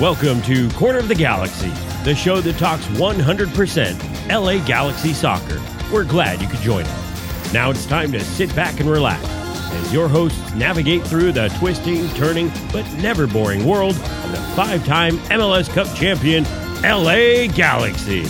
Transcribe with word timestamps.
Welcome 0.00 0.42
to 0.42 0.70
Corner 0.70 1.00
of 1.00 1.08
the 1.08 1.14
Galaxy, 1.16 1.70
the 2.04 2.14
show 2.14 2.40
that 2.42 2.56
talks 2.56 2.86
100% 2.86 4.28
LA 4.30 4.64
Galaxy 4.64 5.12
soccer. 5.12 5.60
We're 5.92 6.04
glad 6.04 6.40
you 6.40 6.46
could 6.46 6.60
join 6.60 6.84
us. 6.84 7.52
Now 7.52 7.70
it's 7.70 7.84
time 7.84 8.12
to 8.12 8.20
sit 8.20 8.54
back 8.54 8.78
and 8.78 8.88
relax 8.88 9.20
as 9.26 9.92
your 9.92 10.06
hosts 10.06 10.54
navigate 10.54 11.04
through 11.04 11.32
the 11.32 11.48
twisting, 11.58 12.08
turning, 12.10 12.48
but 12.72 12.88
never 12.98 13.26
boring 13.26 13.64
world 13.64 13.96
of 13.96 14.30
the 14.30 14.38
five 14.54 14.86
time 14.86 15.18
MLS 15.30 15.68
Cup 15.68 15.92
champion, 15.96 16.44
LA 16.84 17.52
Galaxy. 17.52 18.22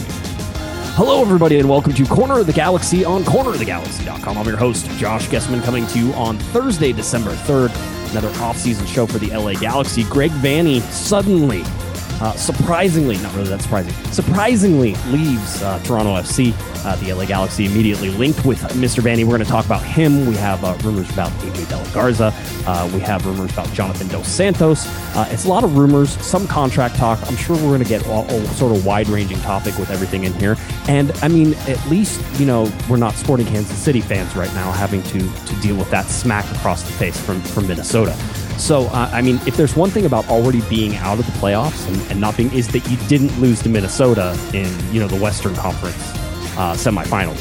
Hello, 0.96 1.20
everybody, 1.20 1.58
and 1.58 1.68
welcome 1.68 1.92
to 1.92 2.06
Corner 2.06 2.38
of 2.38 2.46
the 2.46 2.52
Galaxy 2.54 3.04
on 3.04 3.24
cornerofthegalaxy.com. 3.24 4.38
I'm 4.38 4.46
your 4.46 4.56
host, 4.56 4.88
Josh 4.92 5.28
Gessman, 5.28 5.62
coming 5.62 5.86
to 5.88 5.98
you 5.98 6.14
on 6.14 6.38
Thursday, 6.38 6.94
December 6.94 7.32
3rd. 7.32 7.68
Another 8.10 8.30
off-season 8.40 8.86
show 8.86 9.06
for 9.06 9.18
the 9.18 9.30
LA 9.30 9.52
Galaxy. 9.52 10.04
Greg 10.04 10.30
Vanney 10.30 10.80
suddenly, 10.80 11.62
uh, 12.20 12.32
surprisingly, 12.32 13.16
not 13.18 13.34
really 13.34 13.48
that 13.48 13.62
surprising, 13.62 13.92
surprisingly 14.12 14.94
leaves 15.06 15.62
uh, 15.62 15.78
Toronto 15.84 16.14
FC. 16.16 16.54
Uh, 16.84 16.96
the 16.96 17.12
LA 17.12 17.24
Galaxy 17.24 17.66
immediately 17.66 18.10
linked 18.10 18.44
with 18.44 18.60
Mr. 18.74 19.00
Vanney. 19.00 19.24
We're 19.24 19.36
going 19.36 19.44
to 19.44 19.50
talk 19.50 19.66
about 19.66 19.82
him. 19.82 20.26
We 20.26 20.34
have 20.36 20.64
uh, 20.64 20.76
rumors 20.82 21.10
about 21.10 21.30
AJ 21.32 21.68
De 21.68 21.94
Garza. 21.94 22.32
Uh, 22.66 22.90
we 22.92 23.00
have 23.00 23.24
rumors 23.26 23.52
about 23.52 23.72
Jonathan 23.72 24.08
Dos 24.08 24.28
Santos. 24.28 24.86
Uh, 25.16 25.28
it's 25.30 25.44
a 25.44 25.48
lot 25.48 25.64
of 25.64 25.76
rumors, 25.76 26.10
some 26.24 26.46
contract 26.46 26.96
talk. 26.96 27.18
I'm 27.28 27.36
sure 27.36 27.56
we're 27.56 27.76
going 27.76 27.82
to 27.82 27.88
get 27.88 28.04
a, 28.06 28.46
sort 28.54 28.76
of 28.76 28.84
wide-ranging 28.84 29.40
topic 29.40 29.76
with 29.78 29.90
everything 29.90 30.24
in 30.24 30.32
here. 30.34 30.56
And 30.88 31.12
I 31.22 31.28
mean, 31.28 31.54
at 31.66 31.84
least 31.88 32.20
you 32.40 32.46
know 32.46 32.70
we're 32.88 32.96
not 32.96 33.14
Sporting 33.14 33.46
Kansas 33.46 33.76
City 33.76 34.00
fans 34.00 34.34
right 34.36 34.52
now, 34.54 34.70
having 34.72 35.02
to 35.04 35.18
to 35.18 35.60
deal 35.60 35.76
with 35.76 35.90
that 35.90 36.06
smack 36.06 36.44
across 36.56 36.82
the 36.82 36.92
face 36.92 37.18
from 37.20 37.40
from 37.40 37.66
Minnesota. 37.66 38.16
So, 38.58 38.86
uh, 38.86 39.08
I 39.12 39.22
mean, 39.22 39.40
if 39.46 39.56
there's 39.56 39.76
one 39.76 39.88
thing 39.88 40.04
about 40.04 40.28
already 40.28 40.62
being 40.62 40.96
out 40.96 41.18
of 41.18 41.26
the 41.26 41.32
playoffs 41.32 41.86
and, 41.88 42.10
and, 42.10 42.20
not 42.20 42.36
being, 42.36 42.52
is 42.52 42.68
that 42.68 42.88
you 42.90 42.96
didn't 43.08 43.40
lose 43.40 43.62
to 43.62 43.68
Minnesota 43.68 44.38
in, 44.52 44.68
you 44.92 45.00
know, 45.00 45.06
the 45.06 45.20
Western 45.20 45.54
Conference 45.54 45.96
uh, 46.56 46.74
semifinal. 46.74 47.36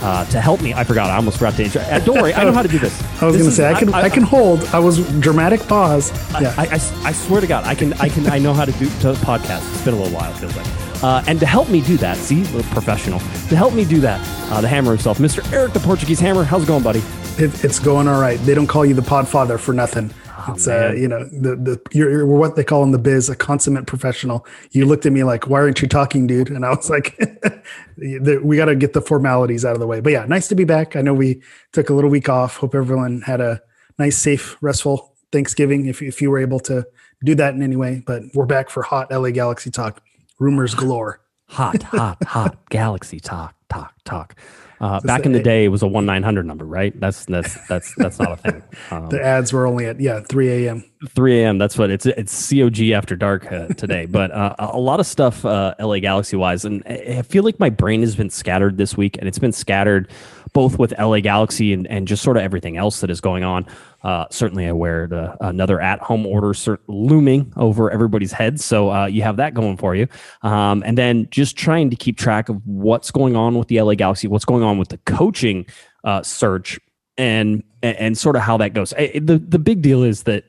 Uh, 0.00 0.24
to 0.26 0.40
help 0.40 0.60
me, 0.62 0.72
I 0.74 0.84
forgot. 0.84 1.10
I 1.10 1.16
almost 1.16 1.38
forgot 1.38 1.54
to 1.54 1.64
intro. 1.64 1.82
Uh, 1.82 1.98
don't 1.98 2.22
worry, 2.22 2.32
I 2.32 2.44
know 2.44 2.52
how 2.52 2.62
to 2.62 2.68
do 2.68 2.78
this. 2.78 2.96
I 3.20 3.26
was 3.26 3.36
going 3.36 3.48
to 3.48 3.54
say 3.54 3.68
I 3.68 3.76
can 3.76 3.92
I, 3.92 3.98
I, 3.98 4.02
I, 4.04 4.08
can 4.08 4.22
hold. 4.22 4.62
I 4.66 4.78
was 4.78 5.00
dramatic 5.18 5.60
pause. 5.66 6.12
Yeah. 6.40 6.54
I, 6.56 6.66
I, 6.66 7.08
I, 7.08 7.12
swear 7.12 7.40
to 7.40 7.48
God, 7.48 7.64
I 7.64 7.74
can 7.74 7.92
I 7.94 8.08
can 8.08 8.28
I 8.28 8.38
know 8.38 8.54
how 8.54 8.64
to 8.64 8.70
do 8.72 8.86
to 8.86 9.14
podcast. 9.14 9.68
It's 9.72 9.84
been 9.84 9.94
a 9.94 9.96
little 9.96 10.16
while. 10.16 10.30
It 10.30 10.36
feels 10.36 10.56
like. 10.56 10.66
Uh, 11.02 11.24
and 11.26 11.38
to 11.40 11.46
help 11.46 11.68
me 11.68 11.80
do 11.80 11.96
that, 11.96 12.16
see, 12.16 12.44
professional. 12.70 13.18
To 13.18 13.56
help 13.56 13.74
me 13.74 13.84
do 13.84 14.00
that, 14.00 14.20
uh, 14.52 14.60
the 14.60 14.68
Hammer 14.68 14.90
himself, 14.90 15.18
Mr. 15.18 15.52
Eric, 15.52 15.72
the 15.72 15.80
Portuguese 15.80 16.20
Hammer. 16.20 16.44
How's 16.44 16.62
it 16.62 16.66
going, 16.66 16.82
buddy? 16.82 17.02
It, 17.38 17.64
it's 17.64 17.78
going 17.78 18.08
all 18.08 18.20
right. 18.20 18.36
They 18.40 18.52
don't 18.52 18.66
call 18.66 18.84
you 18.84 18.94
the 18.94 19.00
Podfather 19.02 19.60
for 19.60 19.72
nothing. 19.72 20.12
Oh, 20.26 20.54
it's 20.54 20.66
uh, 20.66 20.92
you 20.96 21.06
know 21.06 21.22
the 21.24 21.54
the 21.54 21.80
you're, 21.92 22.10
you're, 22.10 22.26
what 22.26 22.56
they 22.56 22.64
call 22.64 22.82
in 22.82 22.90
the 22.90 22.98
biz 22.98 23.28
a 23.28 23.36
consummate 23.36 23.86
professional. 23.86 24.44
You 24.72 24.86
looked 24.86 25.06
at 25.06 25.12
me 25.12 25.22
like, 25.22 25.46
"Why 25.46 25.60
aren't 25.60 25.80
you 25.80 25.86
talking, 25.86 26.26
dude?" 26.26 26.50
And 26.50 26.64
I 26.64 26.70
was 26.70 26.90
like, 26.90 27.16
"We 27.96 28.56
got 28.56 28.64
to 28.64 28.74
get 28.74 28.92
the 28.92 29.00
formalities 29.00 29.64
out 29.64 29.74
of 29.74 29.78
the 29.78 29.86
way." 29.86 30.00
But 30.00 30.12
yeah, 30.12 30.24
nice 30.24 30.48
to 30.48 30.56
be 30.56 30.64
back. 30.64 30.96
I 30.96 31.00
know 31.00 31.14
we 31.14 31.40
took 31.72 31.90
a 31.90 31.94
little 31.94 32.10
week 32.10 32.28
off. 32.28 32.56
Hope 32.56 32.74
everyone 32.74 33.20
had 33.20 33.40
a 33.40 33.62
nice, 34.00 34.18
safe, 34.18 34.56
restful 34.60 35.14
Thanksgiving. 35.30 35.86
If 35.86 36.02
if 36.02 36.20
you 36.20 36.32
were 36.32 36.40
able 36.40 36.58
to 36.60 36.88
do 37.22 37.36
that 37.36 37.54
in 37.54 37.62
any 37.62 37.76
way, 37.76 38.02
but 38.04 38.24
we're 38.34 38.46
back 38.46 38.68
for 38.68 38.82
hot 38.82 39.12
LA 39.12 39.30
Galaxy 39.30 39.70
talk. 39.70 40.02
Rumors 40.40 40.74
galore. 40.74 41.20
Hot, 41.50 41.84
hot, 41.84 42.22
hot 42.24 42.58
Galaxy 42.68 43.20
talk, 43.20 43.54
talk, 43.68 43.94
talk. 44.04 44.34
Uh, 44.80 45.00
back 45.00 45.26
in 45.26 45.32
the 45.32 45.42
day, 45.42 45.64
it 45.64 45.68
was 45.68 45.82
a 45.82 45.86
one 45.86 46.06
nine 46.06 46.22
hundred 46.22 46.46
number, 46.46 46.64
right? 46.64 46.98
That's 47.00 47.24
that's 47.24 47.56
that's 47.66 47.94
that's 47.96 48.18
not 48.18 48.32
a 48.32 48.36
thing. 48.36 48.62
Um, 48.90 49.08
the 49.10 49.22
ads 49.22 49.52
were 49.52 49.66
only 49.66 49.86
at 49.86 50.00
yeah 50.00 50.20
three 50.20 50.66
a.m. 50.66 50.84
Three 51.08 51.42
a.m. 51.42 51.58
That's 51.58 51.76
what 51.76 51.90
it's 51.90 52.06
it's 52.06 52.50
COG 52.50 52.90
after 52.90 53.16
dark 53.16 53.50
uh, 53.50 53.68
today. 53.68 54.06
but 54.10 54.30
uh, 54.30 54.54
a 54.58 54.78
lot 54.78 55.00
of 55.00 55.06
stuff 55.06 55.44
uh, 55.44 55.74
LA 55.80 55.98
Galaxy 55.98 56.36
wise, 56.36 56.64
and 56.64 56.82
I 56.86 57.22
feel 57.22 57.42
like 57.42 57.58
my 57.58 57.70
brain 57.70 58.02
has 58.02 58.14
been 58.14 58.30
scattered 58.30 58.76
this 58.76 58.96
week, 58.96 59.16
and 59.18 59.26
it's 59.26 59.38
been 59.38 59.52
scattered 59.52 60.08
both 60.52 60.78
with 60.78 60.96
LA 60.98 61.20
Galaxy 61.20 61.72
and 61.72 61.86
and 61.88 62.06
just 62.06 62.22
sort 62.22 62.36
of 62.36 62.44
everything 62.44 62.76
else 62.76 63.00
that 63.00 63.10
is 63.10 63.20
going 63.20 63.42
on. 63.42 63.66
Uh, 64.02 64.26
certainly 64.30 64.66
aware 64.66 65.08
the 65.08 65.36
another 65.44 65.80
at 65.80 65.98
home 65.98 66.24
order 66.24 66.48
cert- 66.48 66.78
looming 66.86 67.52
over 67.56 67.90
everybody's 67.90 68.30
heads. 68.30 68.64
So 68.64 68.92
uh, 68.92 69.06
you 69.06 69.22
have 69.22 69.36
that 69.38 69.54
going 69.54 69.76
for 69.76 69.94
you. 69.96 70.06
Um, 70.42 70.84
and 70.86 70.96
then 70.96 71.26
just 71.30 71.56
trying 71.56 71.90
to 71.90 71.96
keep 71.96 72.16
track 72.16 72.48
of 72.48 72.64
what's 72.64 73.10
going 73.10 73.34
on 73.34 73.58
with 73.58 73.66
the 73.66 73.80
LA 73.80 73.94
Galaxy, 73.94 74.28
what's 74.28 74.44
going 74.44 74.62
on 74.62 74.78
with 74.78 74.90
the 74.90 74.98
coaching 74.98 75.66
uh, 76.04 76.22
search, 76.22 76.78
and, 77.16 77.64
and 77.82 78.16
sort 78.16 78.36
of 78.36 78.42
how 78.42 78.56
that 78.58 78.72
goes. 78.72 78.90
the, 78.90 79.42
the 79.44 79.58
big 79.58 79.82
deal 79.82 80.04
is 80.04 80.22
that 80.22 80.44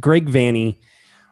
Greg 0.00 0.28
Vanney 0.28 0.78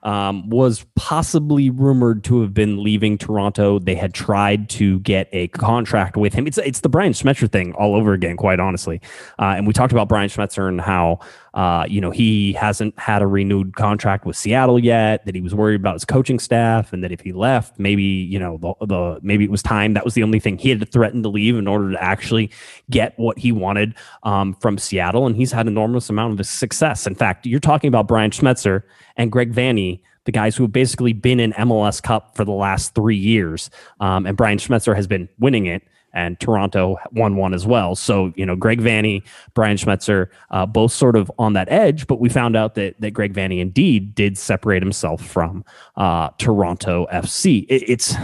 um, 0.02 0.48
was 0.48 0.86
possibly 0.96 1.70
rumored 1.70 2.24
to 2.24 2.40
have 2.40 2.54
been 2.54 2.82
leaving 2.82 3.18
Toronto. 3.18 3.78
They 3.78 3.94
had 3.94 4.14
tried 4.14 4.68
to 4.70 5.00
get 5.00 5.28
a 5.32 5.48
contract 5.48 6.16
with 6.16 6.32
him. 6.32 6.46
It's 6.46 6.58
it's 6.58 6.80
the 6.80 6.88
Brian 6.88 7.12
Schmetzer 7.12 7.50
thing 7.50 7.72
all 7.74 7.94
over 7.94 8.12
again, 8.12 8.36
quite 8.36 8.60
honestly. 8.60 9.00
Uh, 9.38 9.54
and 9.56 9.66
we 9.66 9.72
talked 9.72 9.92
about 9.92 10.08
Brian 10.08 10.28
Schmetzer 10.28 10.68
and 10.68 10.80
how 10.80 11.20
uh, 11.54 11.84
you 11.88 12.00
know 12.00 12.10
he 12.10 12.52
hasn't 12.52 12.98
had 12.98 13.22
a 13.22 13.26
renewed 13.26 13.76
contract 13.76 14.24
with 14.24 14.36
Seattle 14.36 14.78
yet. 14.78 15.24
That 15.26 15.34
he 15.34 15.40
was 15.40 15.54
worried 15.54 15.80
about 15.80 15.94
his 15.94 16.04
coaching 16.04 16.38
staff, 16.38 16.92
and 16.92 17.02
that 17.04 17.12
if 17.12 17.20
he 17.20 17.32
left, 17.32 17.78
maybe 17.78 18.02
you 18.02 18.38
know 18.38 18.58
the, 18.58 18.86
the 18.86 19.20
maybe 19.22 19.44
it 19.44 19.50
was 19.50 19.62
time. 19.62 19.94
That 19.94 20.04
was 20.04 20.14
the 20.14 20.22
only 20.22 20.40
thing 20.40 20.58
he 20.58 20.70
had 20.70 20.80
to 20.80 20.86
threaten 20.86 21.22
to 21.22 21.28
leave 21.28 21.56
in 21.56 21.66
order 21.66 21.90
to 21.92 22.02
actually 22.02 22.50
get 22.90 23.18
what 23.18 23.38
he 23.38 23.52
wanted 23.52 23.94
um, 24.22 24.54
from 24.54 24.78
Seattle. 24.78 25.26
And 25.26 25.36
he's 25.36 25.52
had 25.52 25.66
an 25.66 25.72
enormous 25.72 26.08
amount 26.10 26.38
of 26.38 26.46
success. 26.46 27.06
In 27.06 27.14
fact, 27.14 27.46
you're 27.46 27.60
talking 27.60 27.88
about 27.88 28.06
Brian 28.06 28.30
Schmetzer 28.30 28.82
and 29.16 29.32
Greg 29.32 29.52
Vanney 29.52 30.00
the 30.24 30.32
guys 30.32 30.56
who 30.56 30.64
have 30.64 30.72
basically 30.72 31.12
been 31.12 31.40
in 31.40 31.52
MLS 31.52 32.02
Cup 32.02 32.36
for 32.36 32.44
the 32.44 32.52
last 32.52 32.94
three 32.94 33.16
years. 33.16 33.70
Um, 34.00 34.26
and 34.26 34.36
Brian 34.36 34.58
Schmetzer 34.58 34.94
has 34.94 35.06
been 35.06 35.28
winning 35.38 35.66
it, 35.66 35.82
and 36.12 36.38
Toronto 36.40 36.96
won 37.12 37.36
one 37.36 37.54
as 37.54 37.66
well. 37.66 37.94
So, 37.94 38.32
you 38.36 38.44
know, 38.44 38.56
Greg 38.56 38.80
Vanney, 38.80 39.22
Brian 39.54 39.76
Schmetzer, 39.76 40.28
uh, 40.50 40.66
both 40.66 40.92
sort 40.92 41.16
of 41.16 41.30
on 41.38 41.52
that 41.54 41.70
edge, 41.70 42.06
but 42.06 42.20
we 42.20 42.28
found 42.28 42.56
out 42.56 42.74
that, 42.74 43.00
that 43.00 43.12
Greg 43.12 43.34
Vanney 43.34 43.60
indeed 43.60 44.14
did 44.14 44.36
separate 44.36 44.82
himself 44.82 45.24
from 45.24 45.64
uh, 45.96 46.30
Toronto 46.38 47.06
FC. 47.12 47.66
It, 47.68 47.88
it's 47.88 48.14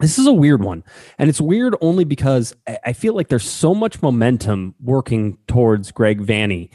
this 0.00 0.16
is 0.16 0.26
a 0.26 0.32
weird 0.32 0.62
one. 0.62 0.84
And 1.18 1.28
it's 1.28 1.40
weird 1.40 1.74
only 1.80 2.04
because 2.04 2.54
I 2.84 2.92
feel 2.92 3.14
like 3.14 3.28
there's 3.28 3.48
so 3.48 3.74
much 3.74 4.00
momentum 4.00 4.76
working 4.80 5.38
towards 5.48 5.90
Greg 5.90 6.20
Vanney 6.20 6.70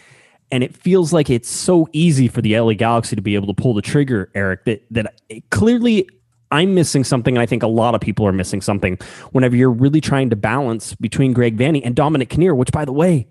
and 0.53 0.63
it 0.63 0.77
feels 0.77 1.11
like 1.11 1.31
it's 1.31 1.49
so 1.49 1.87
easy 1.93 2.27
for 2.27 2.39
the 2.43 2.59
LA 2.59 2.73
Galaxy 2.73 3.15
to 3.15 3.23
be 3.23 3.33
able 3.33 3.47
to 3.47 3.59
pull 3.59 3.73
the 3.73 3.81
trigger, 3.81 4.29
Eric, 4.35 4.65
that 4.65 4.85
that 4.91 5.15
clearly 5.49 6.07
I'm 6.53 6.75
missing 6.75 7.03
something. 7.03 7.35
And 7.35 7.41
I 7.41 7.47
think 7.47 7.63
a 7.63 7.67
lot 7.67 7.95
of 7.95 8.01
people 8.01 8.27
are 8.27 8.31
missing 8.31 8.61
something 8.61 8.97
whenever 9.31 9.55
you're 9.55 9.71
really 9.71 9.99
trying 9.99 10.29
to 10.29 10.35
balance 10.35 10.93
between 10.95 11.33
Greg 11.33 11.57
Vanney 11.57 11.81
and 11.83 11.95
Dominic 11.95 12.29
Kinnear, 12.29 12.53
which 12.53 12.71
by 12.71 12.85
the 12.85 12.93
way, 12.93 13.27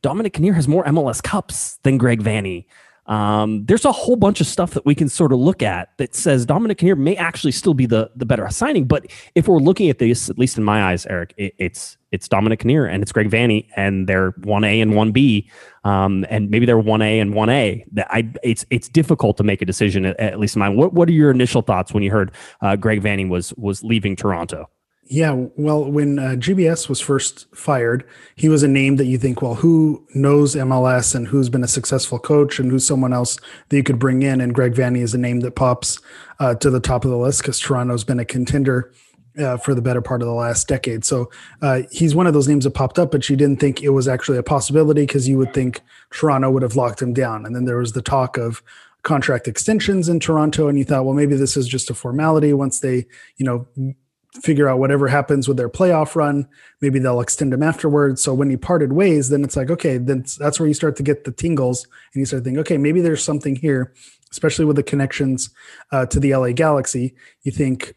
Dominic 0.00 0.32
Kinnear 0.32 0.52
has 0.54 0.68
more 0.68 0.84
MLS 0.84 1.22
Cups 1.22 1.78
than 1.82 1.98
Greg 1.98 2.22
Vanney. 2.22 2.66
Um, 3.06 3.64
there's 3.66 3.84
a 3.84 3.92
whole 3.92 4.16
bunch 4.16 4.40
of 4.40 4.46
stuff 4.46 4.72
that 4.72 4.86
we 4.86 4.94
can 4.94 5.08
sort 5.08 5.32
of 5.32 5.40
look 5.40 5.62
at 5.62 5.96
that 5.98 6.14
says 6.14 6.46
Dominic 6.46 6.78
Kinnear 6.78 6.94
may 6.94 7.16
actually 7.16 7.52
still 7.52 7.74
be 7.74 7.86
the 7.86 8.10
the 8.14 8.24
better 8.24 8.48
signing. 8.50 8.84
But 8.84 9.06
if 9.34 9.48
we're 9.48 9.58
looking 9.58 9.90
at 9.90 9.98
this, 9.98 10.30
at 10.30 10.38
least 10.38 10.56
in 10.56 10.64
my 10.64 10.84
eyes, 10.84 11.04
Eric, 11.06 11.34
it, 11.36 11.54
it's 11.58 11.96
it's 12.12 12.28
Dominic 12.28 12.60
Kinnear 12.60 12.86
and 12.86 13.02
it's 13.02 13.10
Greg 13.10 13.28
Vanney, 13.28 13.66
and 13.74 14.08
they're 14.08 14.30
one 14.42 14.62
A 14.62 14.80
and 14.80 14.94
one 14.94 15.10
B, 15.10 15.50
um, 15.84 16.24
and 16.30 16.48
maybe 16.50 16.64
they're 16.64 16.78
one 16.78 17.02
A 17.02 17.18
and 17.18 17.34
one 17.34 17.48
A. 17.48 17.84
That 17.92 18.06
I 18.10 18.30
it's 18.44 18.64
it's 18.70 18.88
difficult 18.88 19.36
to 19.38 19.42
make 19.42 19.62
a 19.62 19.66
decision 19.66 20.04
at, 20.04 20.18
at 20.20 20.38
least 20.38 20.54
in 20.54 20.60
mine. 20.60 20.76
What 20.76 20.92
what 20.92 21.08
are 21.08 21.12
your 21.12 21.32
initial 21.32 21.62
thoughts 21.62 21.92
when 21.92 22.04
you 22.04 22.10
heard 22.12 22.30
uh, 22.60 22.76
Greg 22.76 23.02
Vanney 23.02 23.28
was 23.28 23.52
was 23.54 23.82
leaving 23.82 24.14
Toronto? 24.14 24.68
Yeah, 25.12 25.48
well, 25.56 25.84
when 25.84 26.18
uh, 26.18 26.36
GBS 26.36 26.88
was 26.88 26.98
first 26.98 27.46
fired, 27.54 28.02
he 28.34 28.48
was 28.48 28.62
a 28.62 28.68
name 28.68 28.96
that 28.96 29.04
you 29.04 29.18
think, 29.18 29.42
well, 29.42 29.56
who 29.56 30.06
knows 30.14 30.54
MLS 30.54 31.14
and 31.14 31.28
who's 31.28 31.50
been 31.50 31.62
a 31.62 31.68
successful 31.68 32.18
coach 32.18 32.58
and 32.58 32.70
who's 32.70 32.86
someone 32.86 33.12
else 33.12 33.38
that 33.68 33.76
you 33.76 33.82
could 33.82 33.98
bring 33.98 34.22
in? 34.22 34.40
And 34.40 34.54
Greg 34.54 34.72
Vanney 34.72 35.00
is 35.02 35.12
a 35.12 35.18
name 35.18 35.40
that 35.40 35.54
pops 35.54 36.00
uh, 36.40 36.54
to 36.54 36.70
the 36.70 36.80
top 36.80 37.04
of 37.04 37.10
the 37.10 37.18
list 37.18 37.42
because 37.42 37.60
Toronto's 37.60 38.04
been 38.04 38.20
a 38.20 38.24
contender 38.24 38.90
uh, 39.38 39.58
for 39.58 39.74
the 39.74 39.82
better 39.82 40.00
part 40.00 40.22
of 40.22 40.28
the 40.28 40.32
last 40.32 40.66
decade. 40.66 41.04
So 41.04 41.30
uh, 41.60 41.82
he's 41.90 42.14
one 42.14 42.26
of 42.26 42.32
those 42.32 42.48
names 42.48 42.64
that 42.64 42.70
popped 42.70 42.98
up, 42.98 43.10
but 43.10 43.28
you 43.28 43.36
didn't 43.36 43.60
think 43.60 43.82
it 43.82 43.90
was 43.90 44.08
actually 44.08 44.38
a 44.38 44.42
possibility 44.42 45.02
because 45.02 45.28
you 45.28 45.36
would 45.36 45.52
think 45.52 45.82
Toronto 46.10 46.50
would 46.50 46.62
have 46.62 46.76
locked 46.76 47.02
him 47.02 47.12
down. 47.12 47.44
And 47.44 47.54
then 47.54 47.66
there 47.66 47.76
was 47.76 47.92
the 47.92 48.00
talk 48.00 48.38
of 48.38 48.62
contract 49.02 49.46
extensions 49.46 50.08
in 50.08 50.20
Toronto, 50.20 50.68
and 50.68 50.78
you 50.78 50.84
thought, 50.86 51.04
well, 51.04 51.14
maybe 51.14 51.36
this 51.36 51.54
is 51.54 51.68
just 51.68 51.90
a 51.90 51.94
formality. 51.94 52.54
Once 52.54 52.80
they, 52.80 53.04
you 53.36 53.44
know, 53.44 53.94
figure 54.40 54.68
out 54.68 54.78
whatever 54.78 55.08
happens 55.08 55.46
with 55.46 55.56
their 55.56 55.68
playoff 55.68 56.14
run. 56.14 56.48
Maybe 56.80 56.98
they'll 56.98 57.20
extend 57.20 57.52
them 57.52 57.62
afterwards. 57.62 58.22
So 58.22 58.32
when 58.32 58.48
he 58.48 58.56
parted 58.56 58.92
ways, 58.92 59.28
then 59.28 59.44
it's 59.44 59.56
like, 59.56 59.70
okay, 59.70 59.98
then 59.98 60.24
that's 60.38 60.58
where 60.58 60.66
you 60.66 60.74
start 60.74 60.96
to 60.96 61.02
get 61.02 61.24
the 61.24 61.32
tingles 61.32 61.86
and 62.14 62.20
you 62.20 62.26
start 62.26 62.44
thinking, 62.44 62.60
okay, 62.60 62.78
maybe 62.78 63.00
there's 63.00 63.22
something 63.22 63.56
here, 63.56 63.92
especially 64.30 64.64
with 64.64 64.76
the 64.76 64.82
connections 64.82 65.50
uh, 65.90 66.06
to 66.06 66.18
the 66.18 66.34
LA 66.34 66.52
Galaxy. 66.52 67.14
You 67.42 67.52
think, 67.52 67.94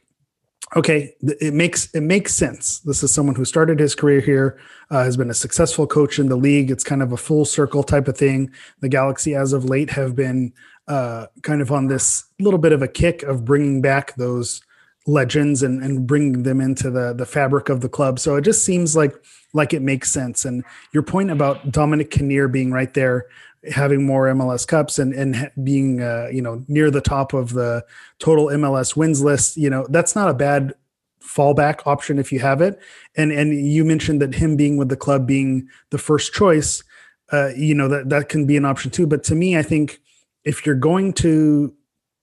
okay, 0.76 1.16
it 1.22 1.54
makes 1.54 1.90
it 1.96 2.02
makes 2.02 2.34
sense. 2.36 2.80
This 2.80 3.02
is 3.02 3.14
someone 3.14 3.36
who 3.36 3.46
started 3.46 3.80
his 3.80 3.96
career 3.96 4.20
here, 4.20 4.60
uh, 4.92 5.06
has 5.06 5.16
been 5.16 5.30
a 5.30 5.36
successful 5.36 5.88
coach 5.88 6.20
in 6.20 6.28
the 6.28 6.36
league. 6.36 6.70
It's 6.70 6.84
kind 6.84 7.02
of 7.02 7.14
a 7.14 7.18
full 7.18 7.46
circle 7.46 7.82
type 7.82 8.10
of 8.10 8.18
thing. 8.18 8.52
The 8.82 8.90
Galaxy, 8.90 9.36
as 9.36 9.54
of 9.54 9.66
late, 9.66 9.92
have 9.92 10.18
been 10.18 10.52
uh, 10.90 11.28
kind 11.44 11.62
of 11.62 11.72
on 11.72 11.88
this 11.88 12.26
little 12.42 12.60
bit 12.60 12.74
of 12.74 12.82
a 12.82 12.90
kick 12.90 13.24
of 13.24 13.46
bringing 13.46 13.82
back 13.82 14.16
those 14.16 14.62
legends 15.08 15.62
and, 15.62 15.84
and 15.84 16.08
bringing 16.08 16.44
them 16.44 16.60
into 16.60 16.90
the 16.90 17.14
the 17.14 17.26
fabric 17.26 17.70
of 17.70 17.82
the 17.82 17.90
club. 17.90 18.20
So 18.20 18.36
it 18.36 18.42
just 18.42 18.64
seems 18.64 18.96
like 18.96 19.16
like 19.54 19.74
it 19.74 19.82
makes 19.82 20.12
sense. 20.12 20.46
And 20.46 20.64
your 20.92 21.04
point 21.04 21.32
about 21.32 21.72
Dominic 21.72 22.12
Kinnear 22.12 22.48
being 22.48 22.72
right 22.72 22.94
there, 22.94 23.28
having 23.72 24.06
more 24.06 24.28
MLS 24.28 24.68
Cups 24.68 25.00
and 25.00 25.14
and 25.14 25.52
being 25.64 26.02
uh, 26.02 26.28
you 26.32 26.42
know 26.42 26.64
near 26.68 26.90
the 26.90 27.02
top 27.02 27.34
of 27.34 27.54
the 27.54 27.86
total 28.20 28.48
MLS 28.48 28.96
wins 28.96 29.24
list, 29.24 29.58
you 29.58 29.70
know 29.70 29.86
that's 29.90 30.16
not 30.16 30.30
a 30.30 30.34
bad 30.34 30.74
fallback 31.22 31.82
option 31.88 32.20
if 32.20 32.32
you 32.32 32.40
have 32.40 32.62
it. 32.62 32.80
And 33.16 33.32
and 33.32 33.54
you 33.54 33.86
mentioned 33.86 34.22
that 34.22 34.36
him 34.36 34.56
being 34.56 34.78
with 34.78 34.90
the 34.90 34.98
club 34.98 35.28
being 35.28 35.68
the 35.92 35.98
first 35.98 36.34
choice, 36.34 36.84
uh, 37.32 37.50
you 37.56 37.76
know 37.76 37.88
that 37.88 38.10
that 38.10 38.30
can 38.30 38.46
be 38.46 38.58
an 38.58 38.66
option 38.66 38.92
too. 38.92 39.08
But 39.08 39.24
to 39.26 39.36
me, 39.36 39.58
I 39.58 39.62
think 39.62 40.00
if 40.44 40.66
you're 40.66 40.76
going 40.76 41.14
to 41.14 41.74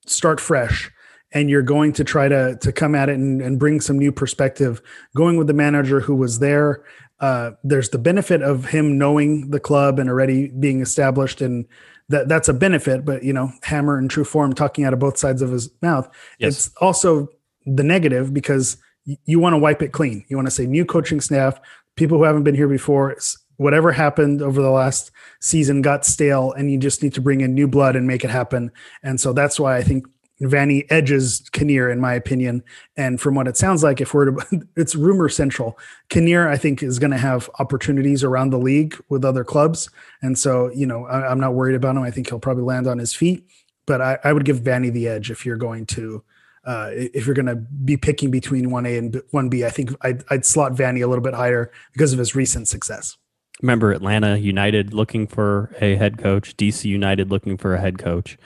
start 0.07 0.41
fresh 0.41 0.91
and 1.33 1.49
you're 1.49 1.63
going 1.63 1.93
to 1.95 2.05
try 2.05 2.29
to 2.29 2.57
to 2.57 2.73
come 2.73 2.95
at 2.95 3.09
it 3.09 3.17
and, 3.17 3.41
and 3.41 3.59
bring 3.59 3.81
some 3.81 3.99
new 3.99 4.13
perspective, 4.13 4.83
going 5.17 5.37
with 5.37 5.47
the 5.47 5.55
manager 5.55 6.01
who 6.01 6.15
was 6.15 6.39
there. 6.39 6.85
Uh, 7.21 7.53
there's 7.63 7.91
the 7.91 7.99
benefit 7.99 8.43
of 8.43 8.67
him 8.67 8.99
knowing 8.99 9.51
the 9.51 9.61
club 9.61 9.99
and 9.99 10.11
already 10.11 10.49
being 10.49 10.81
established, 10.81 11.41
and 11.41 11.67
that 12.09 12.29
that's 12.29 12.49
a 12.49 12.55
benefit. 12.55 13.05
But 13.05 13.23
you 13.23 13.33
know, 13.33 13.53
Hammer 13.63 13.99
in 13.99 14.09
true 14.09 14.25
form, 14.25 14.53
talking 14.53 14.85
out 14.85 14.93
of 14.93 14.99
both 14.99 15.17
sides 15.17 15.43
of 15.43 15.51
his 15.51 15.71
mouth. 15.83 16.09
Yes. 16.39 16.67
It's 16.67 16.77
also 16.77 17.29
the 17.65 17.85
negative 17.85 18.35
because 18.35 18.77
you 19.25 19.41
want 19.41 19.55
to 19.55 19.59
wipe 19.59 19.83
it 19.83 19.93
clean. 19.93 20.25
You 20.29 20.37
want 20.37 20.47
to 20.47 20.53
say 20.53 20.67
new 20.67 20.85
coaching 20.85 21.21
staff, 21.21 21.61
people 21.97 22.19
who 22.19 22.25
haven't 22.25 22.45
been 22.45 22.55
here 22.55 22.69
before. 22.69 23.17
Whatever 23.57 23.93
happened 23.93 24.43
over 24.43 24.61
the 24.61 24.71
last 24.71 25.13
season 25.41 25.83
got 25.83 26.05
stale, 26.05 26.53
and 26.53 26.71
you 26.71 26.79
just 26.79 27.03
need 27.03 27.15
to 27.15 27.21
bring 27.21 27.43
in 27.43 27.55
new 27.55 27.69
blood 27.69 27.95
and 27.95 28.07
make 28.07 28.25
it 28.25 28.31
happen. 28.31 28.73
And 29.05 29.21
so 29.21 29.33
that's 29.33 29.61
why 29.61 29.77
I 29.77 29.83
think 29.83 30.07
Vanney 30.43 30.85
edges 30.91 31.49
Kinnear, 31.53 31.91
in 31.91 32.01
my 32.01 32.15
opinion. 32.15 32.63
And 32.97 33.21
from 33.21 33.35
what 33.35 33.47
it 33.47 33.57
sounds 33.57 33.83
like, 33.83 34.01
if 34.01 34.13
we're 34.13 34.27
to, 34.27 34.67
it's 34.77 34.95
rumor 34.95 35.29
central, 35.29 35.79
Kinnear, 36.09 36.49
I 36.49 36.57
think, 36.57 36.83
is 36.83 36.99
going 36.99 37.11
to 37.13 37.19
have 37.19 37.49
opportunities 37.59 38.25
around 38.25 38.51
the 38.51 38.59
league 38.59 39.01
with 39.09 39.25
other 39.25 39.45
clubs. 39.45 39.89
And 40.21 40.39
so, 40.39 40.71
you 40.73 40.87
know, 40.87 41.07
I, 41.07 41.31
am 41.31 41.41
not 41.41 41.55
worried 41.55 41.77
about 41.77 41.97
him. 41.97 42.03
I 42.03 42.11
think 42.11 42.29
he'll 42.29 42.41
probably 42.41 42.65
land 42.65 42.87
on 42.87 42.99
his 42.99 43.15
feet. 43.15 43.47
But 43.87 44.01
I, 44.01 44.19
I 44.25 44.33
would 44.33 44.45
give 44.45 44.61
Vanney 44.61 44.93
the 44.93 45.09
edge 45.09 45.31
if 45.31 45.47
you're 45.47 45.57
going 45.57 45.87
to. 45.87 46.23
Uh, 46.65 46.91
if 46.93 47.27
you're 47.27 47.35
going 47.35 47.47
to 47.47 47.57
be 47.57 47.97
picking 47.97 48.31
between 48.31 48.67
1A 48.67 48.97
and 48.97 49.13
1B, 49.35 49.67
I 49.67 49.71
think 49.71 49.91
I'd, 50.03 50.23
I'd 50.31 50.45
slot 50.45 50.75
Vanney 50.75 51.03
a 51.03 51.09
little 51.09 51.23
bit 51.23 51.35
higher 51.35 51.73
because 51.93 52.13
of 52.13 52.21
his 52.21 52.37
recent 52.37 52.69
success. 52.69 53.17
Remember 53.61 53.91
Atlanta 53.91 54.37
United 54.37 54.95
looking 54.95 55.27
for 55.27 55.75
a 55.81 55.97
head 55.97 56.19
coach, 56.19 56.57
DC 56.57 56.85
United 56.85 57.33
looking 57.33 57.57
for 57.57 57.75
a 57.75 57.81
head 57.81 57.99
coach, 57.99 58.39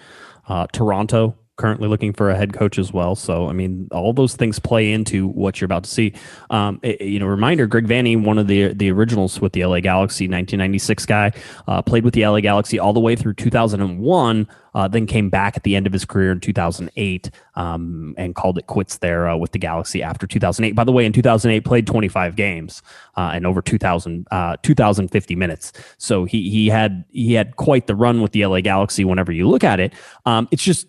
uh, 0.49 0.67
Toronto 0.73 1.37
currently 1.57 1.89
looking 1.89 2.13
for 2.13 2.31
a 2.31 2.37
head 2.37 2.53
coach 2.53 2.79
as 2.79 2.93
well. 2.93 3.15
So, 3.15 3.49
I 3.49 3.53
mean, 3.53 3.89
all 3.91 4.13
those 4.13 4.37
things 4.37 4.59
play 4.59 4.93
into 4.93 5.27
what 5.29 5.61
you're 5.61 5.67
about 5.67 5.85
to 5.85 5.91
see. 5.91 6.13
Um, 6.51 6.79
it, 6.83 7.01
you 7.01 7.19
know, 7.19 7.27
reminder: 7.27 7.67
Greg 7.67 7.87
Vanney, 7.87 8.23
one 8.23 8.39
of 8.39 8.47
the 8.47 8.73
the 8.75 8.91
originals 8.91 9.41
with 9.41 9.53
the 9.53 9.65
LA 9.65 9.81
Galaxy, 9.81 10.25
1996 10.25 11.07
guy, 11.07 11.33
uh, 11.67 11.83
played 11.83 12.05
with 12.05 12.15
the 12.15 12.27
LA 12.27 12.41
Galaxy 12.41 12.79
all 12.79 12.93
the 12.93 13.01
way 13.01 13.17
through 13.17 13.35
2001. 13.35 14.49
Uh, 14.75 14.87
then 14.87 15.07
came 15.07 15.31
back 15.31 15.57
at 15.57 15.63
the 15.63 15.75
end 15.75 15.87
of 15.87 15.93
his 15.95 16.05
career 16.05 16.31
in 16.31 16.39
2008 16.39 17.31
um, 17.55 18.15
and 18.19 18.35
called 18.35 18.59
it 18.59 18.67
quits 18.67 18.99
there 18.99 19.27
uh, 19.27 19.35
with 19.35 19.51
the 19.53 19.59
Galaxy 19.59 20.03
after 20.03 20.27
2008. 20.27 20.73
By 20.73 20.85
the 20.85 20.93
way, 20.93 21.07
in 21.07 21.15
2008, 21.15 21.65
played 21.65 21.87
25 21.87 22.37
games 22.37 22.83
uh, 23.17 23.31
and 23.33 23.47
over 23.47 23.63
2,000 23.63 24.27
uh, 24.31 24.57
2,050 24.63 25.35
minutes. 25.35 25.73
So 25.97 26.27
he 26.27 26.51
he 26.51 26.69
had 26.69 27.07
he 27.11 27.33
had 27.33 27.57
quite 27.57 27.87
the 27.87 27.95
run 27.95 28.21
with 28.21 28.33
the 28.33 28.45
LA 28.45 28.61
Galaxy. 28.61 29.03
Whenever 29.03 29.33
you 29.33 29.49
look 29.49 29.65
at 29.65 29.81
it, 29.81 29.95
um, 30.27 30.47
it's 30.51 30.63
just 30.63 30.87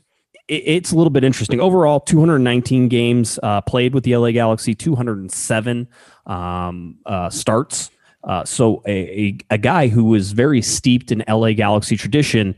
it's 0.47 0.91
a 0.91 0.95
little 0.95 1.11
bit 1.11 1.23
interesting. 1.23 1.59
Overall, 1.59 1.99
219 1.99 2.87
games 2.87 3.37
uh, 3.43 3.61
played 3.61 3.93
with 3.93 4.03
the 4.03 4.15
LA 4.15 4.31
Galaxy, 4.31 4.73
207 4.73 5.87
um, 6.25 6.97
uh, 7.05 7.29
starts. 7.29 7.91
Uh, 8.23 8.43
so 8.45 8.81
a, 8.85 8.91
a, 8.91 9.37
a, 9.51 9.57
guy 9.57 9.87
who 9.87 10.05
was 10.05 10.31
very 10.31 10.61
steeped 10.61 11.11
in 11.11 11.23
LA 11.27 11.53
Galaxy 11.53 11.95
tradition 11.95 12.55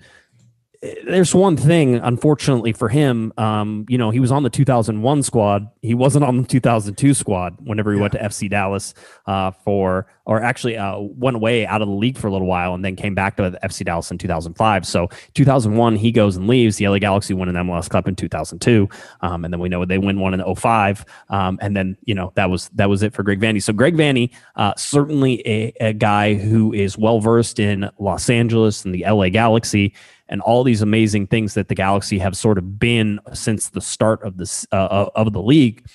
there's 0.81 1.35
one 1.35 1.57
thing, 1.57 1.95
unfortunately 1.95 2.71
for 2.71 2.87
him. 2.87 3.33
Um, 3.37 3.85
you 3.89 3.97
know, 3.97 4.11
he 4.11 4.19
was 4.19 4.31
on 4.31 4.43
the 4.43 4.49
2001 4.49 5.23
squad. 5.23 5.67
He 5.81 5.93
wasn't 5.93 6.23
on 6.23 6.37
the 6.37 6.47
2002 6.47 7.13
squad 7.13 7.57
whenever 7.59 7.91
he 7.91 7.97
yeah. 7.97 8.01
went 8.01 8.13
to 8.13 8.19
FC 8.19 8.49
Dallas 8.49 8.93
uh, 9.25 9.51
for, 9.51 10.07
or 10.29 10.43
actually 10.43 10.77
uh, 10.77 10.95
went 10.99 11.35
away 11.35 11.65
out 11.65 11.81
of 11.81 11.87
the 11.87 11.93
league 11.93 12.15
for 12.15 12.27
a 12.27 12.31
little 12.31 12.45
while 12.45 12.75
and 12.75 12.85
then 12.85 12.95
came 12.95 13.15
back 13.15 13.35
to 13.35 13.49
the 13.49 13.59
FC 13.63 13.83
Dallas 13.83 14.11
in 14.11 14.19
2005. 14.19 14.85
So 14.85 15.09
2001, 15.33 15.95
he 15.95 16.11
goes 16.11 16.37
and 16.37 16.45
leaves. 16.45 16.77
The 16.77 16.87
LA 16.87 16.99
Galaxy 16.99 17.33
win 17.33 17.49
an 17.49 17.55
MLS 17.55 17.89
Cup 17.89 18.07
in 18.07 18.15
2002, 18.15 18.87
um, 19.21 19.43
and 19.43 19.51
then 19.51 19.59
we 19.59 19.69
know 19.69 19.83
they 19.85 19.97
win 19.97 20.19
one 20.19 20.35
in 20.35 20.55
05. 20.55 21.03
Um, 21.29 21.57
and 21.63 21.75
then 21.75 21.97
you 22.03 22.13
know 22.13 22.31
that 22.35 22.47
was 22.47 22.69
that 22.75 22.89
was 22.89 23.01
it 23.01 23.11
for 23.11 23.23
Greg 23.23 23.39
Vanney. 23.39 23.61
So 23.61 23.73
Greg 23.73 23.95
Vanney, 23.95 24.31
uh, 24.55 24.75
certainly 24.77 25.41
a, 25.47 25.73
a 25.79 25.93
guy 25.93 26.35
who 26.35 26.73
is 26.73 26.95
well 26.95 27.19
versed 27.19 27.57
in 27.57 27.89
Los 27.97 28.29
Angeles 28.29 28.85
and 28.85 28.93
the 28.93 29.05
LA 29.09 29.29
Galaxy 29.29 29.95
and 30.27 30.41
all 30.41 30.63
these 30.63 30.83
amazing 30.83 31.25
things 31.25 31.55
that 31.55 31.69
the 31.69 31.75
Galaxy 31.75 32.19
have 32.19 32.37
sort 32.37 32.59
of 32.59 32.77
been 32.77 33.19
since 33.33 33.69
the 33.69 33.81
start 33.81 34.21
of 34.21 34.37
this 34.37 34.67
uh, 34.71 35.09
of 35.15 35.33
the 35.33 35.41
league, 35.41 35.87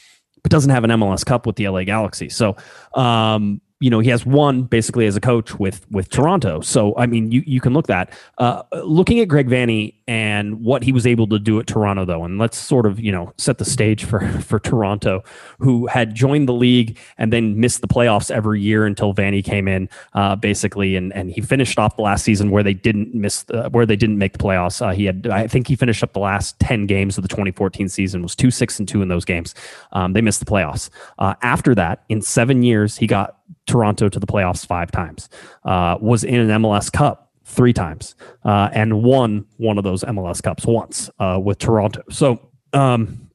but 0.42 0.50
doesn't 0.50 0.72
have 0.72 0.82
an 0.82 0.90
MLS 0.90 1.25
Cup 1.25 1.46
with 1.46 1.54
the 1.54 1.69
LA 1.69 1.84
Galaxy. 1.84 2.28
So, 2.28 2.56
um, 2.94 3.60
you 3.81 3.91
know 3.91 3.99
he 3.99 4.09
has 4.09 4.25
one 4.25 4.62
basically 4.62 5.06
as 5.06 5.17
a 5.17 5.21
coach 5.21 5.59
with 5.59 5.85
with 5.91 6.09
Toronto. 6.09 6.61
So 6.61 6.97
I 6.97 7.06
mean 7.06 7.32
you 7.32 7.43
you 7.47 7.61
can 7.61 7.75
look 7.75 7.87
that 7.88 8.12
uh, 8.38 8.62
looking 8.85 9.21
at 9.21 9.29
Greg 9.29 9.49
Vanney 9.49 9.94
and 10.06 10.61
what 10.61 10.82
he 10.82 10.93
was 10.93 11.06
able 11.06 11.26
to 11.29 11.38
do 11.38 11.59
at 11.59 11.67
Toronto 11.67 12.05
though, 12.05 12.25
and 12.25 12.38
let's 12.38 12.56
sort 12.56 12.87
of 12.87 13.00
you 13.00 13.11
know 13.11 13.32
set 13.37 13.59
the 13.59 13.65
stage 13.65 14.05
for 14.05 14.26
for 14.41 14.61
Toronto, 14.61 15.25
who 15.59 15.87
had 15.87 16.15
joined 16.15 16.49
the 16.49 16.53
league 16.53 16.99
and 17.19 17.32
then 17.32 17.59
missed 17.59 17.81
the 17.81 17.88
playoffs 17.88 18.31
every 18.31 18.61
year 18.61 18.87
until 18.87 19.12
Vanney 19.12 19.44
came 19.44 19.67
in 19.67 19.88
uh, 20.15 20.37
basically, 20.37 20.94
and 20.94 21.12
and 21.12 21.32
he 21.32 21.41
finished 21.41 21.78
off 21.78 21.97
the 21.97 22.02
last 22.02 22.25
season 22.25 22.50
where 22.50 22.62
they 22.62 22.75
didn't 22.75 23.12
miss 23.14 23.43
the, 23.43 23.69
where 23.71 23.87
they 23.87 23.97
didn't 23.97 24.19
make 24.19 24.33
the 24.33 24.38
playoffs. 24.38 24.81
Uh, 24.81 24.93
he 24.93 25.04
had 25.04 25.26
I 25.26 25.49
think 25.49 25.66
he 25.66 25.75
finished 25.75 26.02
up 26.02 26.12
the 26.12 26.21
last 26.21 26.59
ten 26.61 26.87
games 26.87 27.19
of 27.19 27.23
the 27.23 27.28
2014 27.28 27.88
season 27.88 28.23
was 28.23 28.37
two 28.37 28.50
six 28.50 28.78
and 28.78 28.87
two 28.87 29.02
in 29.02 29.09
those 29.09 29.25
games. 29.25 29.54
Um, 29.93 30.12
they 30.12 30.21
missed 30.21 30.40
the 30.40 30.47
playoffs. 30.47 30.90
Uh, 31.19 31.35
after 31.43 31.75
that, 31.75 32.04
in 32.09 32.23
seven 32.23 32.62
years, 32.62 32.97
he 32.97 33.07
got 33.07 33.37
Toronto 33.66 34.08
to 34.08 34.20
the 34.20 34.26
playoffs 34.26 34.66
five 34.66 34.90
times, 34.90 35.28
uh, 35.64 35.96
was 36.00 36.24
in 36.24 36.40
an 36.40 36.62
MLS 36.62 36.92
Cup 36.92 37.32
three 37.44 37.72
times, 37.72 38.14
uh, 38.44 38.70
and 38.72 39.02
won 39.02 39.46
one 39.56 39.78
of 39.78 39.84
those 39.84 40.02
MLS 40.04 40.42
Cups 40.42 40.66
once 40.66 41.10
uh, 41.18 41.38
with 41.42 41.58
Toronto. 41.58 42.02
So, 42.10 42.50
um, 42.72 43.30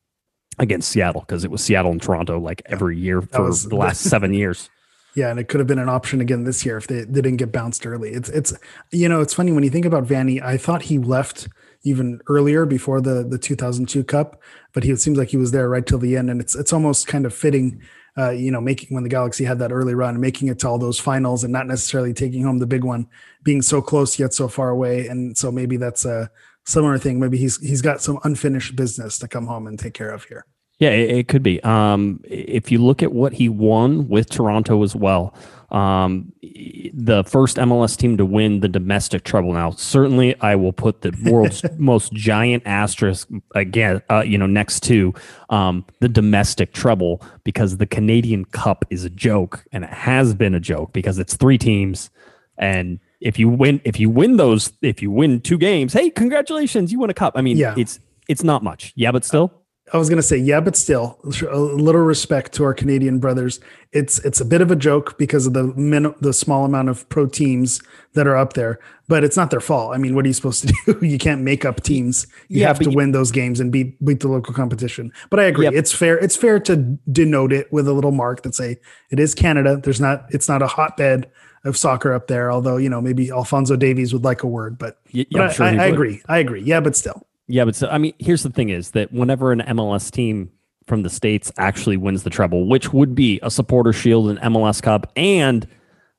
against 0.57 0.89
Seattle, 0.89 1.21
because 1.21 1.45
it 1.45 1.51
was 1.51 1.63
Seattle 1.63 1.91
and 1.91 2.01
Toronto 2.01 2.39
like 2.39 2.61
every 2.65 2.97
year 2.97 3.21
for 3.21 3.45
was, 3.45 3.63
the 3.63 3.75
last 3.75 4.01
seven 4.01 4.33
years. 4.33 4.69
Yeah, 5.15 5.31
and 5.31 5.39
it 5.39 5.47
could 5.47 5.59
have 5.59 5.67
been 5.67 5.79
an 5.79 5.89
option 5.89 6.21
again 6.21 6.43
this 6.43 6.63
year 6.63 6.77
if 6.77 6.87
they, 6.87 7.01
they 7.01 7.21
didn't 7.21 7.37
get 7.37 7.51
bounced 7.51 7.85
early. 7.85 8.11
It's 8.11 8.29
it's 8.29 8.53
you 8.91 9.09
know 9.09 9.21
it's 9.21 9.33
funny 9.33 9.51
when 9.51 9.63
you 9.63 9.69
think 9.71 9.85
about 9.85 10.05
Vanney. 10.05 10.41
I 10.41 10.55
thought 10.55 10.83
he 10.83 10.99
left 10.99 11.49
even 11.83 12.21
earlier 12.27 12.65
before 12.65 13.01
the 13.01 13.25
the 13.27 13.39
2002 13.39 14.03
Cup, 14.03 14.39
but 14.71 14.83
he 14.83 14.91
it 14.91 15.01
seems 15.01 15.17
like 15.17 15.29
he 15.29 15.37
was 15.37 15.51
there 15.51 15.67
right 15.67 15.85
till 15.85 15.97
the 15.97 16.15
end, 16.15 16.29
and 16.29 16.39
it's 16.39 16.55
it's 16.55 16.71
almost 16.71 17.07
kind 17.07 17.25
of 17.25 17.33
fitting 17.33 17.81
uh, 18.17 18.31
you 18.31 18.51
know, 18.51 18.61
making 18.61 18.93
when 18.93 19.03
the 19.03 19.09
Galaxy 19.09 19.43
had 19.43 19.59
that 19.59 19.71
early 19.71 19.93
run, 19.93 20.19
making 20.19 20.47
it 20.47 20.59
to 20.59 20.67
all 20.67 20.77
those 20.77 20.99
finals 20.99 21.43
and 21.43 21.53
not 21.53 21.67
necessarily 21.67 22.13
taking 22.13 22.43
home 22.43 22.59
the 22.59 22.67
big 22.67 22.83
one, 22.83 23.07
being 23.43 23.61
so 23.61 23.81
close 23.81 24.19
yet 24.19 24.33
so 24.33 24.47
far 24.47 24.69
away. 24.69 25.07
And 25.07 25.37
so 25.37 25.51
maybe 25.51 25.77
that's 25.77 26.05
a 26.05 26.29
similar 26.65 26.97
thing. 26.97 27.19
Maybe 27.19 27.37
he's 27.37 27.59
he's 27.59 27.81
got 27.81 28.01
some 28.01 28.19
unfinished 28.23 28.75
business 28.75 29.19
to 29.19 29.27
come 29.27 29.47
home 29.47 29.67
and 29.67 29.77
take 29.77 29.93
care 29.93 30.09
of 30.09 30.23
here. 30.25 30.45
Yeah, 30.79 30.91
it, 30.91 31.11
it 31.11 31.27
could 31.27 31.43
be. 31.43 31.61
Um, 31.63 32.21
if 32.23 32.71
you 32.71 32.79
look 32.79 33.03
at 33.03 33.11
what 33.11 33.33
he 33.33 33.49
won 33.49 34.07
with 34.07 34.29
Toronto 34.29 34.81
as 34.83 34.95
well, 34.95 35.33
um, 35.71 36.31
the 36.41 37.23
first 37.25 37.57
MLS 37.57 37.95
team 37.97 38.17
to 38.17 38.25
win 38.25 38.59
the 38.59 38.67
domestic 38.67 39.23
treble. 39.23 39.53
Now, 39.53 39.71
certainly, 39.71 40.39
I 40.41 40.55
will 40.55 40.73
put 40.73 41.01
the 41.01 41.15
world's 41.29 41.63
most 41.77 42.13
giant 42.13 42.63
asterisk 42.65 43.29
again, 43.55 44.01
uh, 44.09 44.23
you 44.25 44.38
know, 44.38 44.47
next 44.47 44.81
to 44.83 45.13
um, 45.49 45.85
the 45.99 46.09
domestic 46.09 46.73
treble 46.73 47.21
because 47.43 47.77
the 47.77 47.88
Canadian 47.88 48.45
Cup 48.45 48.85
is 48.89 49.05
a 49.05 49.09
joke, 49.09 49.65
and 49.71 49.83
it 49.83 49.91
has 49.91 50.33
been 50.33 50.55
a 50.55 50.59
joke 50.59 50.93
because 50.93 51.19
it's 51.19 51.35
three 51.35 51.57
teams, 51.57 52.09
and 52.57 52.99
if 53.21 53.38
you 53.38 53.49
win, 53.49 53.81
if 53.83 53.99
you 53.99 54.09
win 54.09 54.38
those, 54.38 54.71
if 54.81 55.01
you 55.01 55.11
win 55.11 55.41
two 55.41 55.57
games, 55.57 55.93
hey, 55.93 56.09
congratulations, 56.09 56.91
you 56.91 56.99
win 56.99 57.09
a 57.09 57.13
cup. 57.13 57.33
I 57.35 57.41
mean, 57.41 57.57
yeah. 57.57 57.75
it's 57.77 57.99
it's 58.27 58.43
not 58.43 58.63
much, 58.63 58.93
yeah, 58.95 59.11
but 59.11 59.25
still. 59.25 59.58
I 59.93 59.98
was 59.98 60.10
going 60.10 60.17
to 60.17 60.24
say, 60.24 60.38
yeah, 60.38 60.60
but 60.60 60.75
still, 60.75 61.19
a 61.50 61.58
little 61.58 62.01
respect 62.01 62.53
to 62.53 62.63
our 62.63 62.74
Canadian 62.74 63.19
brothers. 63.19 63.60
It's 63.91 64.19
it's 64.19 64.39
a 64.39 64.46
bit 64.46 64.62
of 64.62 64.69
a 64.69 64.75
joke 64.75 65.17
because 65.17 65.48
of 65.48 65.53
the 65.53 65.63
min- 65.75 66.13
the 66.22 66.34
small 66.34 66.65
amount 66.65 66.89
of 66.89 67.08
pro 67.10 67.25
teams 67.25 67.81
that 68.13 68.27
are 68.27 68.36
up 68.36 68.53
there, 68.53 68.79
but 69.08 69.24
it's 69.24 69.36
not 69.36 69.50
their 69.50 69.60
fault. 69.60 69.96
I 69.96 69.98
mean, 69.98 70.13
what 70.13 70.25
are 70.25 70.27
you 70.27 70.34
supposed 70.34 70.67
to 70.67 70.74
do? 71.00 71.05
you 71.05 71.17
can't 71.17 71.41
make 71.41 71.65
up 71.65 71.81
teams. 71.81 72.27
You 72.50 72.62
yeah, 72.62 72.67
have 72.67 72.79
to 72.79 72.89
you, 72.91 72.96
win 72.96 73.13
those 73.13 73.31
games 73.31 73.60
and 73.60 73.72
beat 73.72 74.03
beat 74.05 74.19
the 74.19 74.27
local 74.27 74.53
competition. 74.53 75.12
But 75.29 75.39
I 75.39 75.43
agree, 75.46 75.67
it's 75.67 75.91
fair. 75.91 76.17
It's 76.19 76.36
fair 76.36 76.60
to 76.62 76.75
denote 77.12 77.51
it 77.51 77.72
with 77.74 77.88
a 77.88 77.93
little 77.93 78.12
mark 78.12 78.43
that 78.43 78.53
say 78.53 78.77
it 79.10 79.19
is 79.19 79.34
Canada. 79.34 79.77
There's 79.84 80.01
not. 80.01 80.25
It's 80.29 80.48
not 80.48 80.62
a 80.62 80.67
hotbed 80.67 81.31
of 81.65 81.75
soccer 81.75 82.13
up 82.13 82.27
there. 82.27 82.51
Although 82.51 82.77
you 82.77 82.89
know 82.89 83.01
maybe 83.01 83.31
Alfonso 83.31 83.75
Davies 83.75 84.13
would 84.13 84.24
like 84.24 84.43
a 84.43 84.48
word, 84.48 84.77
but, 84.77 85.00
yeah, 85.12 85.25
but 85.31 85.41
I, 85.41 85.51
sure 85.51 85.65
I, 85.65 85.75
I 85.75 85.86
agree. 85.86 86.22
I 86.27 86.38
agree. 86.38 86.62
Yeah, 86.62 86.79
but 86.79 86.96
still. 86.96 87.25
Yeah, 87.50 87.65
but 87.65 87.75
so, 87.75 87.89
I 87.89 87.98
mean, 87.98 88.13
here's 88.20 88.44
the 88.44 88.51
thing: 88.51 88.70
is 88.70 88.91
that 88.91 89.12
whenever 89.12 89.51
an 89.51 89.62
MLS 89.62 90.12
team 90.12 90.51
from 90.86 91.01
the 91.03 91.10
states 91.10 91.51
actually 91.58 91.98
wins 91.98 92.24
the 92.24 92.29
treble, 92.29 92.68
which 92.68 92.94
would 92.94 93.15
be 93.15 93.39
a 93.41 93.50
Supporter 93.50 93.91
Shield, 93.91 94.29
an 94.29 94.38
MLS 94.38 94.82
Cup, 94.82 95.12
and 95.15 95.68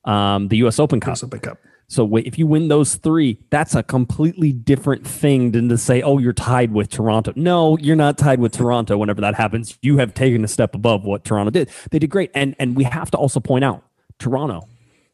um, 0.03 0.49
the 0.49 0.57
U.S. 0.57 0.77
Open 0.77 0.99
Cup. 0.99 1.13
US 1.13 1.23
Open 1.23 1.39
Cup. 1.39 1.57
So 1.87 2.15
if 2.15 2.39
you 2.39 2.47
win 2.47 2.69
those 2.69 2.95
three, 2.95 3.37
that's 3.49 3.75
a 3.75 3.83
completely 3.83 4.53
different 4.53 5.05
thing 5.05 5.51
than 5.51 5.69
to 5.69 5.77
say, 5.77 6.01
"Oh, 6.01 6.17
you're 6.17 6.33
tied 6.33 6.73
with 6.73 6.89
Toronto." 6.89 7.33
No, 7.35 7.77
you're 7.77 7.95
not 7.95 8.17
tied 8.17 8.39
with 8.39 8.51
Toronto. 8.51 8.97
Whenever 8.97 9.21
that 9.21 9.35
happens, 9.35 9.77
you 9.81 9.97
have 9.97 10.13
taken 10.13 10.43
a 10.43 10.47
step 10.49 10.75
above 10.75 11.03
what 11.05 11.23
Toronto 11.23 11.49
did. 11.49 11.69
They 11.91 11.99
did 11.99 12.09
great, 12.09 12.31
and 12.33 12.55
and 12.59 12.75
we 12.75 12.83
have 12.83 13.09
to 13.11 13.17
also 13.17 13.39
point 13.39 13.63
out 13.63 13.83
Toronto, 14.19 14.67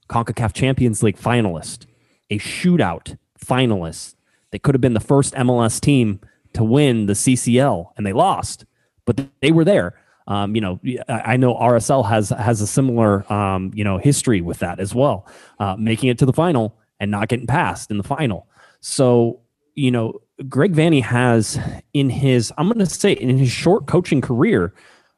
Concacaf 0.10 0.54
Champions 0.54 1.04
League 1.04 1.18
finalist, 1.18 1.86
a 2.32 2.40
shootout 2.40 3.18
finalist. 3.40 4.16
They 4.52 4.60
could 4.60 4.76
have 4.76 4.82
been 4.82 4.94
the 4.94 5.00
first 5.00 5.34
MLS 5.34 5.80
team 5.80 6.22
to 6.54 6.64
win 6.64 7.06
the 7.06 7.14
CCL, 7.14 7.92
and 7.98 8.06
they 8.06 8.14
lost, 8.14 8.66
but 9.06 9.20
they 9.42 9.52
were 9.52 9.66
there. 9.66 10.00
Um, 10.28 10.56
you 10.56 10.62
know, 10.62 10.80
I 11.08 11.38
know 11.38 11.56
RSL 11.56 12.08
has 12.08 12.30
has 12.30 12.60
a 12.62 12.68
similar 12.68 13.32
um, 13.32 13.72
you 13.74 13.84
know 13.84 13.98
history 13.98 14.42
with 14.42 14.60
that 14.60 14.80
as 14.80 14.94
well, 14.94 15.26
uh, 15.60 15.76
making 15.78 16.10
it 16.10 16.18
to 16.20 16.26
the 16.26 16.34
final 16.34 16.78
and 17.00 17.12
not 17.12 17.30
getting 17.30 17.48
past 17.48 17.92
in 17.92 17.98
the 17.98 18.04
final. 18.04 18.48
So 18.82 19.42
you 19.74 19.92
know, 19.92 20.22
Greg 20.50 20.74
Vanney 20.74 21.02
has 21.02 21.60
in 21.94 22.10
his 22.10 22.52
I'm 22.58 22.68
going 22.68 22.80
to 22.80 22.86
say 22.86 23.14
in 23.14 23.38
his 23.38 23.52
short 23.52 23.88
coaching 23.88 24.20
career, 24.20 24.74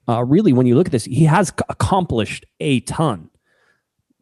uh, 0.08 0.24
really 0.24 0.54
when 0.54 0.68
you 0.68 0.76
look 0.76 0.88
at 0.88 0.92
this, 0.92 1.06
he 1.06 1.26
has 1.26 1.52
accomplished 1.70 2.46
a 2.60 2.82
ton. 2.82 3.30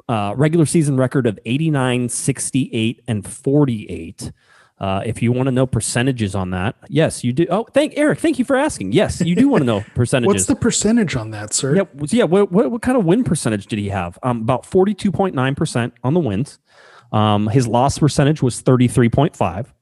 Uh, 0.10 0.34
regular 0.38 0.66
season 0.66 0.96
record 0.96 1.28
of 1.28 1.38
89, 1.46 2.08
68, 2.08 3.04
and 3.10 3.28
48. 3.28 4.32
Uh, 4.80 5.02
if 5.06 5.24
you 5.24 5.32
want 5.32 5.48
to 5.48 5.52
know 5.52 5.66
percentages 5.66 6.36
on 6.36 6.52
that, 6.52 6.76
yes, 6.88 7.24
you 7.24 7.34
do. 7.34 7.48
Oh, 7.50 7.66
thank 7.74 7.94
Eric. 7.98 8.20
Thank 8.20 8.38
you 8.38 8.46
for 8.46 8.56
asking. 8.56 8.92
Yes, 8.92 9.22
you 9.22 9.36
do 9.36 9.48
want 9.48 9.62
to 9.62 9.66
know 9.66 9.84
percentages. 9.96 10.34
What's 10.34 10.46
the 10.46 10.56
percentage 10.56 11.16
on 11.16 11.32
that, 11.32 11.52
sir? 11.52 11.76
Yeah, 11.76 11.84
yeah. 12.10 12.26
What, 12.26 12.52
what, 12.52 12.70
what 12.70 12.82
kind 12.84 12.96
of 12.96 13.04
win 13.04 13.24
percentage 13.24 13.66
did 13.66 13.80
he 13.80 13.90
have? 13.90 14.20
Um, 14.22 14.42
about 14.42 14.68
forty 14.68 14.94
two 14.94 15.12
point 15.12 15.34
nine 15.34 15.56
percent 15.56 15.94
on 16.04 16.14
the 16.14 16.20
wins. 16.20 16.60
Um, 17.12 17.48
his 17.48 17.68
loss 17.68 17.98
percentage 17.98 18.44
was 18.44 18.62
thirty 18.62 18.88
three 18.88 19.10
point 19.10 19.36
five. 19.36 19.74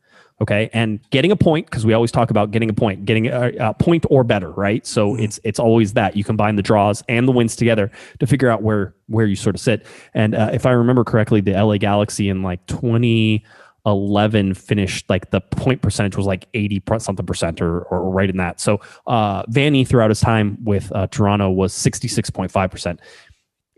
Okay, 0.42 0.70
and 0.74 1.00
getting 1.12 1.32
a 1.32 1.36
point 1.36 1.66
because 1.66 1.86
we 1.86 1.94
always 1.94 2.12
talk 2.12 2.30
about 2.30 2.52
getting 2.52 2.70
a 2.70 2.74
point, 2.74 3.06
getting 3.06 3.28
a, 3.28 3.54
a 3.60 3.74
point 3.74 4.06
or 4.10 4.24
better, 4.24 4.52
right? 4.52 4.86
So 4.86 5.12
mm-hmm. 5.12 5.24
it's 5.24 5.40
it's 5.44 5.60
always 5.60 5.94
that 5.94 6.16
you 6.16 6.24
combine 6.24 6.56
the 6.56 6.62
draws 6.62 7.04
and 7.10 7.28
the 7.28 7.32
wins 7.34 7.58
together 7.58 7.92
to 8.20 8.28
figure 8.28 8.50
out 8.50 8.62
where 8.62 8.96
where 9.08 9.26
you 9.26 9.36
sort 9.36 9.56
of 9.56 9.62
sit. 9.62 9.86
And 10.14 10.36
uh, 10.36 10.52
if 10.54 10.66
I 10.66 10.72
remember 10.72 11.04
correctly, 11.04 11.42
the 11.42 11.52
LA 11.52 11.78
Galaxy 11.78 12.30
in 12.30 12.44
like 12.44 12.66
twenty. 12.68 13.40
20 13.40 13.46
11 13.86 14.54
finished 14.54 15.10
like 15.10 15.32
the 15.32 15.42
point 15.42 15.82
percentage 15.82 16.16
was 16.18 16.26
like 16.26 16.48
80 16.54 16.84
something 17.00 17.26
percent 17.26 17.62
or, 17.62 17.82
or 17.84 18.10
right 18.10 18.30
in 18.30 18.38
that. 18.38 18.60
So 18.60 18.82
uh, 19.08 19.44
Vanney 19.44 19.88
throughout 19.88 20.10
his 20.10 20.20
time 20.20 20.58
with 20.64 20.92
uh, 20.94 21.08
Toronto 21.08 21.50
was 21.50 21.74
66.5 21.74 22.72
percent. 22.72 23.00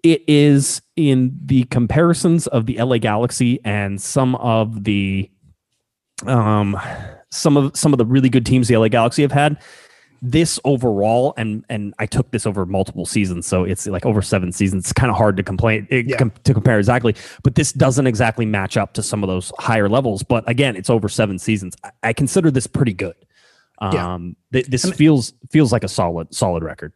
It 0.04 0.24
is 0.28 0.82
in 0.96 1.38
the 1.44 1.64
comparisons 1.66 2.48
of 2.48 2.66
the 2.66 2.78
LA 2.78 2.98
Galaxy 2.98 3.60
and 3.66 4.02
some 4.02 4.36
of 4.36 4.84
the 4.84 5.30
um 6.26 6.80
some 7.32 7.58
of 7.58 7.76
some 7.78 7.94
of 7.94 7.98
the 7.98 8.06
really 8.06 8.30
good 8.30 8.46
teams 8.46 8.68
the 8.68 8.78
LA 8.78 8.88
Galaxy 8.88 9.22
have 9.22 9.32
had 9.32 9.62
this 10.22 10.60
overall, 10.66 11.34
and 11.38 11.64
and 11.70 11.94
I 12.00 12.06
took 12.06 12.32
this 12.32 12.46
over 12.46 12.66
multiple 12.66 13.06
seasons, 13.06 13.46
so 13.46 13.64
it's 13.64 13.88
like 13.88 14.06
over 14.06 14.22
seven 14.22 14.52
seasons. 14.52 14.86
It's 14.86 14.94
kind 14.94 15.10
of 15.10 15.18
hard 15.18 15.38
to 15.38 15.44
complain 15.44 15.88
it, 15.90 16.08
yeah. 16.08 16.18
com, 16.18 16.32
to 16.44 16.54
compare 16.54 16.78
exactly, 16.78 17.16
but 17.44 17.56
this 17.56 17.72
doesn't 17.72 18.08
exactly 18.08 18.46
match 18.46 18.78
up 18.78 18.94
to 18.94 19.04
some 19.04 19.24
of 19.24 19.28
those 19.28 19.52
higher 19.60 19.90
levels. 19.90 20.24
But 20.24 20.50
again, 20.50 20.76
it's 20.76 20.90
over 20.90 21.10
seven 21.10 21.40
seasons. 21.40 21.76
I, 21.84 21.92
I 22.04 22.14
consider 22.14 22.52
this 22.52 22.68
pretty 22.68 22.94
good. 22.94 23.16
Um, 23.80 24.36
yeah. 24.52 24.62
th- 24.62 24.68
this 24.68 24.90
feels 24.92 25.34
feels 25.50 25.72
like 25.72 25.84
a 25.84 25.90
solid 25.90 26.34
solid 26.34 26.64
record. 26.64 26.94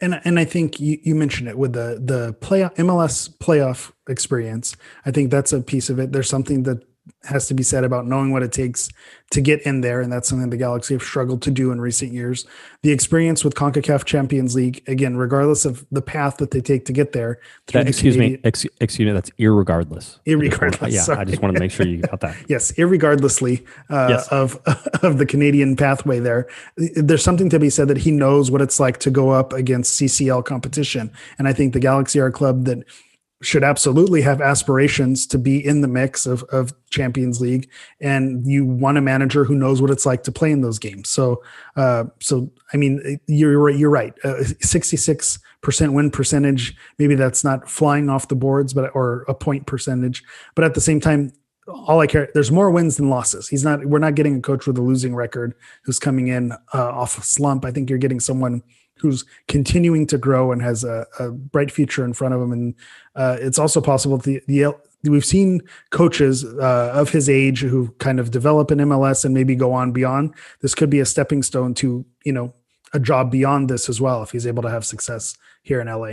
And 0.00 0.20
and 0.24 0.38
I 0.38 0.44
think 0.44 0.80
you, 0.80 0.98
you 1.02 1.14
mentioned 1.14 1.48
it 1.48 1.56
with 1.56 1.72
the 1.72 2.00
the 2.02 2.32
play 2.34 2.62
MLS 2.62 3.28
playoff 3.38 3.92
experience. 4.08 4.76
I 5.06 5.10
think 5.10 5.30
that's 5.30 5.52
a 5.52 5.60
piece 5.60 5.90
of 5.90 5.98
it. 5.98 6.12
There's 6.12 6.28
something 6.28 6.64
that 6.64 6.82
has 7.24 7.48
to 7.48 7.54
be 7.54 7.62
said 7.62 7.84
about 7.84 8.06
knowing 8.06 8.32
what 8.32 8.42
it 8.42 8.52
takes 8.52 8.88
to 9.30 9.40
get 9.40 9.62
in 9.62 9.80
there, 9.80 10.00
and 10.00 10.12
that's 10.12 10.28
something 10.28 10.50
the 10.50 10.56
Galaxy 10.56 10.94
have 10.94 11.02
struggled 11.02 11.42
to 11.42 11.50
do 11.50 11.72
in 11.72 11.80
recent 11.80 12.12
years. 12.12 12.46
The 12.82 12.92
experience 12.92 13.44
with 13.44 13.54
CONCACAF 13.54 14.04
Champions 14.04 14.54
League, 14.54 14.82
again, 14.86 15.16
regardless 15.16 15.64
of 15.64 15.84
the 15.90 16.02
path 16.02 16.36
that 16.36 16.50
they 16.50 16.60
take 16.60 16.84
to 16.86 16.92
get 16.92 17.12
there. 17.12 17.40
That, 17.72 17.88
excuse 17.88 18.14
Canadian, 18.14 18.40
me, 18.40 18.40
ex, 18.44 18.66
excuse 18.80 19.06
me, 19.06 19.12
that's 19.12 19.30
irregardless. 19.30 20.18
Irregardless, 20.26 20.92
yeah. 20.92 21.02
Sorry. 21.02 21.18
I 21.18 21.24
just 21.24 21.42
want 21.42 21.54
to 21.54 21.60
make 21.60 21.70
sure 21.70 21.86
you 21.86 22.02
got 22.02 22.20
that. 22.20 22.36
yes, 22.48 22.72
irregardlessly 22.72 23.66
uh, 23.90 24.08
yes. 24.10 24.28
of 24.28 24.60
of 25.02 25.18
the 25.18 25.26
Canadian 25.26 25.76
pathway. 25.76 26.20
There, 26.20 26.48
there's 26.76 27.24
something 27.24 27.50
to 27.50 27.58
be 27.58 27.70
said 27.70 27.88
that 27.88 27.98
he 27.98 28.10
knows 28.10 28.50
what 28.50 28.62
it's 28.62 28.78
like 28.78 28.98
to 28.98 29.10
go 29.10 29.30
up 29.30 29.52
against 29.52 30.00
CCL 30.00 30.44
competition, 30.44 31.10
and 31.38 31.48
I 31.48 31.52
think 31.52 31.72
the 31.72 31.80
Galaxy 31.80 32.20
are 32.20 32.26
a 32.26 32.32
club 32.32 32.66
that 32.66 32.84
should 33.44 33.62
absolutely 33.62 34.22
have 34.22 34.40
aspirations 34.40 35.26
to 35.26 35.38
be 35.38 35.64
in 35.64 35.82
the 35.82 35.88
mix 35.88 36.26
of, 36.26 36.42
of 36.44 36.72
Champions 36.90 37.40
League, 37.40 37.70
and 38.00 38.46
you 38.46 38.64
want 38.64 38.98
a 38.98 39.00
manager 39.00 39.44
who 39.44 39.54
knows 39.54 39.82
what 39.82 39.90
it's 39.90 40.06
like 40.06 40.22
to 40.24 40.32
play 40.32 40.50
in 40.50 40.62
those 40.62 40.78
games. 40.78 41.08
So, 41.08 41.42
uh, 41.76 42.04
so 42.20 42.50
I 42.72 42.76
mean, 42.76 43.20
you're 43.26 43.58
right. 43.58 43.76
You're 43.76 43.90
right. 43.90 44.14
Sixty-six 44.60 45.38
percent 45.60 45.92
win 45.92 46.10
percentage. 46.10 46.74
Maybe 46.98 47.14
that's 47.14 47.44
not 47.44 47.68
flying 47.68 48.08
off 48.08 48.28
the 48.28 48.34
boards, 48.34 48.72
but 48.72 48.90
or 48.94 49.24
a 49.28 49.34
point 49.34 49.66
percentage. 49.66 50.24
But 50.54 50.64
at 50.64 50.74
the 50.74 50.80
same 50.80 51.00
time, 51.00 51.32
all 51.66 52.00
I 52.00 52.06
care 52.06 52.28
there's 52.34 52.50
more 52.50 52.70
wins 52.70 52.96
than 52.96 53.10
losses. 53.10 53.48
He's 53.48 53.64
not. 53.64 53.84
We're 53.84 53.98
not 53.98 54.14
getting 54.14 54.36
a 54.36 54.40
coach 54.40 54.66
with 54.66 54.78
a 54.78 54.82
losing 54.82 55.14
record 55.14 55.54
who's 55.84 55.98
coming 55.98 56.28
in 56.28 56.52
uh, 56.52 56.90
off 56.90 57.18
a 57.18 57.22
slump. 57.22 57.64
I 57.64 57.70
think 57.70 57.88
you're 57.90 57.98
getting 57.98 58.20
someone 58.20 58.62
who's 59.04 59.22
continuing 59.48 60.06
to 60.06 60.16
grow 60.16 60.50
and 60.50 60.62
has 60.62 60.82
a, 60.82 61.06
a 61.18 61.30
bright 61.30 61.70
future 61.70 62.06
in 62.06 62.14
front 62.14 62.32
of 62.32 62.40
him. 62.40 62.52
And 62.52 62.74
uh, 63.14 63.36
it's 63.38 63.58
also 63.58 63.82
possible 63.82 64.16
the, 64.16 64.40
the 64.46 64.74
we've 65.02 65.26
seen 65.26 65.60
coaches 65.90 66.42
uh, 66.42 66.90
of 66.94 67.10
his 67.10 67.28
age 67.28 67.60
who 67.60 67.90
kind 67.98 68.18
of 68.18 68.30
develop 68.30 68.70
in 68.70 68.78
MLS 68.78 69.26
and 69.26 69.34
maybe 69.34 69.54
go 69.54 69.74
on 69.74 69.92
beyond. 69.92 70.34
This 70.62 70.74
could 70.74 70.88
be 70.88 71.00
a 71.00 71.04
stepping 71.04 71.42
stone 71.42 71.74
to 71.74 72.06
you 72.24 72.32
know 72.32 72.54
a 72.94 72.98
job 72.98 73.30
beyond 73.30 73.68
this 73.68 73.90
as 73.90 74.00
well 74.00 74.22
if 74.22 74.30
he's 74.30 74.46
able 74.46 74.62
to 74.62 74.70
have 74.70 74.86
success 74.86 75.36
here 75.62 75.82
in 75.82 75.86
LA. 75.86 76.12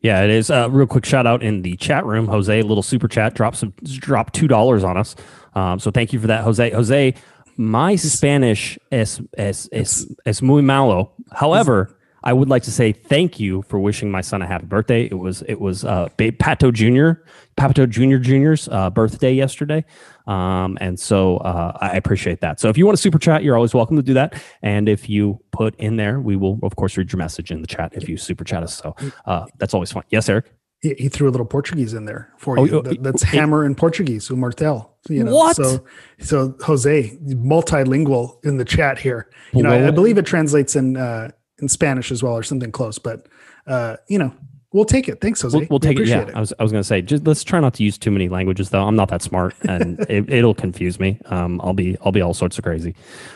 Yeah, 0.00 0.22
it 0.22 0.30
is. 0.30 0.48
Uh, 0.48 0.70
real 0.70 0.86
quick 0.86 1.04
shout 1.04 1.26
out 1.26 1.42
in 1.42 1.62
the 1.62 1.74
chat 1.76 2.06
room. 2.06 2.28
Jose, 2.28 2.62
little 2.62 2.84
super 2.84 3.08
chat, 3.08 3.34
drop 3.34 3.56
some, 3.56 3.74
drop 3.82 4.30
two 4.30 4.46
dollars 4.46 4.84
on 4.84 4.96
us. 4.96 5.16
Um, 5.54 5.80
so 5.80 5.90
thank 5.90 6.12
you 6.12 6.20
for 6.20 6.28
that, 6.28 6.44
Jose. 6.44 6.70
Jose, 6.70 7.14
my 7.58 7.96
Spanish 7.96 8.78
es 8.92 9.20
es 9.36 9.68
es, 9.72 10.06
es 10.24 10.40
muy 10.40 10.62
malo. 10.62 11.12
However, 11.32 11.97
I 12.24 12.32
would 12.32 12.48
like 12.48 12.62
to 12.64 12.70
say 12.70 12.92
thank 12.92 13.38
you 13.38 13.62
for 13.62 13.78
wishing 13.78 14.10
my 14.10 14.20
son 14.20 14.42
a 14.42 14.46
happy 14.46 14.66
birthday. 14.66 15.04
It 15.04 15.18
was 15.18 15.42
it 15.42 15.60
was 15.60 15.84
uh, 15.84 16.08
Pato 16.18 16.72
Jr. 16.72 17.22
Pato 17.56 17.88
Jr. 17.88 18.18
Jr.'s 18.18 18.68
uh, 18.68 18.90
birthday 18.90 19.32
yesterday, 19.32 19.84
um, 20.26 20.78
and 20.80 20.98
so 20.98 21.38
uh, 21.38 21.76
I 21.80 21.90
appreciate 21.90 22.40
that. 22.40 22.60
So 22.60 22.68
if 22.68 22.76
you 22.76 22.86
want 22.86 22.96
to 22.96 23.02
super 23.02 23.18
chat, 23.18 23.42
you're 23.42 23.56
always 23.56 23.74
welcome 23.74 23.96
to 23.96 24.02
do 24.02 24.14
that. 24.14 24.42
And 24.62 24.88
if 24.88 25.08
you 25.08 25.40
put 25.52 25.74
in 25.76 25.96
there, 25.96 26.20
we 26.20 26.36
will 26.36 26.58
of 26.62 26.76
course 26.76 26.96
read 26.96 27.12
your 27.12 27.18
message 27.18 27.50
in 27.50 27.60
the 27.60 27.68
chat 27.68 27.92
if 27.94 28.08
you 28.08 28.16
super 28.16 28.44
chat 28.44 28.62
us. 28.62 28.76
So 28.76 28.96
uh, 29.26 29.46
that's 29.58 29.74
always 29.74 29.92
fun. 29.92 30.04
Yes, 30.10 30.28
Eric. 30.28 30.52
He, 30.80 30.94
he, 30.94 31.08
threw 31.08 31.28
a 31.28 31.32
little 31.32 31.44
Portuguese 31.44 31.92
in 31.92 32.04
there 32.04 32.32
for 32.38 32.56
oh, 32.56 32.64
you. 32.64 32.78
Oh, 32.78 32.82
that, 32.82 33.02
that's 33.02 33.22
hammer 33.24 33.64
in 33.66 33.74
Portuguese, 33.74 34.30
o 34.30 34.36
martel. 34.36 34.96
You 35.08 35.24
know, 35.24 35.34
what? 35.34 35.56
So, 35.56 35.84
so 36.20 36.54
Jose, 36.64 37.18
multilingual 37.24 38.44
in 38.44 38.58
the 38.58 38.64
chat 38.64 38.96
here. 38.96 39.28
You 39.52 39.64
know, 39.64 39.70
I, 39.70 39.88
I 39.88 39.90
believe 39.90 40.18
it 40.18 40.26
translates 40.26 40.76
in 40.76 40.96
uh, 40.96 41.30
in 41.60 41.68
Spanish 41.68 42.10
as 42.10 42.22
well 42.22 42.34
or 42.34 42.42
something 42.42 42.72
close. 42.72 42.98
But 42.98 43.26
uh, 43.66 43.96
you 44.08 44.18
know, 44.18 44.34
we'll 44.72 44.84
take 44.84 45.08
it. 45.08 45.20
Thanks, 45.20 45.40
Jose. 45.42 45.56
We'll, 45.56 45.66
we'll 45.70 45.80
take 45.80 45.98
it. 45.98 46.06
Yeah, 46.06 46.22
it. 46.22 46.34
I 46.34 46.40
was 46.40 46.52
I 46.58 46.62
was 46.62 46.72
gonna 46.72 46.84
say 46.84 47.02
just 47.02 47.26
let's 47.26 47.44
try 47.44 47.60
not 47.60 47.74
to 47.74 47.84
use 47.84 47.98
too 47.98 48.10
many 48.10 48.28
languages 48.28 48.70
though. 48.70 48.84
I'm 48.84 48.96
not 48.96 49.08
that 49.08 49.22
smart 49.22 49.54
and 49.68 49.98
it, 50.08 50.44
will 50.44 50.54
confuse 50.54 51.00
me. 51.00 51.20
Um, 51.26 51.60
I'll 51.62 51.72
be 51.72 51.96
I'll 52.04 52.12
be 52.12 52.20
all 52.20 52.34
sorts 52.34 52.58
of 52.58 52.64
crazy. 52.64 52.94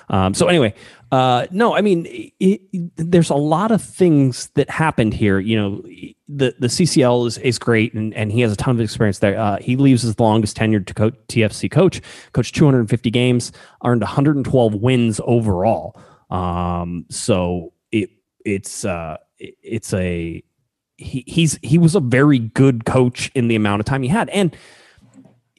Um, 0.09 0.35
so 0.35 0.47
anyway, 0.47 0.75
uh, 1.11 1.47
no, 1.51 1.75
I 1.75 1.81
mean 1.81 2.07
it, 2.07 2.33
it, 2.41 2.91
there's 2.97 3.31
a 3.31 3.35
lot 3.35 3.71
of 3.71 3.83
things 3.83 4.49
that 4.55 4.69
happened 4.71 5.15
here. 5.15 5.39
You 5.39 5.57
know, 5.57 5.83
the 6.29 6.55
the 6.59 6.69
CCL 6.69 7.27
is 7.27 7.39
is 7.39 7.59
great 7.59 7.95
and 7.95 8.15
and 8.15 8.33
he 8.33 8.41
has 8.43 8.53
a 8.53 8.57
ton 8.57 8.75
of 8.75 8.81
experience 8.81 9.19
there. 9.21 9.39
Uh, 9.39 9.59
he 9.59 9.77
leaves 9.77 10.05
as 10.05 10.15
the 10.15 10.23
longest 10.23 10.57
tenured 10.57 10.87
to 10.87 10.95
co- 10.95 11.11
TFC 11.29 11.71
coach, 11.71 12.01
coached 12.33 12.55
250 12.55 13.11
games, 13.11 13.53
earned 13.85 14.03
112 14.03 14.75
wins 14.75 15.21
overall. 15.25 15.99
Um, 16.31 17.05
so 17.11 17.72
it's 18.45 18.85
uh 18.85 19.17
it's 19.39 19.93
a 19.93 20.43
he, 20.97 21.25
he's 21.27 21.59
he 21.63 21.79
was 21.79 21.95
a 21.95 22.01
very 22.01 22.39
good 22.39 22.85
coach 22.85 23.31
in 23.35 23.49
the 23.49 23.57
amount 23.57 23.81
of 23.81 23.87
time 23.87 24.03
he 24.03 24.09
had. 24.09 24.29
And 24.31 24.57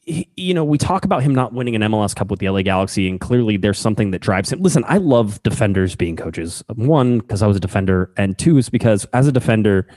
he, 0.06 0.30
you 0.36 0.54
know 0.54 0.64
we 0.64 0.78
talk 0.78 1.06
about 1.06 1.24
him 1.24 1.34
not 1.34 1.54
winning 1.54 1.76
an 1.76 1.82
MLS 1.82 2.16
Cup 2.16 2.30
with 2.30 2.40
the 2.40 2.50
LA 2.50 2.62
Galaxy 2.62 3.08
and 3.10 3.20
clearly 3.20 3.58
there's 3.58 3.80
something 3.80 4.12
that 4.12 4.20
drives 4.20 4.52
him. 4.52 4.62
Listen 4.62 4.84
I 4.88 4.98
love 4.98 5.42
defenders 5.44 5.96
being 5.96 6.16
coaches. 6.16 6.64
One 6.76 7.20
because 7.20 7.42
I 7.42 7.48
was 7.48 7.58
a 7.58 7.62
defender 7.62 8.12
and 8.18 8.38
two 8.38 8.58
is 8.58 8.70
because 8.70 9.06
as 9.14 9.28
a 9.28 9.32
defender 9.32 9.88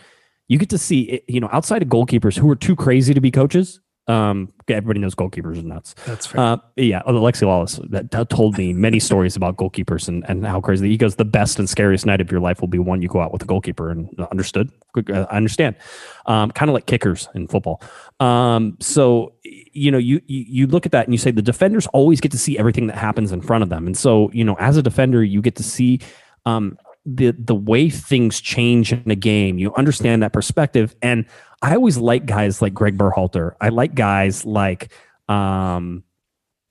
you 0.48 0.58
get 0.58 0.70
to 0.70 0.78
see 0.78 1.22
you 1.28 1.40
know 1.40 1.48
outside 1.52 1.82
of 1.82 1.88
goalkeepers 1.88 2.38
who 2.38 2.48
are 2.50 2.56
too 2.56 2.76
crazy 2.76 3.14
to 3.14 3.20
be 3.20 3.30
coaches 3.30 3.80
Um, 4.08 4.52
everybody 4.68 5.00
knows 5.00 5.14
goalkeepers 5.14 5.58
are 5.58 5.62
nuts. 5.62 5.94
That's 6.06 6.26
fair. 6.26 6.40
Uh, 6.40 6.56
yeah, 6.76 7.02
Alexi 7.02 7.42
Lalas 7.42 7.90
that, 7.90 8.10
that 8.12 8.30
told 8.30 8.56
me 8.56 8.72
many 8.72 9.00
stories 9.00 9.34
about 9.34 9.56
goalkeepers 9.56 10.08
and, 10.08 10.24
and 10.28 10.46
how 10.46 10.60
crazy 10.60 10.88
he 10.88 10.96
goes. 10.96 11.16
The 11.16 11.24
best 11.24 11.58
and 11.58 11.68
scariest 11.68 12.06
night 12.06 12.20
of 12.20 12.30
your 12.30 12.40
life 12.40 12.60
will 12.60 12.68
be 12.68 12.78
one 12.78 13.02
you 13.02 13.08
go 13.08 13.20
out 13.20 13.32
with 13.32 13.42
a 13.42 13.46
goalkeeper. 13.46 13.90
And 13.90 14.08
uh, 14.18 14.26
understood, 14.30 14.70
uh, 14.96 15.26
I 15.30 15.36
understand. 15.36 15.76
Um, 16.26 16.50
kind 16.52 16.68
of 16.68 16.74
like 16.74 16.86
kickers 16.86 17.28
in 17.34 17.48
football. 17.48 17.82
Um, 18.20 18.76
so 18.80 19.34
you 19.42 19.90
know, 19.90 19.98
you, 19.98 20.20
you 20.26 20.44
you 20.48 20.66
look 20.66 20.86
at 20.86 20.92
that 20.92 21.06
and 21.06 21.14
you 21.14 21.18
say 21.18 21.30
the 21.30 21.42
defenders 21.42 21.86
always 21.88 22.20
get 22.20 22.32
to 22.32 22.38
see 22.38 22.58
everything 22.58 22.86
that 22.86 22.96
happens 22.96 23.32
in 23.32 23.40
front 23.40 23.62
of 23.62 23.68
them, 23.68 23.86
and 23.86 23.96
so 23.96 24.30
you 24.32 24.44
know, 24.44 24.56
as 24.58 24.76
a 24.76 24.82
defender, 24.82 25.22
you 25.22 25.42
get 25.42 25.56
to 25.56 25.62
see 25.62 26.00
um, 26.46 26.78
the 27.06 27.30
the 27.30 27.54
way 27.54 27.88
things 27.88 28.40
change 28.40 28.92
in 28.92 29.10
a 29.10 29.14
game. 29.14 29.58
You 29.58 29.72
understand 29.74 30.22
that 30.22 30.32
perspective, 30.32 30.94
and 31.00 31.24
I 31.62 31.74
always 31.74 31.96
like 31.96 32.26
guys 32.26 32.60
like 32.60 32.74
Greg 32.74 32.98
Berhalter. 32.98 33.54
I 33.60 33.70
like 33.70 33.94
guys 33.94 34.44
like 34.44 34.92
um 35.28 36.02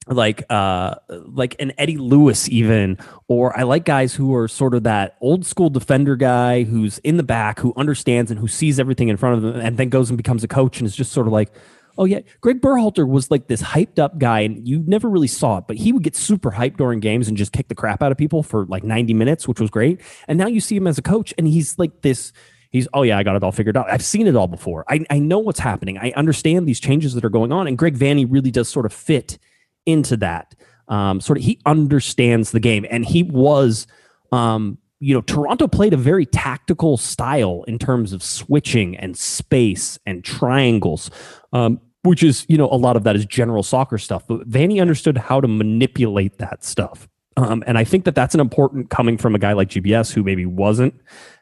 like 0.07 0.43
uh 0.51 0.95
like 1.09 1.55
an 1.59 1.73
Eddie 1.77 1.97
Lewis 1.97 2.47
even 2.49 2.97
or 3.27 3.57
I 3.57 3.63
like 3.63 3.85
guys 3.85 4.13
who 4.13 4.35
are 4.35 4.47
sort 4.47 4.75
of 4.75 4.83
that 4.83 5.17
old 5.19 5.45
school 5.45 5.69
defender 5.69 6.15
guy 6.15 6.63
who's 6.63 6.99
in 6.99 7.17
the 7.17 7.23
back 7.23 7.59
who 7.59 7.73
understands 7.75 8.29
and 8.29 8.39
who 8.39 8.47
sees 8.47 8.79
everything 8.79 9.07
in 9.07 9.17
front 9.17 9.37
of 9.37 9.41
them 9.41 9.59
and 9.59 9.77
then 9.77 9.89
goes 9.89 10.11
and 10.11 10.17
becomes 10.17 10.43
a 10.43 10.47
coach 10.47 10.79
and 10.79 10.85
is 10.85 10.95
just 10.95 11.11
sort 11.11 11.25
of 11.25 11.33
like 11.33 11.51
Oh 11.97 12.05
yeah, 12.05 12.19
Greg 12.41 12.61
Berhalter 12.61 13.07
was 13.07 13.31
like 13.31 13.47
this 13.47 13.61
hyped 13.61 13.99
up 13.99 14.17
guy, 14.17 14.41
and 14.41 14.67
you 14.67 14.83
never 14.85 15.09
really 15.09 15.27
saw 15.27 15.57
it, 15.57 15.65
but 15.67 15.77
he 15.77 15.91
would 15.91 16.03
get 16.03 16.15
super 16.15 16.51
hyped 16.51 16.77
during 16.77 16.99
games 16.99 17.27
and 17.27 17.37
just 17.37 17.51
kick 17.51 17.67
the 17.67 17.75
crap 17.75 18.03
out 18.03 18.11
of 18.11 18.17
people 18.17 18.43
for 18.43 18.65
like 18.65 18.83
90 18.83 19.13
minutes, 19.13 19.47
which 19.47 19.59
was 19.59 19.69
great. 19.69 20.01
And 20.27 20.37
now 20.37 20.47
you 20.47 20.59
see 20.59 20.75
him 20.75 20.87
as 20.87 20.97
a 20.97 21.01
coach, 21.01 21.33
and 21.37 21.47
he's 21.47 21.77
like 21.79 22.01
this. 22.01 22.31
He's 22.71 22.87
oh 22.93 23.03
yeah, 23.03 23.17
I 23.17 23.23
got 23.23 23.35
it 23.35 23.43
all 23.43 23.51
figured 23.51 23.77
out. 23.77 23.89
I've 23.89 24.03
seen 24.03 24.27
it 24.27 24.35
all 24.35 24.47
before. 24.47 24.83
I, 24.89 25.05
I 25.09 25.19
know 25.19 25.39
what's 25.39 25.59
happening. 25.59 25.97
I 25.97 26.11
understand 26.15 26.67
these 26.67 26.79
changes 26.79 27.13
that 27.13 27.23
are 27.23 27.29
going 27.29 27.51
on, 27.51 27.67
and 27.67 27.77
Greg 27.77 27.97
Vanney 27.97 28.25
really 28.29 28.51
does 28.51 28.67
sort 28.67 28.85
of 28.85 28.93
fit 28.93 29.37
into 29.85 30.17
that. 30.17 30.55
Um, 30.87 31.21
sort 31.21 31.37
of, 31.37 31.43
he 31.43 31.59
understands 31.65 32.51
the 32.51 32.59
game, 32.59 32.85
and 32.89 33.05
he 33.05 33.23
was. 33.23 33.87
Um, 34.31 34.79
you 34.99 35.13
know, 35.13 35.21
Toronto 35.21 35.67
played 35.67 35.93
a 35.93 35.97
very 35.97 36.25
tactical 36.25 36.97
style 36.97 37.63
in 37.67 37.77
terms 37.77 38.13
of 38.13 38.23
switching 38.23 38.95
and 38.95 39.17
space 39.17 39.99
and 40.05 40.23
triangles. 40.23 41.11
Um, 41.53 41.81
which 42.05 42.23
is, 42.23 42.45
you 42.47 42.57
know, 42.57 42.69
a 42.69 42.77
lot 42.77 42.95
of 42.95 43.03
that 43.03 43.15
is 43.15 43.25
general 43.25 43.63
soccer 43.63 43.97
stuff. 43.97 44.23
But 44.27 44.49
vanney 44.49 44.79
understood 44.81 45.17
how 45.17 45.41
to 45.41 45.47
manipulate 45.47 46.37
that 46.37 46.63
stuff. 46.63 47.07
Um, 47.37 47.63
and 47.67 47.77
I 47.77 47.83
think 47.83 48.05
that 48.05 48.15
that's 48.15 48.33
an 48.33 48.39
important 48.39 48.89
coming 48.89 49.17
from 49.17 49.35
a 49.35 49.39
guy 49.39 49.53
like 49.53 49.69
GBS 49.69 50.13
who 50.13 50.23
maybe 50.23 50.45
wasn't 50.45 50.93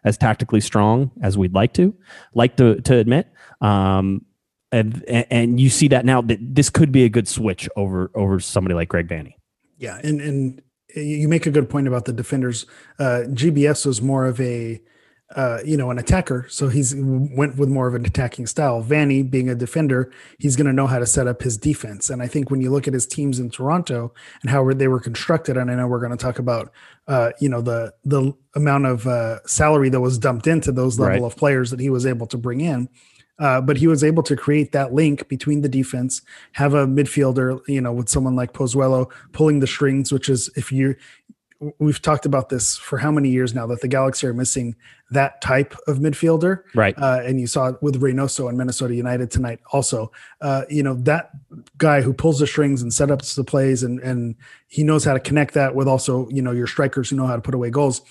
as 0.04 0.18
tactically 0.18 0.60
strong 0.60 1.12
as 1.22 1.38
we'd 1.38 1.54
like 1.54 1.74
to, 1.74 1.94
like 2.34 2.58
to, 2.58 2.82
to 2.82 2.98
admit. 2.98 3.28
Um, 3.62 4.26
and, 4.72 5.04
and 5.08 5.60
you 5.60 5.70
see 5.70 5.88
that 5.90 6.04
now 6.04 6.22
that 6.22 6.40
this 6.42 6.72
could 6.72 6.92
be 6.92 7.04
a 7.04 7.10
good 7.10 7.28
switch 7.28 7.70
over 7.76 8.10
over 8.16 8.40
somebody 8.40 8.74
like 8.74 8.90
Greg 8.90 9.08
vanney 9.08 9.36
Yeah, 9.78 10.00
and 10.04 10.20
and 10.20 10.62
you 10.96 11.28
make 11.28 11.46
a 11.46 11.52
good 11.52 11.70
point 11.70 11.88
about 11.88 12.06
the 12.06 12.14
defenders. 12.14 12.66
Uh, 12.98 13.22
GBS 13.28 13.86
was 13.86 14.02
more 14.02 14.26
of 14.26 14.42
a 14.42 14.82
uh, 15.36 15.60
you 15.66 15.78
know, 15.78 15.92
an 15.92 16.00
attacker. 16.00 16.46
So 16.50 16.70
he's 16.70 16.94
went 16.96 17.58
with 17.58 17.70
more 17.70 17.88
of 17.88 17.96
an 17.96 18.06
attacking 18.06 18.48
style. 18.48 18.84
Vanney 18.84 19.30
being 19.30 19.50
a 19.50 19.56
defender, 19.56 20.12
he's 20.38 20.56
going 20.56 20.68
to 20.68 20.74
know 20.74 20.88
how 20.88 21.00
to 21.00 21.06
set 21.06 21.28
up 21.28 21.42
his 21.42 21.58
defense. 21.58 22.10
And 22.10 22.22
I 22.22 22.28
think 22.28 22.52
when 22.52 22.62
you 22.62 22.72
look 22.72 22.88
at 22.88 22.94
his 22.94 23.08
teams 23.08 23.40
in 23.40 23.50
Toronto 23.50 24.14
and 24.42 24.52
how 24.52 24.72
they 24.74 24.88
were 24.88 25.00
constructed, 25.00 25.58
and 25.58 25.72
I 25.72 25.76
know 25.76 25.88
we're 25.88 26.00
going 26.00 26.12
to 26.12 26.18
talk 26.18 26.40
about, 26.40 26.72
uh, 27.08 27.32
you 27.40 27.50
know, 27.50 27.62
the 27.62 27.94
the 28.06 28.34
amount 28.56 28.86
of 28.86 29.08
uh, 29.08 29.40
salary 29.46 29.90
that 29.90 30.02
was 30.02 30.18
dumped 30.18 30.48
into 30.48 30.72
those 30.72 31.00
level 31.00 31.22
right. 31.22 31.26
of 31.26 31.36
players 31.36 31.72
that 31.72 31.80
he 31.80 31.90
was 31.90 32.06
able 32.06 32.28
to 32.28 32.38
bring 32.38 32.62
in. 32.62 32.90
Uh, 33.40 33.60
but 33.60 33.78
he 33.78 33.88
was 33.88 34.04
able 34.04 34.22
to 34.22 34.36
create 34.36 34.72
that 34.74 34.94
link 34.94 35.28
between 35.28 35.62
the 35.62 35.68
defense, 35.68 36.22
have 36.52 36.76
a 36.76 36.86
midfielder, 36.86 37.60
you 37.68 37.82
know, 37.82 37.92
with 37.92 38.08
someone 38.08 38.36
like 38.36 38.54
Pozuelo 38.54 39.12
pulling 39.32 39.60
the 39.60 39.66
strings, 39.66 40.12
which 40.12 40.30
is 40.30 40.52
if 40.56 40.72
you 40.72 40.96
we've 41.80 42.02
talked 42.02 42.26
about 42.26 42.50
this 42.50 42.78
for 42.78 42.98
how 42.98 43.12
many 43.12 43.30
years 43.30 43.54
now 43.54 43.68
that 43.68 43.82
the 43.82 43.88
Galaxy 43.88 44.28
are 44.28 44.34
missing 44.34 44.76
that 45.12 45.42
type 45.42 45.76
of 45.88 45.98
midfielder. 45.98 46.64
Right. 46.74 46.98
Uh, 46.98 47.22
and 47.24 47.40
you 47.40 47.48
saw 47.48 47.68
it 47.68 47.82
with 47.82 48.02
Reynoso 48.02 48.50
and 48.50 48.58
Minnesota 48.58 48.96
United 48.96 49.32
tonight 49.32 49.60
also. 49.72 50.12
Uh, 50.42 50.64
you 50.70 50.84
know, 50.84 50.96
that 50.96 51.32
guy 51.78 52.02
who 52.02 52.14
pulls 52.14 52.40
the 52.40 52.48
strings 52.48 52.82
and 52.82 52.94
sets 52.94 53.12
up 53.12 53.22
the 53.22 53.44
plays 53.44 53.84
and 53.84 54.00
and 54.00 54.36
he 54.68 54.84
knows 54.84 55.04
how 55.04 55.14
to 55.14 55.20
connect 55.20 55.54
that 55.54 55.76
with 55.76 55.88
also, 55.88 56.28
you 56.30 56.42
know, 56.42 56.52
your 56.52 56.68
strikers 56.68 57.10
who 57.10 57.16
know 57.16 57.28
how 57.28 57.36
to 57.36 57.42
put 57.42 57.56
away 57.56 57.70
goals. 57.70 58.02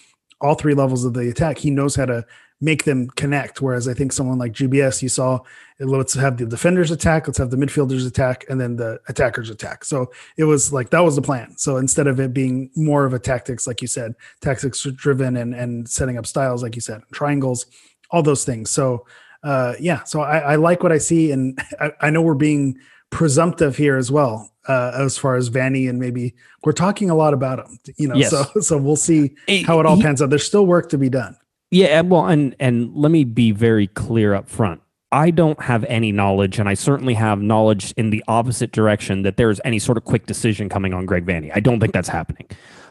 All 0.40 0.54
three 0.54 0.74
levels 0.74 1.04
of 1.04 1.14
the 1.14 1.28
attack. 1.28 1.58
He 1.58 1.70
knows 1.70 1.94
how 1.94 2.06
to 2.06 2.26
make 2.62 2.85
them 2.85 3.11
connect. 3.11 3.61
Whereas 3.61 3.88
I 3.88 3.92
think 3.92 4.12
someone 4.12 4.38
like 4.38 4.53
GBS, 4.53 5.03
you 5.03 5.09
saw, 5.09 5.40
let's 5.81 6.14
have 6.14 6.38
the 6.38 6.46
defenders 6.46 6.90
attack, 6.90 7.27
let's 7.27 7.38
have 7.38 7.51
the 7.51 7.57
midfielders 7.57 8.07
attack, 8.07 8.44
and 8.48 8.61
then 8.61 8.77
the 8.77 9.01
attackers 9.09 9.51
attack. 9.51 9.85
So 9.85 10.11
it 10.38 10.44
was 10.44 10.72
like 10.72 10.90
that 10.90 11.01
was 11.01 11.16
the 11.16 11.22
plan. 11.22 11.59
So 11.59 11.77
instead 11.77 12.07
of 12.07 12.20
it 12.20 12.33
being 12.33 12.70
more 12.77 13.05
of 13.05 13.12
a 13.12 13.18
tactics, 13.18 13.66
like 13.66 13.83
you 13.83 13.88
said, 13.88 14.14
tactics 14.40 14.83
driven 14.94 15.37
and 15.37 15.55
and 15.55 15.88
setting 15.88 16.16
up 16.16 16.27
styles, 16.27 16.62
like 16.62 16.77
you 16.77 16.81
said, 16.81 17.03
triangles, 17.12 17.66
all 18.11 18.22
those 18.22 18.44
things. 18.44 18.70
So 18.70 19.05
uh, 19.42 19.75
yeah, 19.81 20.05
so 20.05 20.20
I, 20.20 20.38
I 20.38 20.55
like 20.55 20.85
what 20.85 20.92
I 20.92 20.98
see, 20.98 21.33
and 21.33 21.59
I, 21.81 21.92
I 22.01 22.11
know 22.11 22.22
we're 22.22 22.35
being 22.35 22.79
presumptive 23.11 23.77
here 23.77 23.96
as 23.96 24.11
well 24.11 24.53
uh, 24.68 24.92
as 24.94 25.18
far 25.18 25.37
as 25.37 25.51
Vanney 25.51 25.88
and 25.88 25.98
maybe 25.98 26.35
we're 26.64 26.72
talking 26.72 27.11
a 27.11 27.14
lot 27.14 27.35
about 27.35 27.59
him, 27.59 27.79
you 27.96 28.09
know. 28.09 28.14
Yes. 28.14 28.31
So 28.31 28.44
so 28.61 28.79
we'll 28.79 28.96
see 28.96 29.35
how 29.66 29.81
it 29.81 29.87
all 29.87 30.01
pans 30.01 30.22
out. 30.22 30.31
There's 30.31 30.46
still 30.46 30.66
work 30.66 30.88
to 30.90 30.98
be 30.98 31.09
done. 31.09 31.37
Yeah, 31.72 32.02
well, 32.02 32.26
and 32.26 32.54
and 32.61 32.94
let 32.94 33.11
me 33.11 33.24
be 33.24 33.50
very 33.50 33.87
clear 33.87 34.35
up 34.35 34.46
front. 34.46 34.82
I 35.11 35.30
don't 35.30 35.61
have 35.62 35.85
any 35.87 36.12
knowledge, 36.12 36.58
and 36.58 36.68
I 36.68 36.74
certainly 36.74 37.14
have 37.14 37.40
knowledge 37.40 37.92
in 37.96 38.11
the 38.11 38.22
opposite 38.28 38.72
direction 38.72 39.22
that 39.22 39.38
there's 39.38 39.58
any 39.64 39.78
sort 39.78 39.96
of 39.96 40.04
quick 40.04 40.26
decision 40.26 40.68
coming 40.68 40.92
on 40.92 41.06
Greg 41.06 41.24
Vanney. 41.24 41.50
I 41.54 41.61
don't 41.61 41.80
think 41.80 41.94
that's 41.94 42.11
happening. 42.11 42.46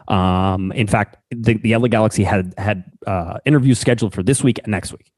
Um, 0.07 0.71
in 0.71 0.87
fact, 0.87 1.17
the, 1.29 1.57
the 1.59 1.77
LA 1.77 1.89
Galaxy 1.89 2.23
had 2.23 2.55
had 2.57 2.83
uh, 3.05 3.37
interviews 3.45 3.77
scheduled 3.77 4.15
for 4.15 4.23
this 4.23 4.43
week 4.43 4.59
and 4.63 4.71
next 4.71 4.91
week. 4.91 5.11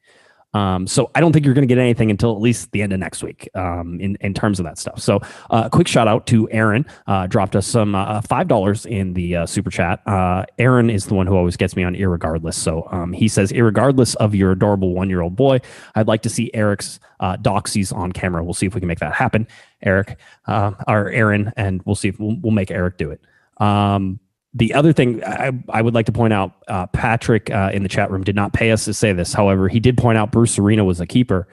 Um, 0.54 0.86
so 0.86 1.10
I 1.16 1.20
don't 1.20 1.34
think 1.34 1.46
you're 1.46 1.54
going 1.54 1.68
to 1.68 1.74
get 1.74 1.80
anything 1.82 2.12
until 2.12 2.34
at 2.34 2.42
least 2.42 2.72
the 2.72 2.82
end 2.82 2.94
of 2.94 3.00
next 3.00 3.24
week 3.24 3.50
um, 3.56 4.00
in, 4.00 4.18
in 4.22 4.34
terms 4.34 4.60
of 4.60 4.66
that 4.66 4.78
stuff. 4.78 5.00
So 5.00 5.20
uh, 5.50 5.70
quick 5.70 5.88
shout 5.88 6.08
out 6.08 6.28
to 6.28 6.50
Aaron, 6.52 6.86
uh, 7.08 7.28
dropped 7.28 7.56
us 7.56 7.66
some 7.66 7.96
uh, 7.96 8.22
$5 8.22 8.86
in 8.86 9.14
the 9.14 9.38
uh, 9.38 9.46
super 9.46 9.70
chat. 9.70 10.06
Uh, 10.08 10.46
Aaron 10.60 10.90
is 10.90 11.08
the 11.08 11.16
one 11.16 11.28
who 11.28 11.36
always 11.36 11.58
gets 11.58 11.76
me 11.76 11.84
on 11.84 11.96
irregardless. 11.96 12.56
So 12.56 12.88
um, 12.92 13.14
he 13.14 13.28
says, 13.28 13.52
irregardless 13.52 14.16
of 14.18 14.36
your 14.36 14.52
adorable 14.52 14.94
one 14.94 15.10
year 15.10 15.22
old 15.22 15.36
boy, 15.36 15.60
I'd 15.96 16.08
like 16.08 16.22
to 16.24 16.30
see 16.30 16.52
Eric's 16.54 17.00
uh, 17.20 17.38
doxies 17.38 17.96
on 17.96 18.12
camera. 18.12 18.44
We'll 18.44 18.54
see 18.54 18.66
if 18.66 18.76
we 18.76 18.82
can 18.82 18.88
make 18.88 19.00
that 19.00 19.14
happen, 19.14 19.48
Eric 19.82 20.20
or 20.48 21.10
Aaron, 21.10 21.52
and 21.56 21.82
we'll 21.86 21.96
see 21.96 22.10
if 22.10 22.20
we'll, 22.20 22.38
we'll 22.42 22.52
make 22.52 22.70
Eric 22.70 22.98
do 22.98 23.12
it. 23.12 23.22
Um, 23.58 24.20
the 24.54 24.74
other 24.74 24.94
thing 24.94 25.24
I, 25.24 25.52
I, 25.70 25.82
would 25.82 25.94
like 25.94 26.06
to 26.06 26.12
point 26.12 26.34
out, 26.34 26.64
uh, 26.68 26.86
Patrick 26.88 27.50
uh, 27.50 27.72
in 27.74 27.82
the 27.82 27.90
chat 27.90 28.12
room 28.12 28.24
did 28.24 28.36
not 28.36 28.54
pay 28.54 28.72
us 28.72 28.86
to 28.86 28.94
say 28.94 29.12
this. 29.12 29.34
However, 29.34 29.68
he 29.68 29.80
did 29.80 29.98
point 29.98 30.18
out 30.18 30.32
Bruce 30.32 30.60
Arena 30.60 30.84
was 30.84 31.00
a 31.00 31.08
keeper. 31.08 31.48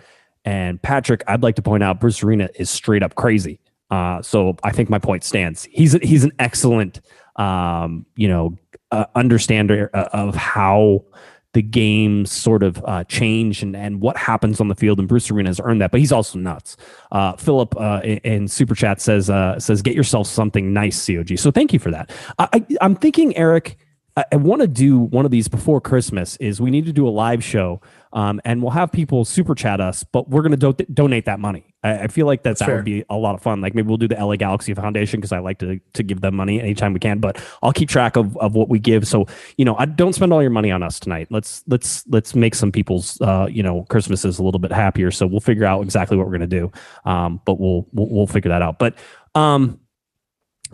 And 0.44 0.80
Patrick, 0.80 1.22
I'd 1.26 1.42
like 1.42 1.56
to 1.56 1.62
point 1.62 1.82
out 1.82 2.00
Bruce 2.00 2.22
Arena 2.22 2.48
is 2.56 2.68
straight 2.68 3.02
up 3.02 3.14
crazy. 3.14 3.60
Uh, 3.90 4.22
so 4.22 4.56
I 4.62 4.72
think 4.72 4.88
my 4.88 4.98
point 4.98 5.24
stands. 5.24 5.64
He's 5.64 5.92
he's 5.94 6.24
an 6.24 6.32
excellent, 6.38 7.00
um, 7.36 8.06
you 8.16 8.28
know, 8.28 8.56
uh, 8.92 9.06
understander 9.14 9.90
uh, 9.94 10.08
of 10.12 10.34
how 10.34 11.04
the 11.52 11.62
game 11.62 12.26
sort 12.26 12.62
of 12.62 12.82
uh, 12.86 13.04
change 13.04 13.62
and, 13.62 13.74
and 13.74 14.00
what 14.00 14.16
happens 14.16 14.60
on 14.60 14.68
the 14.68 14.74
field. 14.74 14.98
And 14.98 15.08
Bruce 15.08 15.30
Arena 15.30 15.48
has 15.48 15.60
earned 15.62 15.80
that, 15.80 15.90
but 15.90 16.00
he's 16.00 16.12
also 16.12 16.38
nuts. 16.38 16.76
Uh, 17.10 17.34
Philip 17.36 17.76
uh, 17.76 18.00
in, 18.04 18.18
in, 18.18 18.48
Super 18.48 18.74
Chat 18.74 19.00
says 19.00 19.28
uh, 19.28 19.58
says 19.58 19.82
get 19.82 19.94
yourself 19.94 20.26
something 20.26 20.72
nice, 20.72 21.06
COG. 21.06 21.38
So 21.38 21.50
thank 21.50 21.72
you 21.72 21.78
for 21.78 21.90
that. 21.90 22.10
I, 22.38 22.64
am 22.80 22.94
thinking, 22.94 23.36
Eric, 23.36 23.76
I, 24.16 24.24
I 24.32 24.36
want 24.36 24.60
to 24.62 24.68
do 24.68 24.98
one 24.98 25.24
of 25.24 25.30
these 25.30 25.48
before 25.48 25.80
Christmas. 25.80 26.36
Is 26.36 26.60
we 26.60 26.70
need 26.70 26.86
to 26.86 26.92
do 26.92 27.06
a 27.06 27.10
live 27.10 27.42
show 27.42 27.80
um, 28.12 28.40
and 28.44 28.62
we'll 28.62 28.72
have 28.72 28.90
people 28.90 29.24
super 29.24 29.54
chat 29.54 29.80
us, 29.80 30.02
but 30.02 30.28
we're 30.28 30.42
going 30.42 30.58
to 30.58 30.72
do- 30.72 30.84
donate 30.92 31.26
that 31.26 31.38
money. 31.38 31.64
I, 31.82 32.00
I 32.00 32.06
feel 32.08 32.26
like 32.26 32.42
that, 32.42 32.58
that 32.58 32.68
would 32.68 32.84
be 32.84 33.04
a 33.08 33.16
lot 33.16 33.34
of 33.34 33.42
fun. 33.42 33.60
Like 33.60 33.74
maybe 33.74 33.88
we'll 33.88 33.98
do 33.98 34.08
the 34.08 34.16
LA 34.16 34.36
Galaxy 34.36 34.74
Foundation 34.74 35.20
because 35.20 35.32
I 35.32 35.38
like 35.38 35.58
to, 35.60 35.80
to 35.94 36.02
give 36.02 36.20
them 36.20 36.34
money 36.34 36.60
anytime 36.60 36.92
we 36.92 37.00
can, 37.00 37.20
but 37.20 37.42
I'll 37.62 37.72
keep 37.72 37.88
track 37.88 38.16
of, 38.16 38.36
of 38.38 38.54
what 38.54 38.68
we 38.68 38.78
give. 38.78 39.06
So, 39.06 39.26
you 39.56 39.64
know, 39.64 39.76
I 39.78 39.86
don't 39.86 40.12
spend 40.12 40.32
all 40.32 40.42
your 40.42 40.50
money 40.50 40.70
on 40.70 40.82
us 40.82 40.98
tonight. 40.98 41.28
Let's, 41.30 41.62
let's, 41.68 42.06
let's 42.08 42.34
make 42.34 42.54
some 42.54 42.72
people's, 42.72 43.20
uh, 43.20 43.46
you 43.50 43.62
know, 43.62 43.84
Christmases 43.88 44.38
a 44.38 44.42
little 44.42 44.60
bit 44.60 44.72
happier. 44.72 45.10
So 45.10 45.26
we'll 45.26 45.40
figure 45.40 45.64
out 45.64 45.82
exactly 45.82 46.16
what 46.16 46.26
we're 46.26 46.38
going 46.38 46.50
to 46.50 46.58
do. 46.58 46.72
Um, 47.04 47.40
but 47.44 47.60
we'll, 47.60 47.86
we'll, 47.92 48.08
we'll 48.08 48.26
figure 48.26 48.50
that 48.50 48.62
out. 48.62 48.78
But, 48.78 48.96
um, 49.34 49.80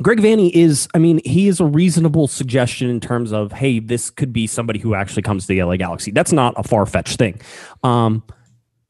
Greg 0.03 0.19
Vanney 0.19 0.51
is, 0.51 0.89
I 0.95 0.99
mean, 0.99 1.21
he 1.25 1.49
is 1.49 1.59
a 1.59 1.65
reasonable 1.65 2.29
suggestion 2.29 2.91
in 2.91 3.01
terms 3.01 3.33
of, 3.33 3.53
hey, 3.53 3.79
this 3.79 4.11
could 4.11 4.33
be 4.33 4.47
somebody 4.47 4.79
who 4.79 4.95
actually 4.95 5.23
comes 5.23 5.47
to 5.47 5.55
the 5.55 5.63
LA 5.63 5.77
Galaxy. 5.77 6.11
That's 6.11 6.33
not 6.33 6.55
a 6.57 6.63
far 6.63 6.85
fetched 6.85 7.19
thing. 7.19 7.41
Um, 7.83 8.23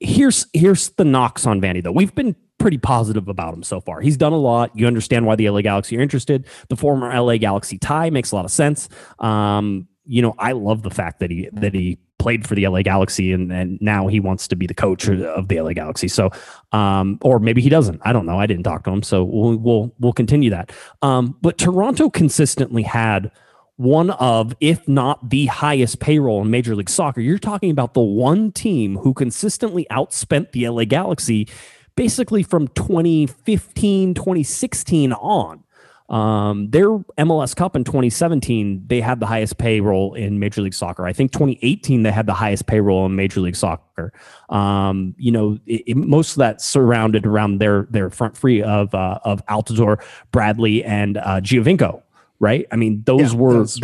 here's 0.01 0.47
here's 0.53 0.91
the 0.91 1.05
knocks 1.05 1.47
on 1.47 1.61
Vanney 1.61 1.83
though. 1.83 1.93
We've 1.93 2.15
been 2.15 2.37
pretty 2.59 2.79
positive 2.79 3.29
about 3.29 3.55
him 3.55 3.63
so 3.63 3.81
far. 3.81 4.01
He's 4.01 4.17
done 4.17 4.33
a 4.33 4.39
lot. 4.39 4.77
You 4.77 4.87
understand 4.87 5.27
why 5.27 5.37
the 5.37 5.49
LA 5.49 5.61
Galaxy 5.61 5.97
are 5.97 6.01
interested. 6.01 6.47
The 6.69 6.77
former 6.77 7.09
LA 7.19 7.37
Galaxy 7.37 7.79
tie 7.79 8.11
makes 8.11 8.33
a 8.33 8.37
lot 8.37 8.45
of 8.45 8.51
sense. 8.51 8.89
Um, 9.19 9.89
you 10.07 10.23
know, 10.23 10.35
I 10.39 10.53
love 10.53 10.83
the 10.83 10.91
fact 10.91 11.21
that 11.21 11.31
he 11.31 11.49
that 11.53 11.75
he 11.75 11.99
played 12.19 12.47
for 12.47 12.55
the 12.55 12.67
LA 12.67 12.83
Galaxy 12.83 13.33
and, 13.33 13.53
and 13.53 13.79
now 13.81 14.07
he 14.07 14.21
wants 14.21 14.49
to 14.49 14.57
be 14.57 14.67
the 14.67 14.75
coach 14.75 15.09
of 15.09 15.49
the 15.49 15.61
LA 15.61 15.73
Galaxy. 15.73 16.09
So, 16.09 16.31
um, 16.73 17.19
or 17.23 17.39
maybe 17.39 17.61
he 17.61 17.69
doesn't. 17.69 18.01
I 18.05 18.13
don't 18.13 18.27
know. 18.27 18.39
I 18.39 18.47
didn't 18.47 18.65
talk 18.65 18.85
to 18.85 18.91
him, 18.91 19.03
so 19.03 19.25
we'll 19.25 19.57
we'll 19.57 19.95
we'll 20.01 20.13
continue 20.13 20.51
that. 20.51 20.73
Um, 21.03 21.37
but 21.43 21.59
Toronto 21.59 22.11
consistently 22.11 22.83
had 22.83 23.31
one 23.77 24.11
of, 24.11 24.55
if 24.61 24.89
not 24.89 25.29
the 25.29 25.47
highest 25.47 26.01
payroll 26.01 26.43
in 26.43 26.51
Major 26.51 26.75
League 26.75 26.89
Soccer. 26.89 27.21
You're 27.21 27.39
talking 27.39 27.71
about 27.71 27.95
the 27.95 28.01
one 28.01 28.51
team 28.53 28.97
who 28.97 29.13
consistently 29.13 29.87
outspent 29.91 30.53
the 30.53 30.69
LA 30.69 30.85
Galaxy 30.85 31.47
basically 31.95 32.43
from 32.43 32.69
2015, 32.69 34.15
2016 34.15 35.13
on. 35.13 35.65
Um, 36.09 36.71
their 36.71 36.89
MLS 36.89 37.55
Cup 37.57 37.75
in 37.75 37.85
2017, 37.85 38.85
they 38.87 39.01
had 39.01 39.19
the 39.21 39.27
highest 39.27 39.59
payroll 39.59 40.15
in 40.15 40.39
Major 40.39 40.63
League 40.63 40.75
Soccer. 40.75 41.07
I 41.07 41.13
think 41.13 41.33
2018 41.33 42.03
they 42.03 42.13
had 42.13 42.27
the 42.27 42.35
highest 42.35 42.67
payroll 42.67 43.07
in 43.07 43.17
Major 43.17 43.41
League 43.41 43.57
Soccer. 43.57 44.13
Um, 44.49 45.15
you 45.19 45.33
know, 45.33 45.59
it, 45.67 45.83
it, 45.87 45.97
most 45.97 46.33
of 46.33 46.39
that 46.39 46.61
surrounded 46.61 47.27
around 47.27 47.59
their 47.59 47.87
their 47.91 48.11
front 48.11 48.37
free 48.37 48.63
of 48.63 48.95
uh, 48.95 49.19
of 49.25 49.45
Altidore, 49.47 50.03
Bradley, 50.31 50.85
and 50.85 51.17
uh, 51.19 51.41
Giovinco. 51.41 52.03
Right? 52.39 52.67
I 52.71 52.77
mean, 52.77 53.03
those 53.05 53.33
yeah, 53.33 53.39
were 53.39 53.53
those 53.55 53.81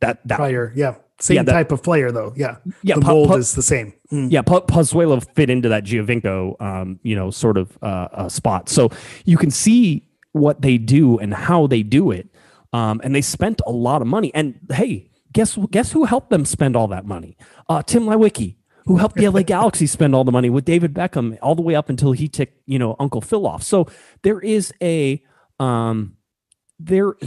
that 0.00 0.26
that 0.26 0.36
prior, 0.36 0.72
yeah. 0.74 0.96
Same 1.20 1.36
yeah, 1.36 1.42
that, 1.42 1.52
type 1.52 1.72
of 1.72 1.82
player, 1.82 2.10
though. 2.10 2.32
Yeah, 2.34 2.56
yeah. 2.82 2.94
The 2.94 3.02
mold 3.02 3.36
is 3.36 3.54
the 3.54 3.62
same. 3.62 3.92
Mm. 4.10 4.32
Yeah, 4.32 4.40
P- 4.40 4.54
Pozuelo 4.54 5.22
fit 5.34 5.50
into 5.50 5.68
that 5.68 5.84
Giovinco, 5.84 6.58
um, 6.62 6.98
you 7.02 7.14
know, 7.14 7.30
sort 7.30 7.58
of 7.58 7.76
uh, 7.82 8.08
uh, 8.10 8.28
spot. 8.30 8.70
So 8.70 8.90
you 9.26 9.36
can 9.36 9.50
see 9.50 10.08
what 10.32 10.62
they 10.62 10.78
do 10.78 11.18
and 11.18 11.34
how 11.34 11.66
they 11.66 11.82
do 11.82 12.10
it. 12.10 12.28
Um, 12.72 13.00
and 13.02 13.14
they 13.14 13.22
spent 13.22 13.60
a 13.66 13.72
lot 13.72 14.00
of 14.00 14.08
money. 14.08 14.32
And 14.34 14.58
hey, 14.70 15.10
guess 15.32 15.58
guess 15.70 15.92
who 15.92 16.04
helped 16.04 16.30
them 16.30 16.44
spend 16.44 16.76
all 16.76 16.88
that 16.88 17.04
money? 17.04 17.36
Uh, 17.68 17.82
Tim 17.82 18.04
Leiweke, 18.04 18.56
who 18.86 18.96
helped 18.96 19.16
the 19.16 19.28
LA 19.28 19.42
Galaxy 19.46 19.86
spend 19.86 20.14
all 20.14 20.24
the 20.24 20.32
money 20.32 20.50
with 20.50 20.64
David 20.64 20.94
Beckham 20.94 21.38
all 21.42 21.54
the 21.54 21.62
way 21.62 21.74
up 21.74 21.88
until 21.88 22.12
he 22.12 22.28
took 22.28 22.48
you 22.66 22.78
know 22.78 22.96
Uncle 22.98 23.20
Phil 23.20 23.46
off. 23.46 23.62
So 23.62 23.88
there 24.22 24.40
is 24.40 24.72
a 24.80 25.22
um, 25.58 26.16
there. 26.78 27.14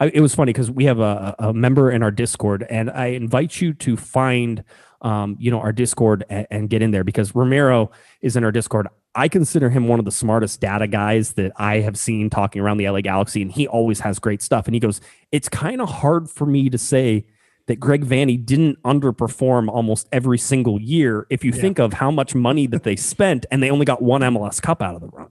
I, 0.00 0.12
it 0.14 0.20
was 0.20 0.32
funny 0.32 0.52
because 0.52 0.70
we 0.70 0.84
have 0.84 1.00
a, 1.00 1.34
a 1.40 1.52
member 1.52 1.90
in 1.90 2.04
our 2.04 2.12
Discord, 2.12 2.64
and 2.70 2.88
I 2.88 3.06
invite 3.06 3.60
you 3.60 3.74
to 3.74 3.96
find 3.96 4.62
um, 5.02 5.36
you 5.38 5.50
know, 5.50 5.60
our 5.60 5.72
Discord 5.72 6.24
and, 6.28 6.46
and, 6.50 6.70
get 6.70 6.82
in 6.82 6.90
there 6.90 7.04
because 7.04 7.34
Romero 7.34 7.90
is 8.20 8.36
in 8.36 8.44
our 8.44 8.52
Discord. 8.52 8.88
I 9.18 9.26
consider 9.26 9.68
him 9.68 9.88
one 9.88 9.98
of 9.98 10.04
the 10.04 10.12
smartest 10.12 10.60
data 10.60 10.86
guys 10.86 11.32
that 11.32 11.50
I 11.56 11.80
have 11.80 11.98
seen 11.98 12.30
talking 12.30 12.62
around 12.62 12.76
the 12.76 12.88
LA 12.88 13.00
Galaxy, 13.00 13.42
and 13.42 13.50
he 13.50 13.66
always 13.66 13.98
has 13.98 14.20
great 14.20 14.40
stuff. 14.40 14.66
And 14.66 14.74
he 14.74 14.80
goes, 14.80 15.00
It's 15.32 15.48
kind 15.48 15.80
of 15.80 15.88
hard 15.88 16.30
for 16.30 16.46
me 16.46 16.70
to 16.70 16.78
say 16.78 17.26
that 17.66 17.80
Greg 17.80 18.06
Vanney 18.06 18.42
didn't 18.42 18.80
underperform 18.84 19.68
almost 19.68 20.06
every 20.12 20.38
single 20.38 20.80
year 20.80 21.26
if 21.30 21.42
you 21.42 21.50
yeah. 21.50 21.60
think 21.60 21.80
of 21.80 21.94
how 21.94 22.12
much 22.12 22.36
money 22.36 22.68
that 22.68 22.84
they 22.84 22.94
spent 22.94 23.44
and 23.50 23.60
they 23.60 23.70
only 23.70 23.84
got 23.84 24.00
one 24.00 24.20
MLS 24.20 24.62
Cup 24.62 24.80
out 24.80 24.94
of 24.94 25.00
the 25.00 25.08
run. 25.08 25.30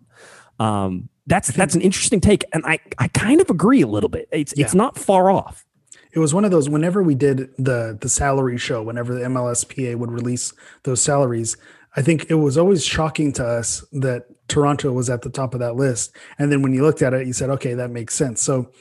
Um, 0.59 1.09
that's 1.25 1.47
that's 1.49 1.73
an 1.73 1.81
interesting 1.81 2.19
take, 2.19 2.43
and 2.51 2.65
I 2.65 2.79
I 2.97 3.07
kind 3.07 3.39
of 3.39 3.49
agree 3.49 3.81
a 3.81 3.87
little 3.87 4.09
bit. 4.09 4.27
It's 4.33 4.53
yeah. 4.57 4.65
it's 4.65 4.75
not 4.75 4.97
far 4.97 5.31
off 5.31 5.65
it 6.11 6.19
was 6.19 6.33
one 6.33 6.45
of 6.45 6.51
those 6.51 6.69
whenever 6.69 7.03
we 7.03 7.13
did 7.15 7.51
the 7.57 7.97
the 8.01 8.09
salary 8.09 8.57
show 8.57 8.81
whenever 8.81 9.13
the 9.13 9.21
mlspa 9.21 9.95
would 9.95 10.09
release 10.09 10.53
those 10.83 11.01
salaries 11.01 11.57
i 11.97 12.01
think 12.01 12.29
it 12.29 12.35
was 12.35 12.57
always 12.57 12.85
shocking 12.85 13.33
to 13.33 13.45
us 13.45 13.85
that 13.91 14.25
toronto 14.47 14.93
was 14.93 15.09
at 15.09 15.21
the 15.21 15.29
top 15.29 15.53
of 15.53 15.59
that 15.59 15.75
list. 15.75 16.15
And 16.39 16.51
then 16.51 16.61
when 16.61 16.73
you 16.73 16.81
looked 16.83 17.01
at 17.01 17.13
it 17.13 17.27
you 17.27 17.33
said 17.33 17.49
okay 17.49 17.73
that 17.73 17.91
makes 17.91 18.15
sense. 18.15 18.41
So 18.41 18.71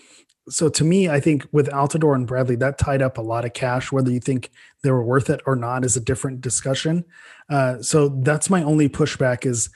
so 0.49 0.69
to 0.69 0.85
me 0.85 1.09
i 1.09 1.19
think 1.19 1.45
with 1.51 1.69
altidore 1.71 2.15
and 2.15 2.27
bradley 2.27 2.55
that 2.57 2.79
tied 2.79 3.03
up 3.03 3.19
a 3.19 3.23
lot 3.23 3.45
of 3.45 3.53
cash 3.53 3.91
whether 3.91 4.13
you 4.13 4.21
think 4.21 4.51
they 4.83 4.93
were 4.93 5.03
worth 5.03 5.29
it 5.29 5.41
or 5.45 5.57
not 5.57 5.85
is 5.85 5.97
a 5.97 6.01
different 6.01 6.41
discussion. 6.41 7.05
Uh, 7.49 7.83
so 7.83 8.09
that's 8.23 8.49
my 8.51 8.63
only 8.63 8.89
pushback 8.89 9.45
is 9.45 9.71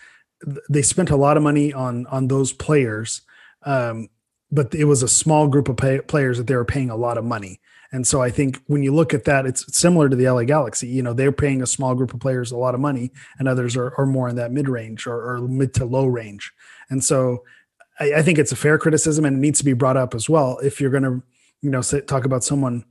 they 0.69 0.83
spent 0.83 1.11
a 1.11 1.17
lot 1.17 1.37
of 1.37 1.43
money 1.43 1.73
on 1.73 2.07
on 2.07 2.29
those 2.29 2.53
players 2.53 3.23
um, 3.63 4.09
but 4.53 4.75
it 4.75 4.85
was 4.85 5.03
a 5.03 5.09
small 5.09 5.49
group 5.49 5.69
of 5.69 5.77
pay- 5.77 6.01
players 6.01 6.39
that 6.39 6.47
they 6.47 6.57
were 6.57 6.65
paying 6.65 6.91
a 6.91 6.97
lot 6.97 7.19
of 7.19 7.25
money. 7.25 7.61
And 7.93 8.07
so 8.07 8.23
I 8.23 8.31
think 8.31 8.63
when 8.67 8.83
you 8.83 8.95
look 8.95 9.13
at 9.13 9.25
that, 9.25 9.47
it's 9.47 9.77
similar 9.77 10.09
to 10.09 10.15
the 10.15 10.29
LA 10.29 10.45
Galaxy. 10.45 10.87
You 10.87 11.03
know, 11.03 11.13
they're 11.13 11.33
paying 11.33 11.61
a 11.61 11.67
small 11.67 11.95
group 11.95 12.15
of 12.15 12.21
players 12.21 12.53
a 12.53 12.57
lot 12.57 12.75
of 12.75 12.81
money, 12.81 13.11
and 13.39 13.49
others 13.49 13.77
are, 13.77 13.95
are 13.99 14.07
more 14.07 14.29
in 14.29 14.37
that 14.37 14.53
mid 14.53 14.69
range 14.69 15.07
or, 15.07 15.35
or, 15.35 15.41
mid 15.41 15.75
to 15.75 15.85
low 15.85 16.07
range. 16.07 16.53
And 16.89 17.03
so 17.03 17.43
I, 17.99 18.15
I, 18.15 18.23
think 18.23 18.39
it's 18.39 18.53
a 18.53 18.57
fair 18.57 18.79
criticism 18.79 19.25
and 19.25 19.37
it 19.37 19.41
needs 19.41 19.59
to 19.59 19.65
be 19.65 19.73
brought 19.73 19.97
up 19.97 20.15
as 20.15 20.29
well. 20.29 20.59
If 20.63 20.81
you're 20.81 20.91
going 20.91 21.03
to, 21.03 21.23
you 21.63 21.71
know, 21.71 21.81
say, 21.81 22.01
talk 22.01 22.25
about 22.25 22.45
someone 22.45 22.85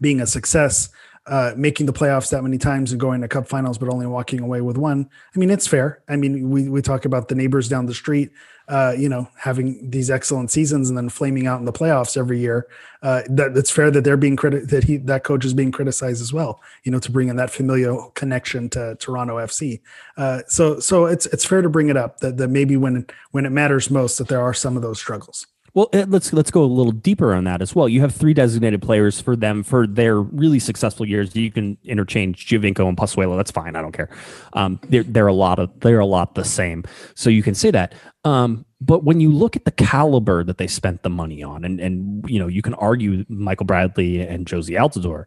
being 0.00 0.20
a 0.20 0.26
success, 0.26 0.90
uh, 1.26 1.52
making 1.56 1.86
the 1.86 1.92
playoffs 1.92 2.30
that 2.30 2.42
many 2.42 2.58
times 2.58 2.92
and 2.92 3.00
going 3.00 3.20
to 3.22 3.28
cup 3.28 3.48
finals, 3.48 3.78
but 3.78 3.88
only 3.88 4.06
walking 4.06 4.40
away 4.40 4.60
with 4.60 4.76
one. 4.76 5.08
I 5.34 5.38
mean, 5.38 5.50
it's 5.50 5.66
fair. 5.66 6.02
I 6.08 6.16
mean, 6.16 6.50
we, 6.50 6.68
we 6.68 6.82
talk 6.82 7.04
about 7.04 7.28
the 7.28 7.34
neighbors 7.34 7.68
down 7.68 7.86
the 7.86 7.94
street 7.94 8.30
uh, 8.68 8.94
you 8.96 9.08
know, 9.08 9.28
having 9.36 9.90
these 9.90 10.10
excellent 10.10 10.50
seasons 10.50 10.88
and 10.88 10.96
then 10.96 11.08
flaming 11.08 11.46
out 11.46 11.58
in 11.58 11.64
the 11.64 11.72
playoffs 11.72 12.16
every 12.16 12.38
year. 12.38 12.66
Uh, 13.02 13.22
that 13.28 13.56
it's 13.56 13.70
fair 13.70 13.90
that 13.90 14.02
they're 14.02 14.16
being 14.16 14.36
criti- 14.36 14.68
that 14.68 14.84
he 14.84 14.96
that 14.96 15.24
coach 15.24 15.44
is 15.44 15.54
being 15.54 15.70
criticized 15.70 16.20
as 16.20 16.32
well. 16.32 16.60
You 16.84 16.92
know, 16.92 16.98
to 16.98 17.10
bring 17.10 17.28
in 17.28 17.36
that 17.36 17.50
familial 17.50 18.10
connection 18.10 18.68
to 18.70 18.96
Toronto 18.96 19.36
FC. 19.36 19.80
Uh, 20.16 20.42
so 20.48 20.80
so 20.80 21.06
it's 21.06 21.26
it's 21.26 21.44
fair 21.44 21.62
to 21.62 21.68
bring 21.68 21.88
it 21.88 21.96
up 21.96 22.18
that 22.20 22.36
that 22.38 22.48
maybe 22.48 22.76
when 22.76 23.06
when 23.30 23.46
it 23.46 23.50
matters 23.50 23.90
most 23.90 24.18
that 24.18 24.28
there 24.28 24.42
are 24.42 24.54
some 24.54 24.76
of 24.76 24.82
those 24.82 24.98
struggles. 24.98 25.46
Well, 25.74 25.88
uh, 25.92 26.06
let's 26.08 26.32
let's 26.32 26.50
go 26.50 26.64
a 26.64 26.66
little 26.66 26.90
deeper 26.92 27.34
on 27.34 27.44
that 27.44 27.62
as 27.62 27.72
well. 27.74 27.88
You 27.88 28.00
have 28.00 28.14
three 28.14 28.34
designated 28.34 28.82
players 28.82 29.20
for 29.20 29.36
them 29.36 29.62
for 29.62 29.86
their 29.86 30.20
really 30.20 30.58
successful 30.58 31.06
years. 31.06 31.36
You 31.36 31.52
can 31.52 31.76
interchange 31.84 32.46
Giovinco 32.46 32.88
and 32.88 32.96
Pozuelo. 32.96 33.36
That's 33.36 33.50
fine. 33.50 33.76
I 33.76 33.82
don't 33.82 33.92
care. 33.92 34.08
Um, 34.54 34.80
they're 34.88 35.02
they're 35.04 35.26
a 35.26 35.32
lot 35.32 35.58
of 35.58 35.78
they're 35.80 36.00
a 36.00 36.06
lot 36.06 36.34
the 36.34 36.44
same. 36.44 36.84
So 37.14 37.30
you 37.30 37.42
can 37.42 37.54
say 37.54 37.70
that. 37.70 37.94
Um, 38.24 38.64
but 38.80 39.04
when 39.04 39.20
you 39.20 39.30
look 39.30 39.56
at 39.56 39.64
the 39.64 39.70
caliber 39.70 40.44
that 40.44 40.58
they 40.58 40.66
spent 40.66 41.02
the 41.02 41.10
money 41.10 41.42
on, 41.42 41.64
and 41.64 41.80
and 41.80 42.28
you 42.28 42.38
know 42.38 42.46
you 42.46 42.62
can 42.62 42.74
argue 42.74 43.24
Michael 43.28 43.66
Bradley 43.66 44.20
and 44.20 44.46
Jozy 44.46 44.78
Altidore, 44.78 45.26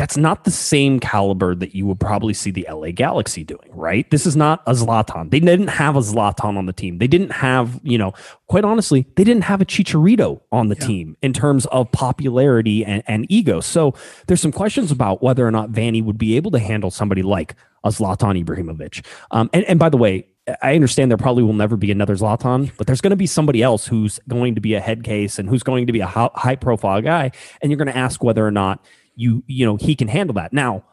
that's 0.00 0.16
not 0.16 0.44
the 0.44 0.50
same 0.50 0.98
caliber 0.98 1.54
that 1.54 1.74
you 1.74 1.84
would 1.84 2.00
probably 2.00 2.32
see 2.32 2.50
the 2.50 2.66
LA 2.70 2.90
Galaxy 2.90 3.44
doing, 3.44 3.68
right? 3.68 4.10
This 4.10 4.24
is 4.24 4.34
not 4.34 4.62
a 4.66 4.72
Zlatan. 4.72 5.30
They 5.30 5.40
didn't 5.40 5.68
have 5.68 5.94
a 5.94 6.00
Zlatan 6.00 6.56
on 6.56 6.64
the 6.64 6.72
team. 6.72 6.96
They 6.96 7.06
didn't 7.06 7.32
have, 7.32 7.78
you 7.82 7.98
know, 7.98 8.14
quite 8.46 8.64
honestly, 8.64 9.06
they 9.16 9.24
didn't 9.24 9.44
have 9.44 9.60
a 9.60 9.66
Chicharito 9.66 10.40
on 10.50 10.68
the 10.68 10.76
yeah. 10.80 10.86
team 10.86 11.16
in 11.20 11.34
terms 11.34 11.66
of 11.66 11.92
popularity 11.92 12.82
and, 12.82 13.02
and 13.06 13.26
ego. 13.28 13.60
So 13.60 13.92
there's 14.26 14.40
some 14.40 14.52
questions 14.52 14.90
about 14.90 15.22
whether 15.22 15.46
or 15.46 15.50
not 15.50 15.70
Vanney 15.70 16.02
would 16.02 16.16
be 16.16 16.34
able 16.36 16.50
to 16.52 16.58
handle 16.58 16.90
somebody 16.90 17.20
like 17.20 17.54
a 17.84 17.90
Zlatan 17.90 18.42
Ibrahimovic. 18.42 19.04
Um, 19.32 19.50
and, 19.52 19.64
and 19.64 19.78
by 19.78 19.90
the 19.90 19.98
way, 19.98 20.26
I 20.62 20.74
understand 20.74 21.10
there 21.10 21.18
probably 21.18 21.42
will 21.42 21.52
never 21.52 21.76
be 21.76 21.90
another 21.90 22.16
Zlatan, 22.16 22.72
but 22.76 22.86
there's 22.86 23.00
going 23.00 23.10
to 23.10 23.16
be 23.16 23.26
somebody 23.26 23.62
else 23.62 23.86
who's 23.86 24.18
going 24.26 24.54
to 24.54 24.60
be 24.60 24.74
a 24.74 24.80
head 24.80 25.04
case 25.04 25.38
and 25.38 25.48
who's 25.48 25.62
going 25.62 25.86
to 25.86 25.92
be 25.92 26.00
a 26.00 26.06
high 26.06 26.56
profile 26.56 27.02
guy. 27.02 27.30
And 27.60 27.70
you're 27.70 27.76
going 27.76 27.88
to 27.88 27.96
ask 27.96 28.22
whether 28.22 28.46
or 28.46 28.50
not 28.50 28.84
you 29.16 29.44
you 29.46 29.66
know 29.66 29.76
he 29.76 29.94
can 29.94 30.08
handle 30.08 30.34
that. 30.34 30.52
Now, 30.52 30.84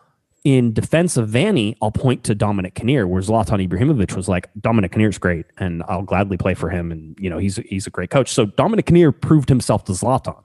in 0.43 0.73
defense 0.73 1.17
of 1.17 1.29
Vanney, 1.29 1.75
I'll 1.81 1.91
point 1.91 2.23
to 2.25 2.35
Dominic 2.35 2.75
Kinnear, 2.75 3.07
where 3.07 3.21
Zlatan 3.21 3.67
Ibrahimovic 3.67 4.15
was 4.15 4.27
like, 4.27 4.49
Dominic 4.59 4.91
Kinnear's 4.91 5.17
great, 5.17 5.45
and 5.57 5.83
I'll 5.87 6.03
gladly 6.03 6.37
play 6.37 6.53
for 6.53 6.69
him, 6.69 6.91
and 6.91 7.17
you 7.19 7.29
know 7.29 7.37
he's 7.37 7.57
he's 7.57 7.87
a 7.87 7.89
great 7.89 8.09
coach. 8.09 8.31
So 8.31 8.45
Dominic 8.45 8.85
Kinnear 8.85 9.11
proved 9.11 9.49
himself 9.49 9.85
to 9.85 9.93
Zlatan 9.93 10.41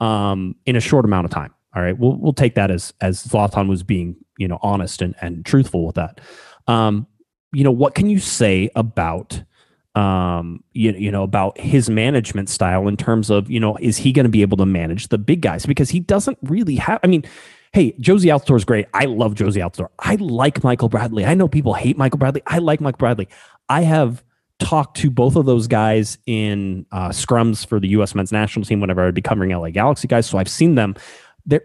um, 0.00 0.54
in 0.66 0.76
a 0.76 0.80
short 0.80 1.04
amount 1.04 1.24
of 1.24 1.30
time. 1.30 1.52
All 1.74 1.82
right, 1.82 1.98
we'll 1.98 2.16
we'll 2.16 2.32
take 2.32 2.54
that 2.54 2.70
as 2.70 2.92
as 3.00 3.22
Zlatan 3.24 3.68
was 3.68 3.82
being 3.82 4.16
you 4.38 4.48
know 4.48 4.58
honest 4.62 5.02
and 5.02 5.14
and 5.20 5.44
truthful 5.44 5.86
with 5.86 5.96
that. 5.96 6.20
Um, 6.66 7.06
you 7.56 7.64
know 7.64 7.72
what 7.72 7.94
can 7.94 8.08
you 8.08 8.18
say 8.18 8.68
about 8.76 9.42
um, 9.96 10.62
you, 10.74 10.92
you 10.92 11.10
know, 11.10 11.22
about 11.22 11.58
his 11.58 11.88
management 11.88 12.50
style 12.50 12.86
in 12.86 12.98
terms 12.98 13.30
of, 13.30 13.50
you 13.50 13.58
know, 13.58 13.78
is 13.80 13.96
he 13.96 14.12
going 14.12 14.24
to 14.24 14.30
be 14.30 14.42
able 14.42 14.58
to 14.58 14.66
manage 14.66 15.08
the 15.08 15.16
big 15.16 15.40
guys? 15.40 15.64
Because 15.64 15.88
he 15.88 16.00
doesn't 16.00 16.36
really 16.42 16.76
have, 16.76 17.00
I 17.02 17.06
mean, 17.06 17.24
hey, 17.72 17.92
Jozy 17.92 18.26
Altidore 18.26 18.56
is 18.56 18.66
great. 18.66 18.86
I 18.92 19.06
love 19.06 19.34
Jozy 19.34 19.56
Altidore. 19.56 19.88
I 19.98 20.16
like 20.16 20.62
Michael 20.62 20.90
Bradley. 20.90 21.24
I 21.24 21.32
know 21.32 21.48
people 21.48 21.72
hate 21.72 21.96
Michael 21.96 22.18
Bradley. 22.18 22.42
I 22.46 22.58
like 22.58 22.82
Michael 22.82 22.98
Bradley. 22.98 23.26
I 23.70 23.82
have 23.82 24.22
talked 24.58 24.98
to 24.98 25.10
both 25.10 25.34
of 25.34 25.46
those 25.46 25.66
guys 25.66 26.18
in 26.26 26.84
uh, 26.92 27.08
scrums 27.08 27.66
for 27.66 27.80
the 27.80 27.88
U.S. 27.88 28.14
men's 28.14 28.32
national 28.32 28.66
team 28.66 28.80
whenever 28.80 29.06
I'd 29.06 29.14
be 29.14 29.22
covering 29.22 29.50
LA 29.50 29.70
Galaxy 29.70 30.08
guys. 30.08 30.26
So 30.26 30.36
I've 30.36 30.48
seen 30.48 30.74
them 30.74 30.94
there, 31.46 31.62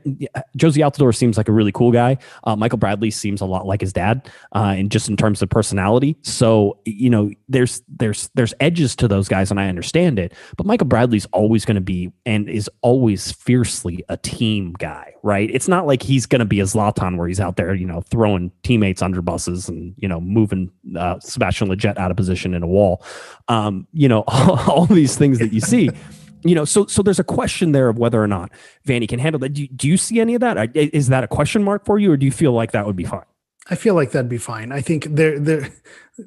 Jozy 0.58 0.78
Altidore 0.78 1.16
seems 1.16 1.38
like 1.38 1.50
a 1.50 1.52
really 1.52 1.72
cool 1.72 1.92
guy. 1.92 2.18
Uh, 2.44 2.56
Michael 2.56 2.78
Bradley 2.78 3.12
seems 3.12 3.42
a 3.42 3.46
lot 3.46 3.66
like 3.66 3.82
his 3.82 3.92
dad, 3.92 4.30
uh, 4.54 4.76
and 4.78 4.92
just 4.92 5.10
in 5.10 5.18
terms 5.18 5.42
of 5.42 5.50
personality. 5.50 6.16
So 6.22 6.78
you 6.86 7.10
know, 7.10 7.32
there's 7.50 7.82
there's 7.88 8.30
there's 8.36 8.54
edges 8.60 8.96
to 8.98 9.08
those 9.08 9.28
guys, 9.28 9.50
and 9.50 9.60
I 9.60 9.68
understand 9.68 10.20
it. 10.20 10.34
But 10.56 10.66
Michael 10.66 10.88
Bradley's 10.88 11.26
always 11.28 11.66
going 11.66 11.76
to 11.76 11.82
be 11.82 12.12
and 12.26 12.48
is 12.48 12.70
always 12.82 13.32
fiercely 13.32 14.04
a 14.08 14.18
team 14.18 14.74
guy, 14.78 15.14
right? 15.24 15.50
It's 15.52 15.68
not 15.68 15.88
like 15.88 16.04
he's 16.04 16.26
going 16.26 16.40
to 16.40 16.46
be 16.46 16.60
a 16.60 16.66
Zlatan 16.66 17.18
where 17.18 17.28
he's 17.28 17.40
out 17.40 17.56
there, 17.56 17.74
you 17.74 17.88
know, 17.88 18.02
throwing 18.02 18.52
teammates 18.64 19.02
under 19.02 19.22
buses 19.22 19.68
and 19.68 19.96
you 19.98 20.08
know 20.08 20.22
moving 20.22 20.72
uh, 20.98 21.20
Sebastian 21.20 21.70
Lletget 21.70 21.98
out 21.98 22.12
of 22.12 22.18
position 22.18 22.54
in 22.54 22.62
a 22.62 22.68
wall. 22.68 23.04
Um, 23.48 23.88
you 23.94 24.08
know, 24.08 24.24
all, 24.28 24.60
all 24.70 24.86
these 24.86 25.18
things 25.18 25.40
that 25.40 25.52
you 25.54 25.62
see. 25.62 25.90
you 26.44 26.56
know, 26.56 26.66
so 26.66 26.86
so 26.88 27.02
there's 27.02 27.20
a 27.20 27.24
question 27.24 27.72
there 27.72 27.90
of 27.90 27.98
whether 27.98 28.22
or 28.22 28.28
not 28.28 28.52
Vanney 28.88 29.08
can 29.08 29.20
handle 29.20 29.40
that. 29.40 29.54
Do 29.54 29.62
you, 29.64 29.68
do 29.68 29.88
you 29.88 29.98
see 29.98 30.20
any 30.20 30.36
of 30.36 30.42
that? 30.42 30.76
Is 30.76 31.08
that 31.10 31.24
a 31.24 31.28
question 31.28 31.64
mark 31.64 31.86
for 31.86 32.00
you, 32.00 32.12
or 32.12 32.18
do 32.18 32.26
you 32.26 32.32
feel 32.32 32.52
like 32.52 32.72
that 32.72 32.86
would 32.86 32.96
be 32.96 33.06
fine? 33.06 33.26
I 33.70 33.76
feel 33.76 33.94
like 33.94 34.12
that'd 34.12 34.30
be 34.30 34.40
fine. 34.40 34.72
I 34.72 34.82
think 34.82 35.06
there, 35.06 35.40
there. 35.40 35.70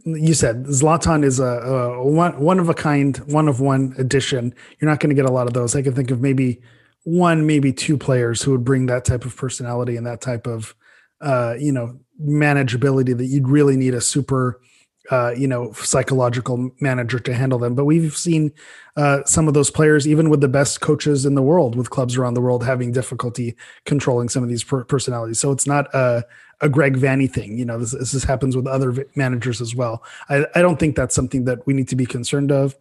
You 0.04 0.34
said 0.34 0.64
Zlatan 0.64 1.24
is 1.24 1.40
a, 1.40 1.44
a 1.44 2.06
one 2.06 2.40
one 2.40 2.58
of 2.58 2.68
a 2.68 2.74
kind, 2.74 3.16
one 3.18 3.48
of 3.48 3.60
one 3.60 3.94
addition. 3.98 4.54
You're 4.78 4.90
not 4.90 5.00
going 5.00 5.10
to 5.10 5.20
get 5.20 5.28
a 5.28 5.32
lot 5.32 5.46
of 5.46 5.52
those. 5.52 5.76
I 5.76 5.82
can 5.82 5.94
think 5.94 6.10
of 6.10 6.20
maybe 6.20 6.62
one, 7.02 7.46
maybe 7.46 7.72
two 7.72 7.98
players 7.98 8.42
who 8.42 8.52
would 8.52 8.64
bring 8.64 8.86
that 8.86 9.04
type 9.04 9.24
of 9.24 9.36
personality 9.36 9.96
and 9.96 10.06
that 10.06 10.20
type 10.20 10.46
of, 10.46 10.74
uh, 11.20 11.54
you 11.58 11.70
know, 11.70 11.98
manageability 12.22 13.16
that 13.16 13.26
you'd 13.26 13.48
really 13.48 13.76
need 13.76 13.94
a 13.94 14.00
super 14.00 14.60
uh, 15.10 15.34
you 15.36 15.46
know, 15.46 15.72
psychological 15.72 16.70
manager 16.80 17.18
to 17.18 17.34
handle 17.34 17.58
them. 17.58 17.74
But 17.74 17.84
we've 17.84 18.16
seen 18.16 18.52
uh, 18.96 19.24
some 19.24 19.48
of 19.48 19.54
those 19.54 19.70
players, 19.70 20.08
even 20.08 20.30
with 20.30 20.40
the 20.40 20.48
best 20.48 20.80
coaches 20.80 21.26
in 21.26 21.34
the 21.34 21.42
world, 21.42 21.76
with 21.76 21.90
clubs 21.90 22.16
around 22.16 22.34
the 22.34 22.40
world, 22.40 22.64
having 22.64 22.92
difficulty 22.92 23.56
controlling 23.84 24.28
some 24.28 24.42
of 24.42 24.48
these 24.48 24.64
per- 24.64 24.84
personalities. 24.84 25.40
So 25.40 25.52
it's 25.52 25.66
not 25.66 25.92
a, 25.94 26.24
a 26.60 26.68
Greg 26.68 26.96
Vanney 26.96 27.30
thing. 27.30 27.58
You 27.58 27.64
know, 27.64 27.78
this, 27.78 27.92
this 27.92 28.24
happens 28.24 28.56
with 28.56 28.66
other 28.66 29.06
managers 29.14 29.60
as 29.60 29.74
well. 29.74 30.02
I, 30.28 30.46
I 30.54 30.62
don't 30.62 30.78
think 30.78 30.96
that's 30.96 31.14
something 31.14 31.44
that 31.44 31.66
we 31.66 31.74
need 31.74 31.88
to 31.88 31.96
be 31.96 32.06
concerned 32.06 32.50
of 32.50 32.74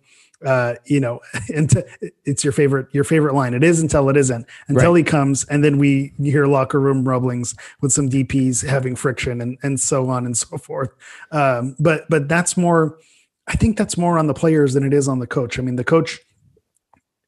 uh, 0.45 0.75
you 0.85 0.99
know, 0.99 1.19
into, 1.49 1.85
it's 2.25 2.43
your 2.43 2.53
favorite 2.53 2.87
your 2.91 3.03
favorite 3.03 3.33
line. 3.33 3.53
It 3.53 3.63
is 3.63 3.79
until 3.79 4.09
it 4.09 4.17
isn't. 4.17 4.45
Until 4.67 4.91
right. 4.91 4.97
he 4.97 5.03
comes, 5.03 5.43
and 5.45 5.63
then 5.63 5.77
we 5.77 6.13
hear 6.21 6.45
locker 6.45 6.79
room 6.79 7.07
rumblings 7.07 7.55
with 7.81 7.91
some 7.91 8.09
DPs 8.09 8.67
having 8.67 8.95
friction 8.95 9.41
and 9.41 9.57
and 9.63 9.79
so 9.79 10.09
on 10.09 10.25
and 10.25 10.37
so 10.37 10.57
forth. 10.57 10.89
Um, 11.31 11.75
but 11.79 12.05
but 12.09 12.27
that's 12.27 12.57
more. 12.57 12.97
I 13.47 13.55
think 13.55 13.77
that's 13.77 13.97
more 13.97 14.17
on 14.17 14.27
the 14.27 14.33
players 14.33 14.73
than 14.73 14.83
it 14.85 14.93
is 14.93 15.07
on 15.07 15.19
the 15.19 15.27
coach. 15.27 15.59
I 15.59 15.61
mean, 15.61 15.75
the 15.75 15.83
coach 15.83 16.19